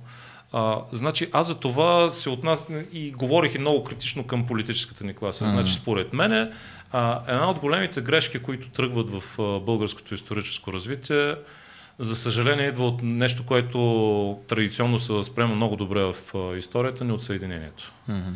[0.52, 5.14] А, значи аз за това се отнас и говорих и много критично към политическата ни
[5.14, 5.44] класа.
[5.44, 5.50] Mm-hmm.
[5.50, 6.52] Значи според мен
[6.92, 11.34] а, една от големите грешки, които тръгват в а, българското историческо развитие,
[11.98, 17.12] за съжаление идва от нещо, което традиционно се възприема много добре в а, историята ни
[17.12, 17.92] от Съединението.
[18.10, 18.34] Mm-hmm.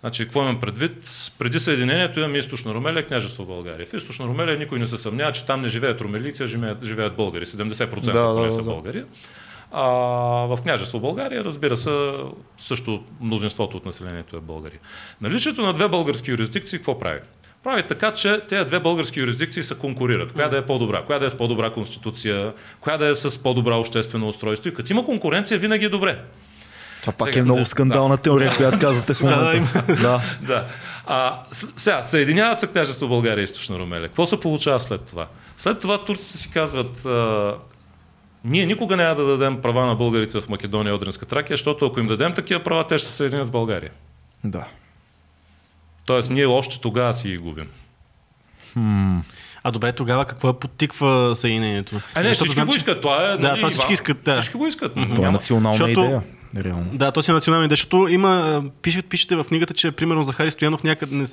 [0.00, 0.92] Значи, какво имам предвид?
[1.38, 3.86] Преди Съединението имаме източна Румелия, княжество България.
[3.86, 7.16] В източна Румелия никой не се съмнява, че там не живеят румелийци, а живеят, живеят
[7.16, 7.46] българи.
[7.46, 8.70] 70% да, поне да, са да.
[8.70, 9.04] българи.
[9.72, 9.84] А,
[10.46, 12.12] в княжество България, разбира се,
[12.58, 14.78] също мнозинството от населението е българи.
[15.20, 17.20] Наличието на две български юрисдикции какво прави?
[17.64, 20.32] Прави така, че тези две български юрисдикции се конкурират.
[20.32, 23.74] Коя да е по-добра, коя да е с по-добра конституция, коя да е с по-добра
[23.74, 24.68] обществено устройство.
[24.68, 26.18] И като има конкуренция, винаги е добре.
[27.00, 29.84] Това пак сега, е много скандална теория, която казвате в момента.
[29.88, 30.20] да, да.
[30.42, 30.66] да.
[31.06, 31.42] А,
[31.76, 34.08] сега, съединяват се княжество България и Източна Румелия.
[34.08, 35.26] Какво се получава след това?
[35.56, 37.06] След това турците си казват,
[38.44, 42.00] ние никога няма да дадем права на българите в Македония и Одринска Тракия, защото ако
[42.00, 43.90] им дадем такива права, те ще се съединят с България.
[44.44, 44.64] Да.
[46.04, 47.68] Тоест, ние още тогава си ги губим.
[48.72, 49.18] Хм.
[49.62, 52.00] А добре, тогава какво е подтиква съединението?
[52.14, 53.00] А не, всички знам, го искат.
[53.00, 53.36] Това е.
[53.36, 54.22] Да, нали, това всички искат.
[54.24, 54.40] Да.
[54.40, 54.94] Всички го искат.
[54.94, 56.00] Това е национална Защото...
[56.00, 56.22] идея.
[56.56, 56.86] Реално.
[56.92, 60.50] Да, то си е национална идея, защото има, пишете, пишете в книгата, че примерно Захари
[60.50, 61.24] Стоянов някъде, не,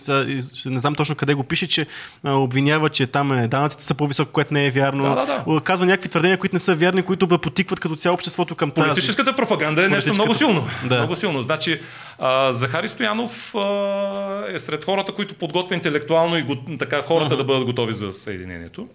[0.66, 1.86] не знам точно къде го пише, че
[2.24, 5.04] а, обвинява, че там е, данъците са по-високи, което не е вярно.
[5.04, 5.62] Да, да, да.
[5.62, 8.90] Казва някакви твърдения, които не са вярни, които да потикват като цяло обществото към тази.
[8.90, 10.68] Политическата пропаганда е нещо много силно.
[10.86, 10.98] Да.
[10.98, 11.42] Много силно.
[11.42, 11.80] Значи,
[12.20, 17.38] а, Захари Стоянов а, е сред хората, които подготвя интелектуално и го, така хората uh-huh.
[17.38, 18.88] да бъдат готови за съединението.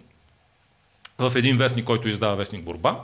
[1.19, 2.97] В един вестник, който издава вестник Борба.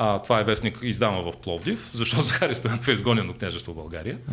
[0.00, 4.16] А, това е вестник издаван в Пловдив, защото Захари Стоянов е изгонен от княжество България.
[4.16, 4.32] Mm.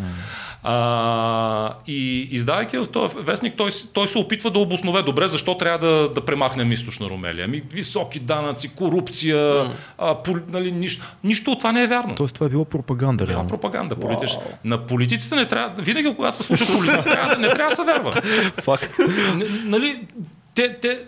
[0.63, 5.87] А, и издавайки в този вестник, той, той се опитва да обоснове добре защо трябва
[5.87, 7.45] да, да премахнем източна Румелия.
[7.45, 9.71] Ами, високи данъци, корупция, mm.
[9.97, 12.15] а, пол, нали, нищо, нищо от това не е вярно.
[12.15, 13.49] Тоест това е било пропаганда, реално.
[13.49, 13.95] пропаганда.
[13.95, 14.29] Политич.
[14.29, 14.41] Wow.
[14.63, 18.21] На политиците не трябва, винаги когато се слуша политика, трябва, не трябва да се вярва.
[18.61, 18.97] Факт.
[19.65, 19.99] Нали,
[20.55, 20.99] те, те,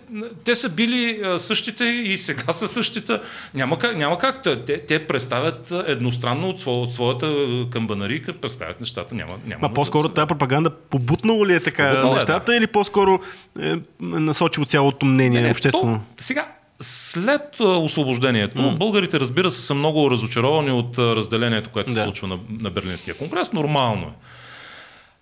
[0.44, 3.20] те са били същите и сега са същите.
[3.54, 3.96] Няма как.
[3.96, 4.42] Няма как.
[4.42, 7.32] Те, те представят едностранно от, своя, от своята
[7.70, 9.14] камбанарика, представят нещата.
[9.14, 12.56] Няма, няма а по-скоро тази пропаганда побутнало ли е така побутнало нещата е, да.
[12.56, 13.20] или по-скоро
[13.60, 15.98] е насочило цялото мнение не, не, обществено?
[15.98, 16.48] То, сега,
[16.80, 18.78] след освобождението, mm.
[18.78, 22.04] българите, разбира се, са много разочаровани от разделението, което се да.
[22.04, 23.52] случва на, на Берлинския конгрес.
[23.52, 24.12] Нормално е.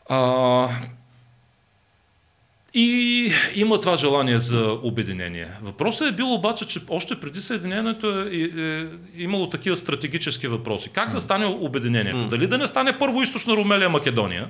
[0.08, 0.68] А,
[2.78, 5.48] и има това желание за обединение.
[5.62, 8.86] Въпросът е бил обаче, че още преди Съединението е, е, е
[9.22, 10.90] имало такива стратегически въпроси.
[10.90, 12.28] Как да стане обединението?
[12.28, 14.48] Дали да не стане първо източна Румелия Македония?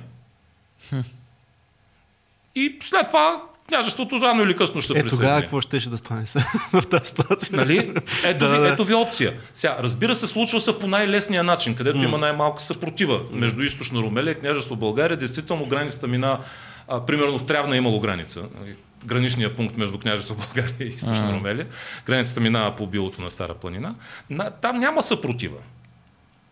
[2.55, 5.27] И след това княжеството рано или късно ще се е, присъедини.
[5.27, 6.25] тогава какво ще, ще да стане
[6.73, 7.57] в тази ситуация?
[7.57, 7.93] Нали?
[8.25, 9.33] Ето, да, ви, ето ви опция.
[9.53, 12.03] Сега, разбира се, случва се по най-лесния начин, където mm.
[12.03, 15.17] има най-малка съпротива между източна Румелия и княжество България.
[15.17, 16.39] Действително границата мина
[16.87, 18.43] А, примерно в Трявна е имало граница.
[18.59, 21.67] нали, Граничния пункт между княжество България и източна Румелия.
[22.05, 23.95] Границата минава по билото на Стара планина.
[24.29, 25.57] На, там няма съпротива.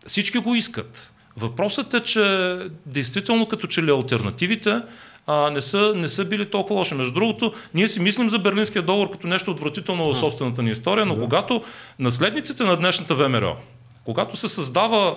[0.06, 1.12] Всички го искат.
[1.36, 2.56] Въпросът е, че
[2.86, 4.80] действително като че ли альтернативите
[5.26, 6.94] а, не, са, не са били толкова лоши.
[6.94, 11.06] Между другото, ние си мислим за Берлинския договор като нещо отвратително в собствената ни история,
[11.06, 11.20] но да.
[11.20, 11.62] когато
[11.98, 13.56] наследниците на днешната ВМРО,
[14.04, 15.16] когато се създава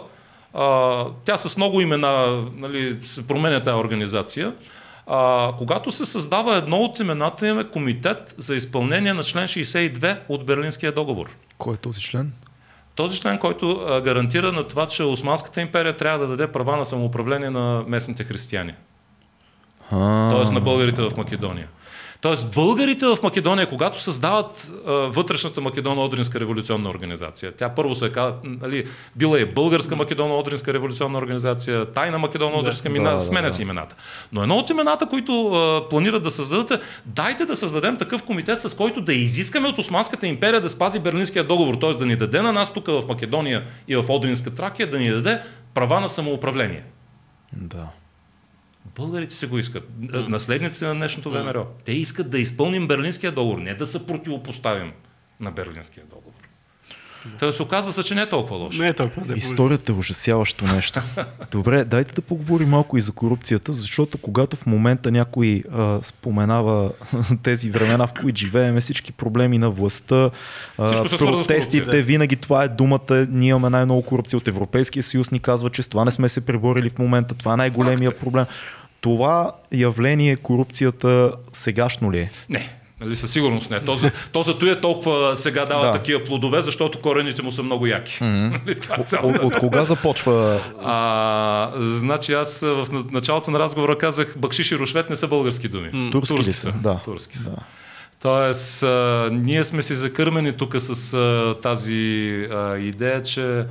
[0.53, 4.53] а, тя с много имена, нали, се променя тази организация,
[5.09, 10.19] а, когато се създава едно от имената им е Комитет за изпълнение на член 62
[10.29, 11.35] от Берлинския договор.
[11.57, 12.33] Кой е този член?
[12.95, 16.85] Този член, който а, гарантира на това, че Османската империя трябва да даде права на
[16.85, 18.73] самоуправление на местните християни.
[19.91, 20.53] А, Т.е.
[20.53, 21.67] на българите в Македония.
[22.21, 28.35] Тоест българите в Македония, когато създават а, вътрешната Македоно-Одринска революционна организация, тя първо се казва,
[28.43, 28.85] нали,
[29.15, 33.51] била е българска Македоно-Одринска революционна организация, тайна Македоно-Одринска, Да, мина, да, да, сменя да.
[33.51, 33.95] си имената.
[34.31, 38.61] Но едно от имената, които а, планират да създадат е, дайте да създадем такъв комитет,
[38.61, 41.93] с който да изискаме от Османската империя да спази Берлинския договор, т.е.
[41.93, 45.41] да ни даде на нас тук в Македония и в Одринска Тракия, да ни даде
[45.73, 46.83] права на самоуправление.
[47.53, 47.87] да.
[48.85, 49.89] Българите се го искат.
[50.13, 51.67] Наследници на днешното ВМРО.
[51.85, 54.91] Те искат да изпълним Берлинския договор, не да се противопоставим
[55.39, 56.38] на Берлинския договор.
[57.39, 58.81] Та се оказва се, че не е толкова лошо.
[58.81, 59.35] Не е толкова зле.
[59.37, 61.01] Историята е ужасяващо нещо.
[61.51, 66.91] Добре, дайте да поговорим малко и за корупцията, защото когато в момента някой а, споменава
[67.43, 70.29] тези времена, в които живеем, всички проблеми на властта,
[70.77, 72.03] а, протестите, корупция.
[72.03, 75.87] винаги това е думата, ние имаме най-много корупция от Европейския съюз, ни казва, че с
[75.87, 78.45] това не сме се преборили в момента, това е най-големия проблем.
[79.01, 82.31] Това явление, корупцията, сегашно ли е?
[82.49, 83.79] Не, нали, със сигурност не.
[83.79, 85.91] То, за, то зато е толкова сега дава Да.
[85.91, 88.17] такива плодове, защото корените му са много яки.
[88.23, 90.61] Нали, това е От, от кога започва?
[90.83, 95.67] А, значи аз в на- началото на разговора казах, бакшиш и рушвет не са български
[95.67, 96.11] думи.
[96.11, 96.71] Турски ли са?
[96.73, 96.99] Да.
[97.05, 97.49] Турски са.
[97.49, 97.55] Да.
[98.21, 102.03] Тоест, а, ние сме си закърмени тук с а, тази
[102.51, 103.65] а, идея, че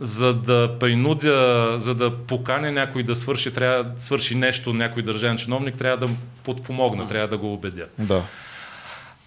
[0.00, 5.36] за да принудя, за да поканя някой да свърши, трябва да свърши нещо, някой държавен
[5.36, 6.12] чиновник, трябва да
[6.44, 7.86] подпомогна, трябва да го убедя.
[7.98, 8.22] Да.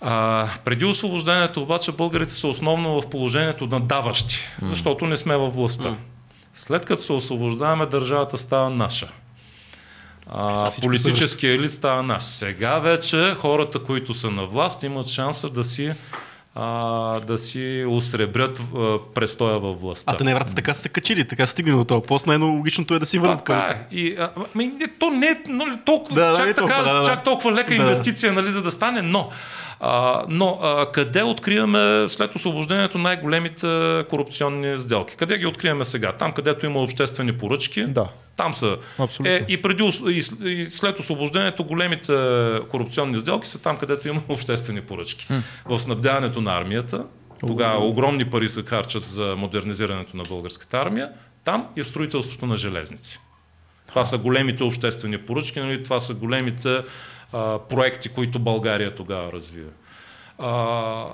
[0.01, 5.55] А, преди освобождението обаче българите са основно в положението на даващи, защото не сме във
[5.55, 5.95] властта.
[6.53, 9.07] След като се освобождаваме, държавата става наша.
[10.29, 12.23] А, всичко политическия елит става наш.
[12.23, 15.93] Сега вече хората, които са на власт, имат шанса да си,
[16.55, 20.11] а, да си осребрят а, престоя във властта.
[20.11, 22.27] А те най-вероятно така са се качили, така са стигнали до този пост.
[22.27, 23.95] Най-логичното е да си върнат Така е.
[23.95, 26.93] И, а, ами, не, то не е нали, толкова, Да, чак, не е така, толкова,
[26.93, 27.05] да, да.
[27.05, 27.75] чак толкова лека Да.
[27.75, 29.29] инвестиция, нали, за да стане, но,
[29.79, 35.15] а, но а, къде откриваме след освобождението най-големите корупционни сделки?
[35.15, 36.11] Къде ги откриваме сега?
[36.11, 38.07] Там, където има обществени поръчки, Да.
[38.35, 38.77] там са.
[38.99, 39.33] Абсолютно.
[39.33, 39.83] Е, и, преди,
[40.45, 42.13] и след освобождението големите
[42.69, 45.27] корупционни сделки са там, където има обществени поръчки.
[45.65, 47.03] В снабдяването на армията,
[47.39, 51.09] тогава огромни пари се харчат за модернизирането на българската армия,
[51.43, 53.19] там и в строителството на железници.
[53.87, 55.83] Това са големите обществени поръчки, нали?
[55.83, 56.81] това са големите
[57.33, 59.71] а, проекти, които България тогава развива.
[60.39, 61.05] А,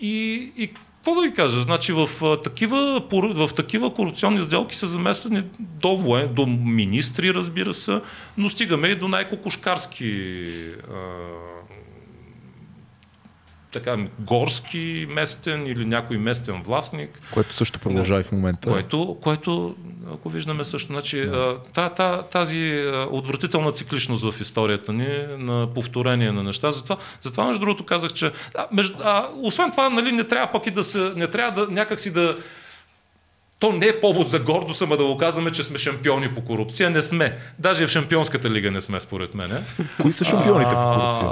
[0.00, 1.60] и, и какво да ви кажа?
[1.60, 2.08] Значи в,
[2.44, 3.02] такива,
[3.34, 8.00] в такива корупционни сделки са замесени до, воен, до министри, разбира се,
[8.36, 10.44] но стигаме и до най-кокошкарски
[10.90, 10.96] а,
[13.72, 17.20] така, горски местен или някой местен властник.
[17.32, 18.68] Което също продължава и в момента.
[18.68, 19.76] Което, което,
[20.14, 21.28] ако виждаме също, значи,
[21.74, 25.08] та, та, тази отвратителна цикличност в историята ни
[25.38, 26.72] на повторение на неща.
[26.72, 30.66] Затова, затова между другото, казах, че а, между, а, освен това, нали, не трябва пък
[30.66, 32.36] и да се, не трябва да някакси да
[33.58, 36.90] то не е повод за гордост, ама да го казваме, че сме шампиони по корупция.
[36.90, 37.38] Не сме.
[37.58, 39.64] Даже в Шампионската лига не сме, според мен.
[40.02, 41.28] Кои са шампионите по корупция?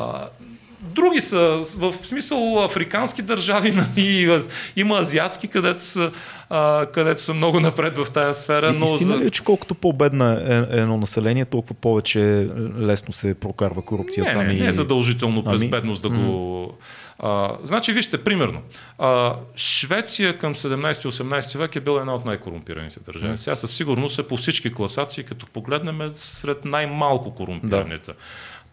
[0.88, 1.38] Други са,
[1.76, 4.40] в смисъл африкански държави, нали,
[4.76, 6.10] има азиатски, където са,
[6.50, 8.72] а, където са много напред в тази сфера.
[8.74, 9.18] И- Но Истина за...
[9.18, 12.48] ли е, че колкото по-бедна е е едно население, толкова повече
[12.78, 14.30] лесно се прокарва корупцията?
[14.30, 15.70] Не, не, Ами- не е задължително през Ами?
[15.70, 16.78] бедност да го...
[17.18, 18.60] А, значи, вижте, примерно,
[18.98, 23.38] а, Швеция към 17-18 век е била една от най-корумпираните държави.
[23.38, 28.12] Сега със сигурност е по всички класации, като погледнем, е сред най-малко корумпираните.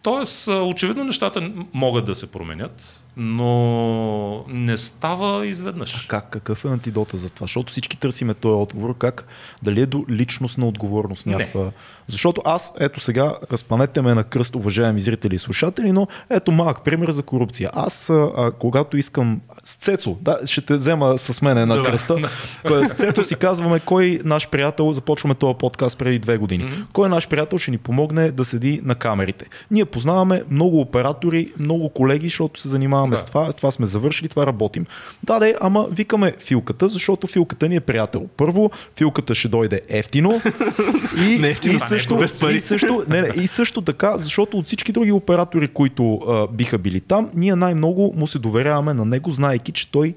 [0.06, 3.00] Тоест, очевидно нещата могат да се променят.
[3.16, 6.06] Но не става изведнъж.
[6.08, 6.30] Как?
[6.30, 7.44] Какъв е антидота за това?
[7.44, 8.98] Защото всички търсиме този отговор.
[8.98, 9.26] Как?
[9.62, 11.64] Дали е до личностна отговорност някаква?
[11.64, 11.72] Не.
[12.06, 16.84] Защото аз, ето сега, разпанете ме на кръст, уважаеми зрители и слушатели, но ето малък
[16.84, 17.70] пример за корупция.
[17.74, 22.30] Аз, а, когато искам с Цецо, да, ще те взема с мене на кръста,
[22.64, 26.86] с Цецо си казваме кой наш приятел, започваме този подкаст преди две години, mm-hmm.
[26.92, 29.46] кой наш приятел ще ни помогне да седи на камерите.
[29.70, 33.16] Ние познаваме много оператори, много колеги, защото се занимаваме да.
[33.16, 34.86] с това, това сме завършили, това работим.
[35.22, 38.26] Да, да, ама викаме филката, защото филката ни е приятел.
[38.36, 40.40] Първо, филката ще дойде ефтино
[41.28, 42.56] и, не ефтино, и, също, без пари.
[42.56, 46.78] и, също, не, не, и също така, защото от всички други оператори, които а, биха
[46.78, 50.14] били там, ние най-много му се доверяваме на него, знаеки, че той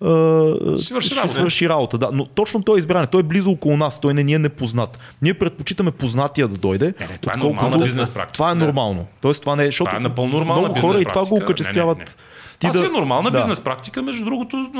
[0.00, 1.32] свърши ще работа.
[1.32, 1.98] свърши работа.
[1.98, 2.10] Да.
[2.12, 3.06] Но точно той е избран.
[3.06, 4.00] Той е близо около нас.
[4.00, 4.98] Той не ни е непознат.
[5.22, 6.94] Ние предпочитаме познатия да дойде.
[7.00, 8.32] Не, не, това е нормална бизнес практика.
[8.32, 9.06] Това е нормално.
[9.20, 11.98] Тоест, това не е, защото това е напълно нормална много хора и това го окачествяват.
[11.98, 12.16] Не, не, не.
[12.58, 12.86] Ти Това да...
[12.86, 13.38] е нормална да.
[13.38, 14.70] бизнес практика, между другото,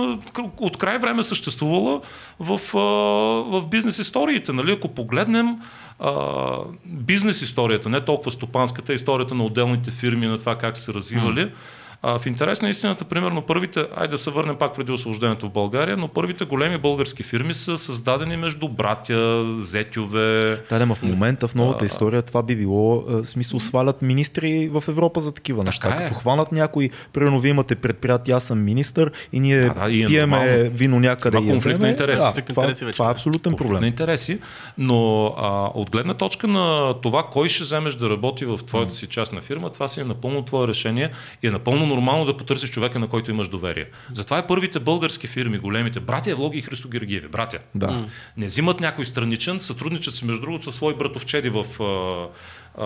[0.58, 2.00] от край време съществувала
[2.40, 2.60] в,
[3.50, 4.52] в бизнес историите.
[4.52, 4.72] Нали?
[4.72, 5.56] Ако погледнем
[5.98, 6.12] а,
[6.84, 11.50] бизнес историята, не толкова стопанската, историята на отделните фирми, на това как се развивали, mm
[12.02, 15.50] а, в интерес на истината, примерно първите, айде да се върнем пак преди освобождението в
[15.50, 20.58] България, но първите големи български фирми са създадени между братя, зетюве.
[20.70, 24.68] Да, да, в момента в новата а, история това би било, в смисъл свалят министри
[24.68, 25.88] в Европа за такива неща.
[25.88, 26.04] Е.
[26.04, 30.02] Като хванат някой, примерно вие имате предприятие, аз съм министър и ние да, да, и
[30.02, 30.70] е пиеме нормално.
[30.76, 31.36] вино някъде.
[31.36, 32.22] Това конфликт на интереси.
[32.22, 33.80] Да, това, интереси това, това е абсолютен проблем.
[33.80, 34.38] на интереси,
[34.78, 39.06] но а, от гледна точка на това кой ще вземеш да работи в твоята си
[39.06, 41.10] част на фирма, това си е напълно твое решение
[41.42, 43.86] и е напълно нормално да потърсиш човека, на който имаш доверие.
[44.14, 47.58] Затова е първите български фирми, големите, братя Евлоги и Христо Георгиеви, братя.
[47.74, 48.04] Да.
[48.36, 52.28] Не взимат някой страничен, сътрудничат си между другото със свои братовчеди в, а,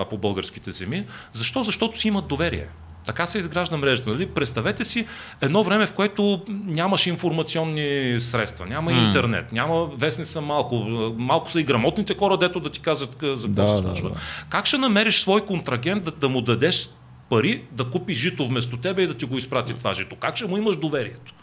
[0.01, 1.07] а, по българските земи.
[1.33, 1.63] Защо?
[1.63, 2.67] Защото си имат доверие.
[3.05, 4.11] Така се изгражда мрежата.
[4.11, 4.27] Нали?
[4.27, 5.07] Представете си
[5.41, 9.07] едно време, в което нямаше информационни средства, няма mm.
[9.07, 10.77] интернет, няма вестни са малко,
[11.19, 14.09] малко са и грамотните хора, дето да ти казват за какво да, се случва.
[14.09, 14.21] Да, да.
[14.49, 16.89] Как ще намериш свой контрагент да, да му дадеш
[17.31, 20.17] пари да купи жито вместо тебе и да ти го изпрати това жито.
[20.17, 21.35] Как ще му имаш доверието?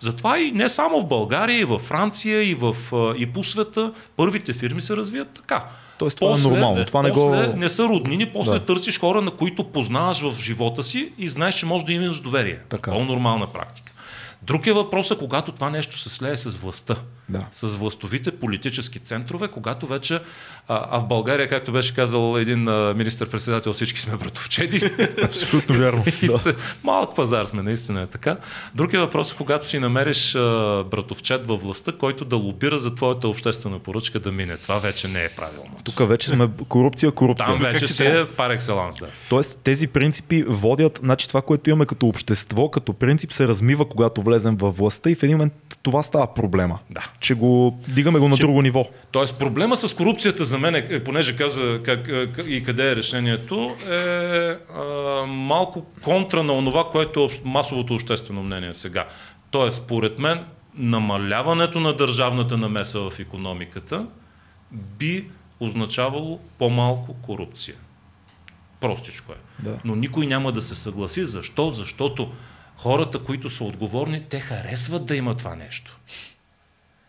[0.00, 2.76] Затова и не само в България, и във Франция, и, в,
[3.18, 5.64] и по света, първите фирми се развият така.
[5.98, 6.84] Тоест това е после, е нормално.
[6.84, 7.34] Това не, го...
[7.56, 8.64] не са роднини, после да.
[8.64, 12.58] търсиш хора, на които познаваш в живота си и знаеш, че може да имаш доверие.
[12.68, 12.90] Така.
[12.90, 13.92] Това е нормална практика.
[14.42, 16.96] Друг е въпросът, когато това нещо се слее с властта.
[17.28, 17.46] Да.
[17.52, 20.20] С властовите политически центрове, когато вече, а,
[20.90, 24.90] а в България, както беше казал един министр-председател, всички сме братовчеди.
[25.22, 26.04] Абсолютно вярно.
[26.22, 26.54] да.
[26.82, 28.36] Малък пазар сме, наистина е така.
[28.74, 33.28] Друг е въпросът, когато си намериш а, братовчет във властта, който да лобира за твоята
[33.28, 34.56] обществена поръчка да мине.
[34.56, 35.76] Това вече не е правилно.
[35.84, 37.46] Тук вече сме корупция, корупция.
[37.46, 39.06] Там вече си е пар екселанс, да.
[39.28, 44.22] Тоест тези принципи водят, значи това, което имаме като общество, като принцип се размива, когато
[44.22, 45.52] влезем във властта и в един момент
[45.82, 46.78] това става проблема.
[46.90, 47.04] Да.
[47.20, 48.84] Че го дигаме го на че, друго ниво.
[49.10, 52.10] Тоест проблема с корупцията за мен, е, понеже каза как,
[52.48, 53.94] и къде е решението, е
[54.76, 59.06] а, малко контра на онова, което е масовото обществено мнение сега.
[59.50, 64.06] Тоест, според мен, намаляването на държавната намеса в економиката
[64.72, 65.30] би
[65.60, 67.76] означавало по-малко корупция.
[68.80, 69.36] Простичко е.
[69.58, 69.78] Да.
[69.84, 71.24] Но никой няма да се съгласи.
[71.24, 71.70] Защо?
[71.70, 72.32] Защото
[72.76, 75.98] хората, които са отговорни, те харесват да има това нещо.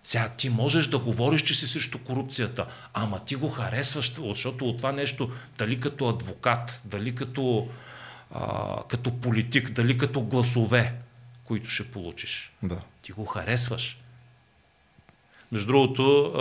[0.09, 4.77] Сега ти можеш да говориш, че си срещу корупцията, ама ти го харесваш, защото от
[4.77, 7.67] това нещо, дали като адвокат, дали като,
[8.31, 10.93] а, като политик, дали като гласове,
[11.43, 12.51] които ще получиш.
[12.63, 12.77] Да.
[13.01, 13.97] Ти го харесваш.
[15.51, 16.31] Между другото,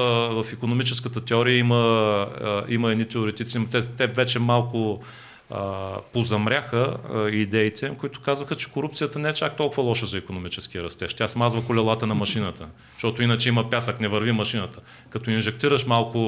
[0.45, 5.03] в економическата теория има, има едни теоретици, те, те вече малко
[5.51, 10.83] а, позамряха а, идеите, които казваха, че корупцията не е чак толкова лоша за економическия
[10.83, 11.15] растеж.
[11.15, 14.81] Тя смазва колелата на машината, защото иначе има пясък, не върви машината.
[15.11, 16.19] Като инжектираш малко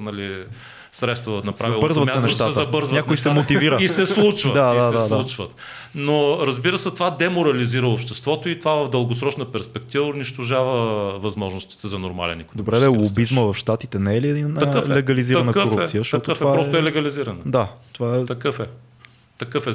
[0.00, 0.44] нали,
[0.96, 2.52] средства на правилното място, се, нещата.
[2.52, 3.78] се забързват Някой нещата, се мотивира.
[3.80, 4.54] И се случват.
[4.54, 5.54] да, и да, се да, случват.
[5.94, 12.40] Но разбира се, това деморализира обществото и това в дългосрочна перспектива унищожава възможностите за нормален
[12.40, 16.00] економически Добре, да, лобизма в Щатите не е ли една такъв е, легализирана такъв корупция?
[16.00, 17.38] Е, такъв е, просто е легализирана.
[17.46, 18.24] Да, това е...
[18.24, 18.66] Такъв е.
[19.38, 19.72] Такъв е.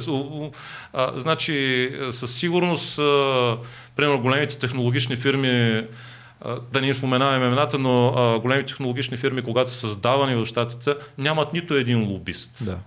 [0.92, 3.56] А, значи, със сигурност, а,
[3.96, 5.82] примерно големите технологични фирми
[6.72, 10.94] да не им споменаваме имената, но а, големи технологични фирми, когато са създавани в щатите,
[11.18, 12.64] нямат нито един лобист.
[12.64, 12.78] Да.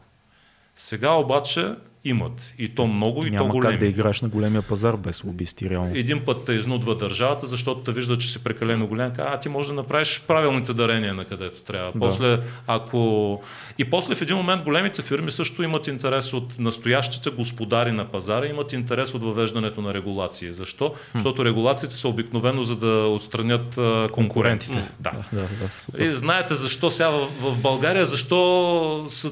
[0.76, 1.74] Сега обаче
[2.06, 2.54] Имат.
[2.58, 3.74] И то много, и Няма то големи.
[3.74, 5.92] как да играеш на големия пазар без лобисти, реално.
[5.96, 9.12] Един път те изнудва държавата, защото те вижда, че си прекалено голям.
[9.18, 11.92] А ти можеш да направиш правилните дарения на където трябва.
[11.92, 12.00] Да.
[12.00, 13.42] После, ако...
[13.78, 18.46] И после в един момент големите фирми също имат интерес от настоящите господари на пазара,
[18.46, 20.52] имат интерес от въвеждането на регулации.
[20.52, 20.94] Защо?
[21.14, 24.90] Защото регулациите са обикновено за да отстранят а, конкурентите.
[25.00, 25.12] Да.
[25.34, 26.00] Да, да, супер.
[26.00, 29.32] И знаете защо сега в, в България, защо са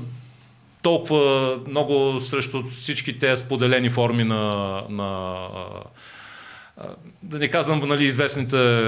[0.83, 5.35] толкова много срещу всички тези споделени форми на, на
[7.23, 8.81] да не казвам нали, известните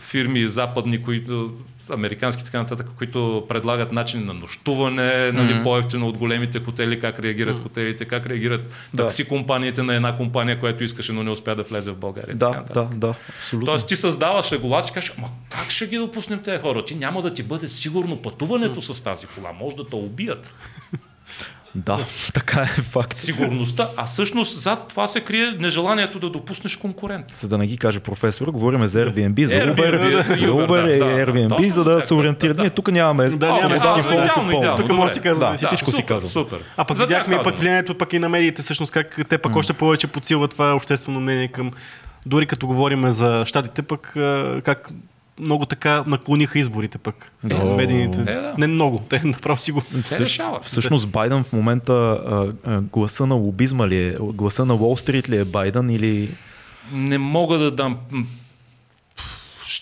[0.00, 1.52] фирми западни, които
[1.92, 5.62] американски така нататък, които предлагат начин на нощуване, нали, Мгм.
[5.62, 9.02] по-ефтино от големите хотели, как реагират хотелите, как реагират Да.
[9.02, 12.36] такси компаниите на една компания, която искаше, но не успя да влезе в България.
[12.36, 13.66] Да, да, да, абсолютно.
[13.66, 16.84] Тоест ти създаваш регулация и кажеш, ама как ще ги допуснем тези хора?
[16.84, 19.52] Ти няма да ти бъде сигурно пътуването с тази кола.
[19.52, 20.54] Може да те убият.
[21.74, 21.98] Да,
[22.34, 23.14] така е факт.
[23.14, 23.88] Сигурността.
[23.96, 27.26] А всъщност зад това се крие нежеланието да допуснеш конкурент.
[27.34, 30.92] За да не ги каже професор, говорим за Airbnb, за Airbnb, Uber, за Uber, да,
[30.92, 32.56] и да, Airbnb, за да се ориентират.
[32.56, 32.62] да.
[32.62, 34.52] Ние тук нямаме Да, нямаме да, пълно.
[34.52, 34.76] идеално.
[34.76, 35.56] Тук може да си казваме.
[35.56, 36.30] Да, всичко си супер, казвам.
[36.30, 36.58] Супер.
[36.76, 40.06] А пък видяхме пък влиянието пък и на медиите, всъщност как те пък още повече
[40.06, 41.70] подсилват това обществено мнение към...
[42.26, 44.12] Дори като говорим за щатите, пък
[44.64, 44.90] как
[45.40, 47.32] много така наклониха изборите пък.
[47.44, 47.64] Да.
[47.64, 48.20] Медийните.
[48.20, 48.54] Е, да.
[48.58, 49.80] Не много, те направо си го...
[49.80, 50.64] Всъщ- решават.
[50.64, 54.16] Всъщност Байден в момента а, а, гласа на лобизма ли е?
[54.20, 56.30] Гласа на Уолл Стрит ли е Байден или...
[56.92, 57.96] Не мога да дам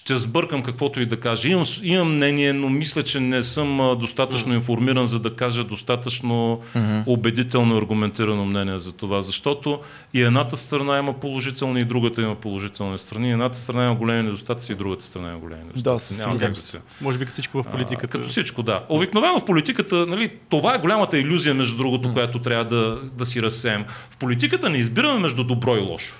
[0.06, 1.48] ще сбъркам каквото и да кажа.
[1.48, 6.60] Имам, имам мнение, но мисля, че не съм а, достатъчно информиран, за да кажа достатъчно
[7.06, 9.22] убедително и аргументирано мнение за това.
[9.22, 9.80] Защото
[10.14, 13.28] и едната страна има положителни, и другата има положителни страни.
[13.28, 16.14] И едната страна има големи недостатъци, и другата страна има големи недостатъци.
[16.14, 16.78] със Няма как да се.
[17.00, 18.18] Може би като всичко в А, политиката.
[18.18, 18.82] като всичко, да.
[18.88, 23.42] Обикновено в политиката, нали, това е голямата иллюзия, между другото, която трябва да, да си
[23.42, 23.84] разсеем.
[24.10, 26.14] В политиката не избираме между добро и лошо.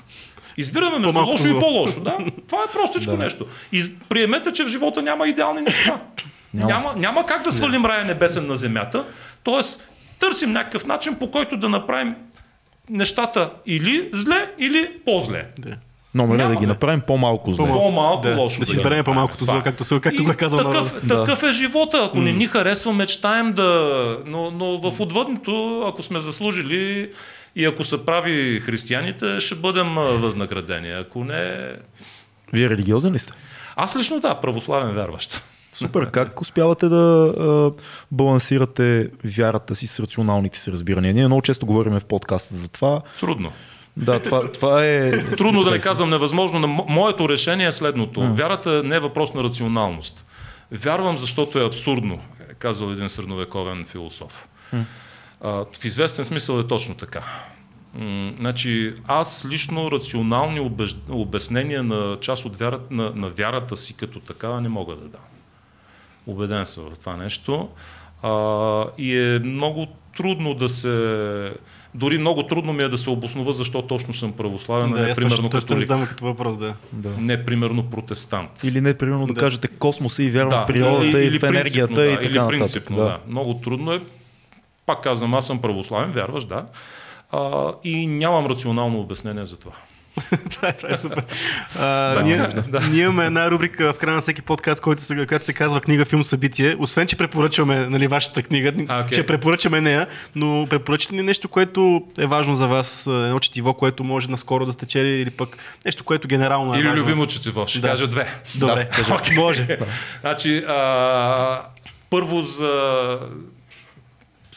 [0.58, 1.56] Избираме между По-малко лошо зло.
[1.56, 2.00] и по-лошо.
[2.00, 2.16] Да?
[2.48, 3.18] Това е простичко Да.
[3.18, 3.46] нещо.
[3.72, 6.00] И приемете, че в живота няма идеални неща.
[6.54, 6.68] Няма.
[6.68, 9.04] Няма, няма как да свалим рая небесен на земята.
[9.42, 9.88] Тоест,
[10.18, 12.14] търсим някакъв начин, по който да направим
[12.90, 15.44] нещата или зле, или по-зле.
[15.58, 15.70] Да.
[16.14, 17.66] Номер е да Няма, ги направим по-малко зле.
[17.66, 18.60] По-малко Да, лошо.
[18.60, 22.04] да си изберем по-малкото зло, както се- както го казал такъв, такъв е живота.
[22.04, 23.90] Ако не ни харесва, мечтаем да...
[24.26, 27.10] Но, но в отвъдното, ако сме заслужили
[27.56, 30.90] и ако са прави християните, ще бъдем а, възнаградени.
[30.90, 31.72] Ако не...
[32.52, 33.32] Вие религиозен ли сте?
[33.76, 35.42] Аз лично да, православен вярващ.
[35.72, 37.70] Супер, как успявате да а,
[38.10, 41.14] балансирате вярата си с рационалните си разбирания?
[41.14, 43.00] Ние много често говорим в подкаста за това.
[43.20, 43.52] Трудно.
[43.96, 45.24] Да, това, това е...
[45.24, 46.58] Трудно да не казвам невъзможно.
[46.58, 48.34] но мо- Моето решение е следното.
[48.34, 50.26] Вярата не е въпрос на рационалност.
[50.72, 52.20] Вярвам, защото е абсурдно,
[52.50, 54.48] е казал един средновековен философ.
[54.72, 54.78] А,
[55.46, 57.22] в известен смисъл е точно така.
[57.94, 60.96] М, значи, аз лично рационални обеж...
[61.08, 65.20] обяснения на част от вярата, на, на вярата си като такава не мога да дам.
[66.26, 67.68] Убеден съм в това нещо.
[68.22, 68.30] А,
[68.98, 69.86] и е много
[70.16, 71.52] трудно да се...
[71.94, 75.14] Дори много трудно ми е да се обоснова защо точно съм православен, а Да, не
[75.14, 75.80] примерно католик.
[75.80, 76.74] задаваме като въпрос, да.
[76.92, 77.10] Да.
[77.18, 78.64] Не примерно протестант.
[78.64, 79.40] Или не, примерно да, Да.
[79.40, 82.34] кажете космоса и вярвам в природата или- и в енергията принципно, и да, така или
[82.34, 82.50] нататък.
[82.50, 83.18] принципно, да.
[83.28, 84.00] Много трудно е.
[84.86, 86.64] Пак казвам, аз съм православен, вярваш, да.
[87.32, 89.72] А, и нямам рационално обяснение за това.
[90.50, 91.24] това, е, това е супер.
[91.78, 91.84] А,
[92.14, 92.36] Да, ние,
[92.68, 92.80] да.
[92.90, 96.04] ние имаме една рубрика в края на всеки подкаст, който се, която се казва книга,
[96.04, 96.76] филм, събитие.
[96.78, 99.12] Освен, че препоръчваме нали, вашата книга, окей.
[99.12, 103.74] ще препоръчаме нея, но препоръчате ли нещо, което е важно за вас, а, едно четиво,
[103.74, 107.02] което може наскоро да сте чели или пък нещо, което генерално е Или важно?
[107.02, 107.66] любимо четиво.
[107.66, 107.88] Ще Да.
[107.88, 108.28] кажа две.
[108.54, 109.34] Добре, Да, кажи.
[109.36, 109.78] може.
[110.20, 111.60] Значи, а,
[112.10, 113.18] първо за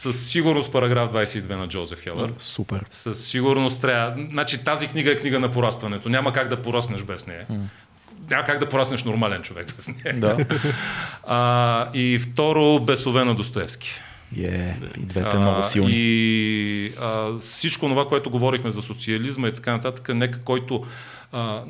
[0.00, 2.32] със сигурност параграф 22 на Джозеф Хелър.
[2.38, 2.84] Супер.
[2.90, 4.26] Със сигурност трябва.
[4.30, 6.08] Значи тази книга е книга на порастването.
[6.08, 7.46] Няма как да пораснеш без нея.
[8.30, 10.20] Няма как да пораснеш нормален човек без нея.
[10.20, 10.46] Да.
[11.26, 14.00] А, и второ, Бесове на Достоевски.
[14.38, 15.92] Е, и двете много силни.
[15.94, 20.84] И а, всичко това, което говорихме за социализма и така нататък, нека който
[21.32, 21.60] а,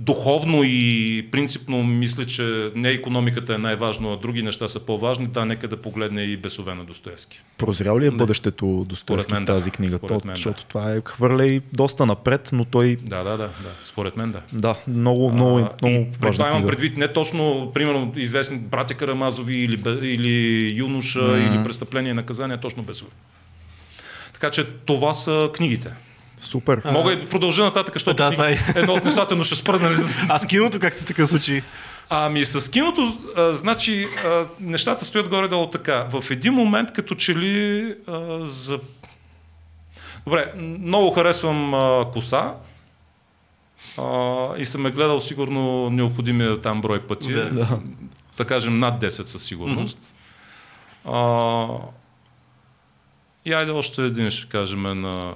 [0.00, 5.44] духовно и принципно мисля, че не економиката е най-важно, а други неща са по-важни, да,
[5.44, 7.42] нека да погледне и Бесове на Достоевски.
[7.58, 9.76] Прозрял ли е бъдещето Достоевски мен в тази да.
[9.76, 9.96] книга?
[9.96, 10.36] Според То, мен да.
[10.36, 13.50] защото това е хвърля и доста напред, но той, Да, да, да, да.
[13.84, 14.40] Според мен да.
[14.52, 18.94] да, много, много, А, много и важна това имам предвид не точно, примерно, известни братя
[18.94, 21.54] Карамазови или, или Юноша, Мгм.
[21.54, 23.10] или Престъпление и наказание, точно Бесове.
[24.32, 25.90] Така че това са книгите.
[26.42, 26.82] Супер.
[26.84, 28.58] Мога и да продължа нататък, защото Да, това е.
[28.76, 29.94] едно от нещата, но ще спра, нали?
[30.28, 31.62] А с киното как сте в такъв случай?
[32.10, 36.06] Ами с киното, а, значи, а, нещата стоят горе-долу така.
[36.10, 38.78] В един момент, като че ли а, за...
[40.24, 42.54] Добре, много харесвам а, коса.
[43.98, 47.32] А, и съм е гледал сигурно необходимия там брой пъти.
[47.32, 47.50] Да.
[47.50, 47.78] Да.
[48.36, 50.14] Да кажем над 10 със сигурност.
[51.04, 51.66] А,
[53.44, 55.34] и айде още един ще кажем на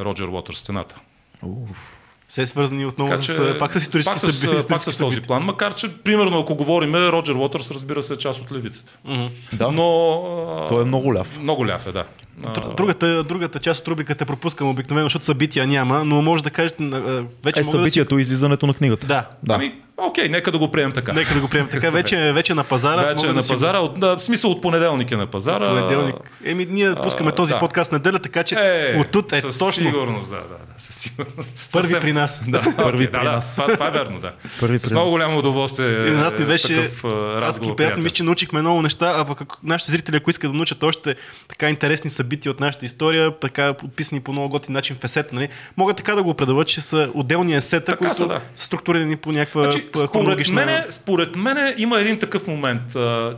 [0.00, 0.94] Роджер Уотър стената.
[1.42, 1.94] Уф.
[2.28, 4.68] Все свързани отново Така, с, че, пак с исторически пак с, събития.
[4.68, 8.40] пак с този план, макар че, примерно, ако говорим, Роджер Уотърс, разбира се, е част
[8.40, 8.98] от левицата.
[9.04, 9.26] Мгм.
[9.52, 10.66] Да, Но...
[10.68, 11.38] той е много ляв.
[11.38, 12.04] Много ляв е, да.
[12.44, 16.50] А, Др- Другата, другата част от рубриката пропускам обикновено, защото събития няма, но може да
[16.50, 17.00] кажете, а,
[17.44, 19.06] вече Е, мога събитието и излизането на книгата.
[19.06, 19.36] да си...
[19.42, 19.54] Да.
[19.54, 21.12] Ами, окей, нека да го приемем така.
[21.12, 21.90] Да, нека да го приемем така.
[21.90, 23.02] Вече, вече на пазара.
[23.02, 25.68] Вече е да на си пазара, от, да, в смисъл от понеделник е на пазара.
[25.68, 26.14] Понеделник.
[26.44, 27.58] Еми, ние пускаме този да.
[27.58, 30.94] подкаст неделя, така че Е, от тут е със точно сигурност, да, да, да, със
[30.94, 31.54] сигурност.
[31.72, 32.42] първи Съвсем- при нас.
[32.48, 33.56] Да, Първи при да, нас.
[33.56, 34.32] Да, това, това е верно, да.
[34.60, 35.12] Първи С при много нас.
[35.12, 35.86] голямо удоволствие.
[35.88, 37.96] И на нас ни е беше такъв, а, адски приятно.
[37.98, 41.14] Мисля, че научихме много неща, а пък нашите зрители, ако искат да научат още
[41.48, 45.48] така интересни събития от нашата история, така подписани по много готин начин в есета, нали,
[45.76, 48.40] могат така да го предават, че са отделни есета, Така които са, да.
[48.54, 50.54] са структурирани по някаква Значи, според, хронологична...
[50.54, 52.82] мене, според мене има един такъв момент.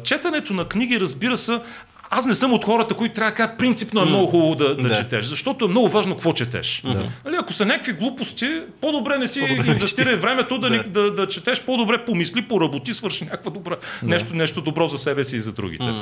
[0.04, 1.60] Четенето на книги, разбира се,
[2.10, 4.82] аз не съм от хората, които трябва да кажат принципно е много хубаво да, да,
[4.82, 4.94] Да.
[4.94, 6.82] четеш, защото е много важно какво четеш.
[7.24, 8.48] Нали, ако са някакви глупости,
[8.80, 10.76] по-добре не си По-добре инвестирай времето да, Да.
[10.78, 11.02] да.
[11.02, 15.36] Да, да, четеш, по-добре помисли, поработи, свърши някаква добра, нещо, нещо добро за себе си
[15.36, 15.94] и за другите.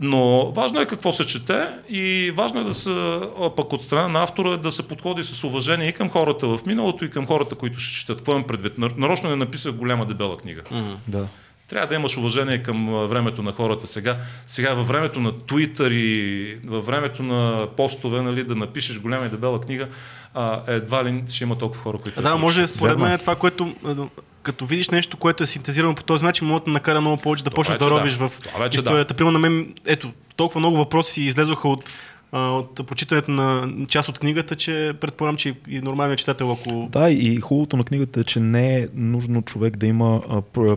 [0.00, 1.52] Но важно е какво се чете
[1.90, 3.18] и важно е да се,
[3.56, 7.04] пък от страна на автора, да се подходи с уважение и към хората в миналото,
[7.04, 8.16] и към хората, които ще четат.
[8.16, 8.78] Какво имам предвид?
[8.78, 10.62] Нар- Нарочно не написах голяма дебела книга.
[11.08, 11.26] Да.
[11.72, 14.16] Трябва да имаш уважение към времето на хората сега.
[14.46, 19.28] Сега във времето на Twitter и във времето на постове, нали, да напишеш голяма и
[19.28, 19.88] дебела книга,
[20.34, 22.20] а, едва ли ще има толкова хора, които...
[22.20, 23.00] А, да, може според е.
[23.00, 23.74] мен това, което
[24.42, 27.50] като видиш нещо, което е синтезирано по този начин, може да накара много повече да
[27.50, 27.90] почнеш да да.
[27.90, 28.82] ровиш в вече да.
[28.82, 29.14] историята.
[29.14, 31.90] Примерно на мен, ето, толкова много въпроси излезоха от,
[32.32, 37.10] а, от прочитането на част от книгата, че предполагам, че и нормалният читател, ако Да,
[37.10, 40.20] и хубавото на книгата е, че не е нужно човек да има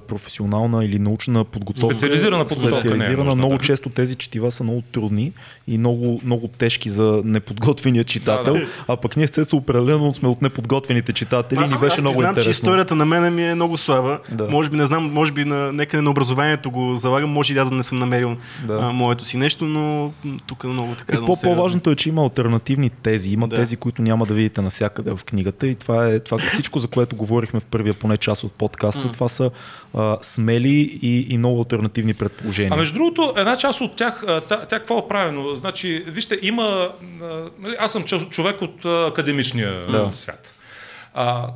[0.07, 1.97] професионална или научна подготовка.
[1.97, 3.23] Специализирана подготовка не е Специализирана.
[3.23, 3.63] нужна, много да.
[3.63, 5.33] често тези четива са много трудни
[5.67, 8.53] и много, много тежки за неподготвения читател.
[8.53, 8.67] Да, да.
[8.87, 12.31] А пък ние с определено сме от неподготвените читатели и ни беше аз много признам,
[12.31, 12.43] интересно.
[12.43, 14.19] че историята на мен ми е много слаба.
[14.31, 14.47] Да.
[14.47, 17.69] Може би не знам, може би на, някъде на образованието го залагам, може и аз
[17.69, 18.37] да не съм намерил
[18.67, 18.79] Да.
[18.81, 20.13] а, моето си нещо, но
[20.47, 21.13] тук много така.
[21.13, 21.44] И много по-.
[21.45, 23.31] По-важното е, че има альтернативни тези.
[23.31, 23.55] Има Да.
[23.55, 25.67] тези, които няма да видите навсякъде в книгата.
[25.67, 29.11] И това е това, всичко, за което говорихме в първия поне част от подкаста.
[29.11, 29.51] Това са
[29.93, 30.69] а, смели
[31.01, 32.73] и, и много альтернативни предположения.
[32.73, 35.55] А между другото, една част от тях, тя, тя какво е правено?
[35.55, 36.89] Значи, вижте, има...
[37.21, 37.27] а,
[37.59, 40.11] Нали, аз съм чо- човек от академичния Да.
[40.11, 40.53] свят.
[41.13, 41.47] А,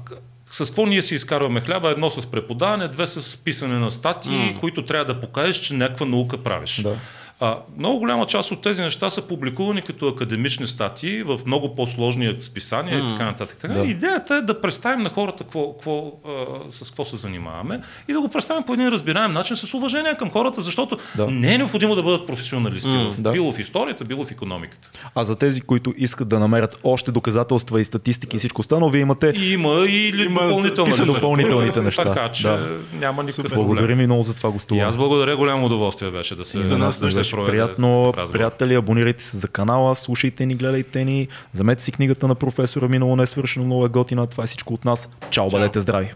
[0.52, 1.90] с какво ние си изкарваме хляба?
[1.90, 6.38] Едно с преподаване, две с писане на статии, които трябва да покажеш, че някаква наука
[6.38, 6.76] правиш.
[6.76, 6.96] Да.
[7.42, 12.36] А, много голяма част от тези неща са публикувани като академични статии в много по-сложни
[12.40, 13.58] списания и така нататък.
[13.62, 13.74] Така.
[13.74, 13.86] Да.
[13.86, 16.32] Идеята е да представим на хората какво, какво, а,
[16.72, 20.30] с какво се занимаваме и да го представим по един разбираем начин с уважение към
[20.32, 21.28] хората, защото Да.
[21.28, 23.32] не е необходимо да бъдат професионалисти в, да.
[23.32, 24.92] било в историята, било в економиката.
[25.16, 29.02] А за тези, които искат да намерят още доказателства и статистики и всичко останало, вие
[29.02, 29.34] имате.
[29.36, 32.04] И има и Има допълнителна писано литература, допълнителните неща.
[32.04, 32.78] Така че Да.
[32.94, 33.66] няма никакъв проблем.
[33.66, 34.84] Благодарим ви много за това И гостуване.
[34.84, 38.14] аз благодаря, голямо удоволствие беше да се, И за нас да беше проведе приятно.
[38.18, 38.38] разговор.
[38.38, 43.16] Приятели, абонирайте се за канала, слушайте ни, гледайте ни, замете си книгата на професора Минало
[43.16, 44.28] не е свършено много е готина.
[44.28, 45.10] Това е всичко от нас.
[45.30, 46.14] Чао, бъдете здрави!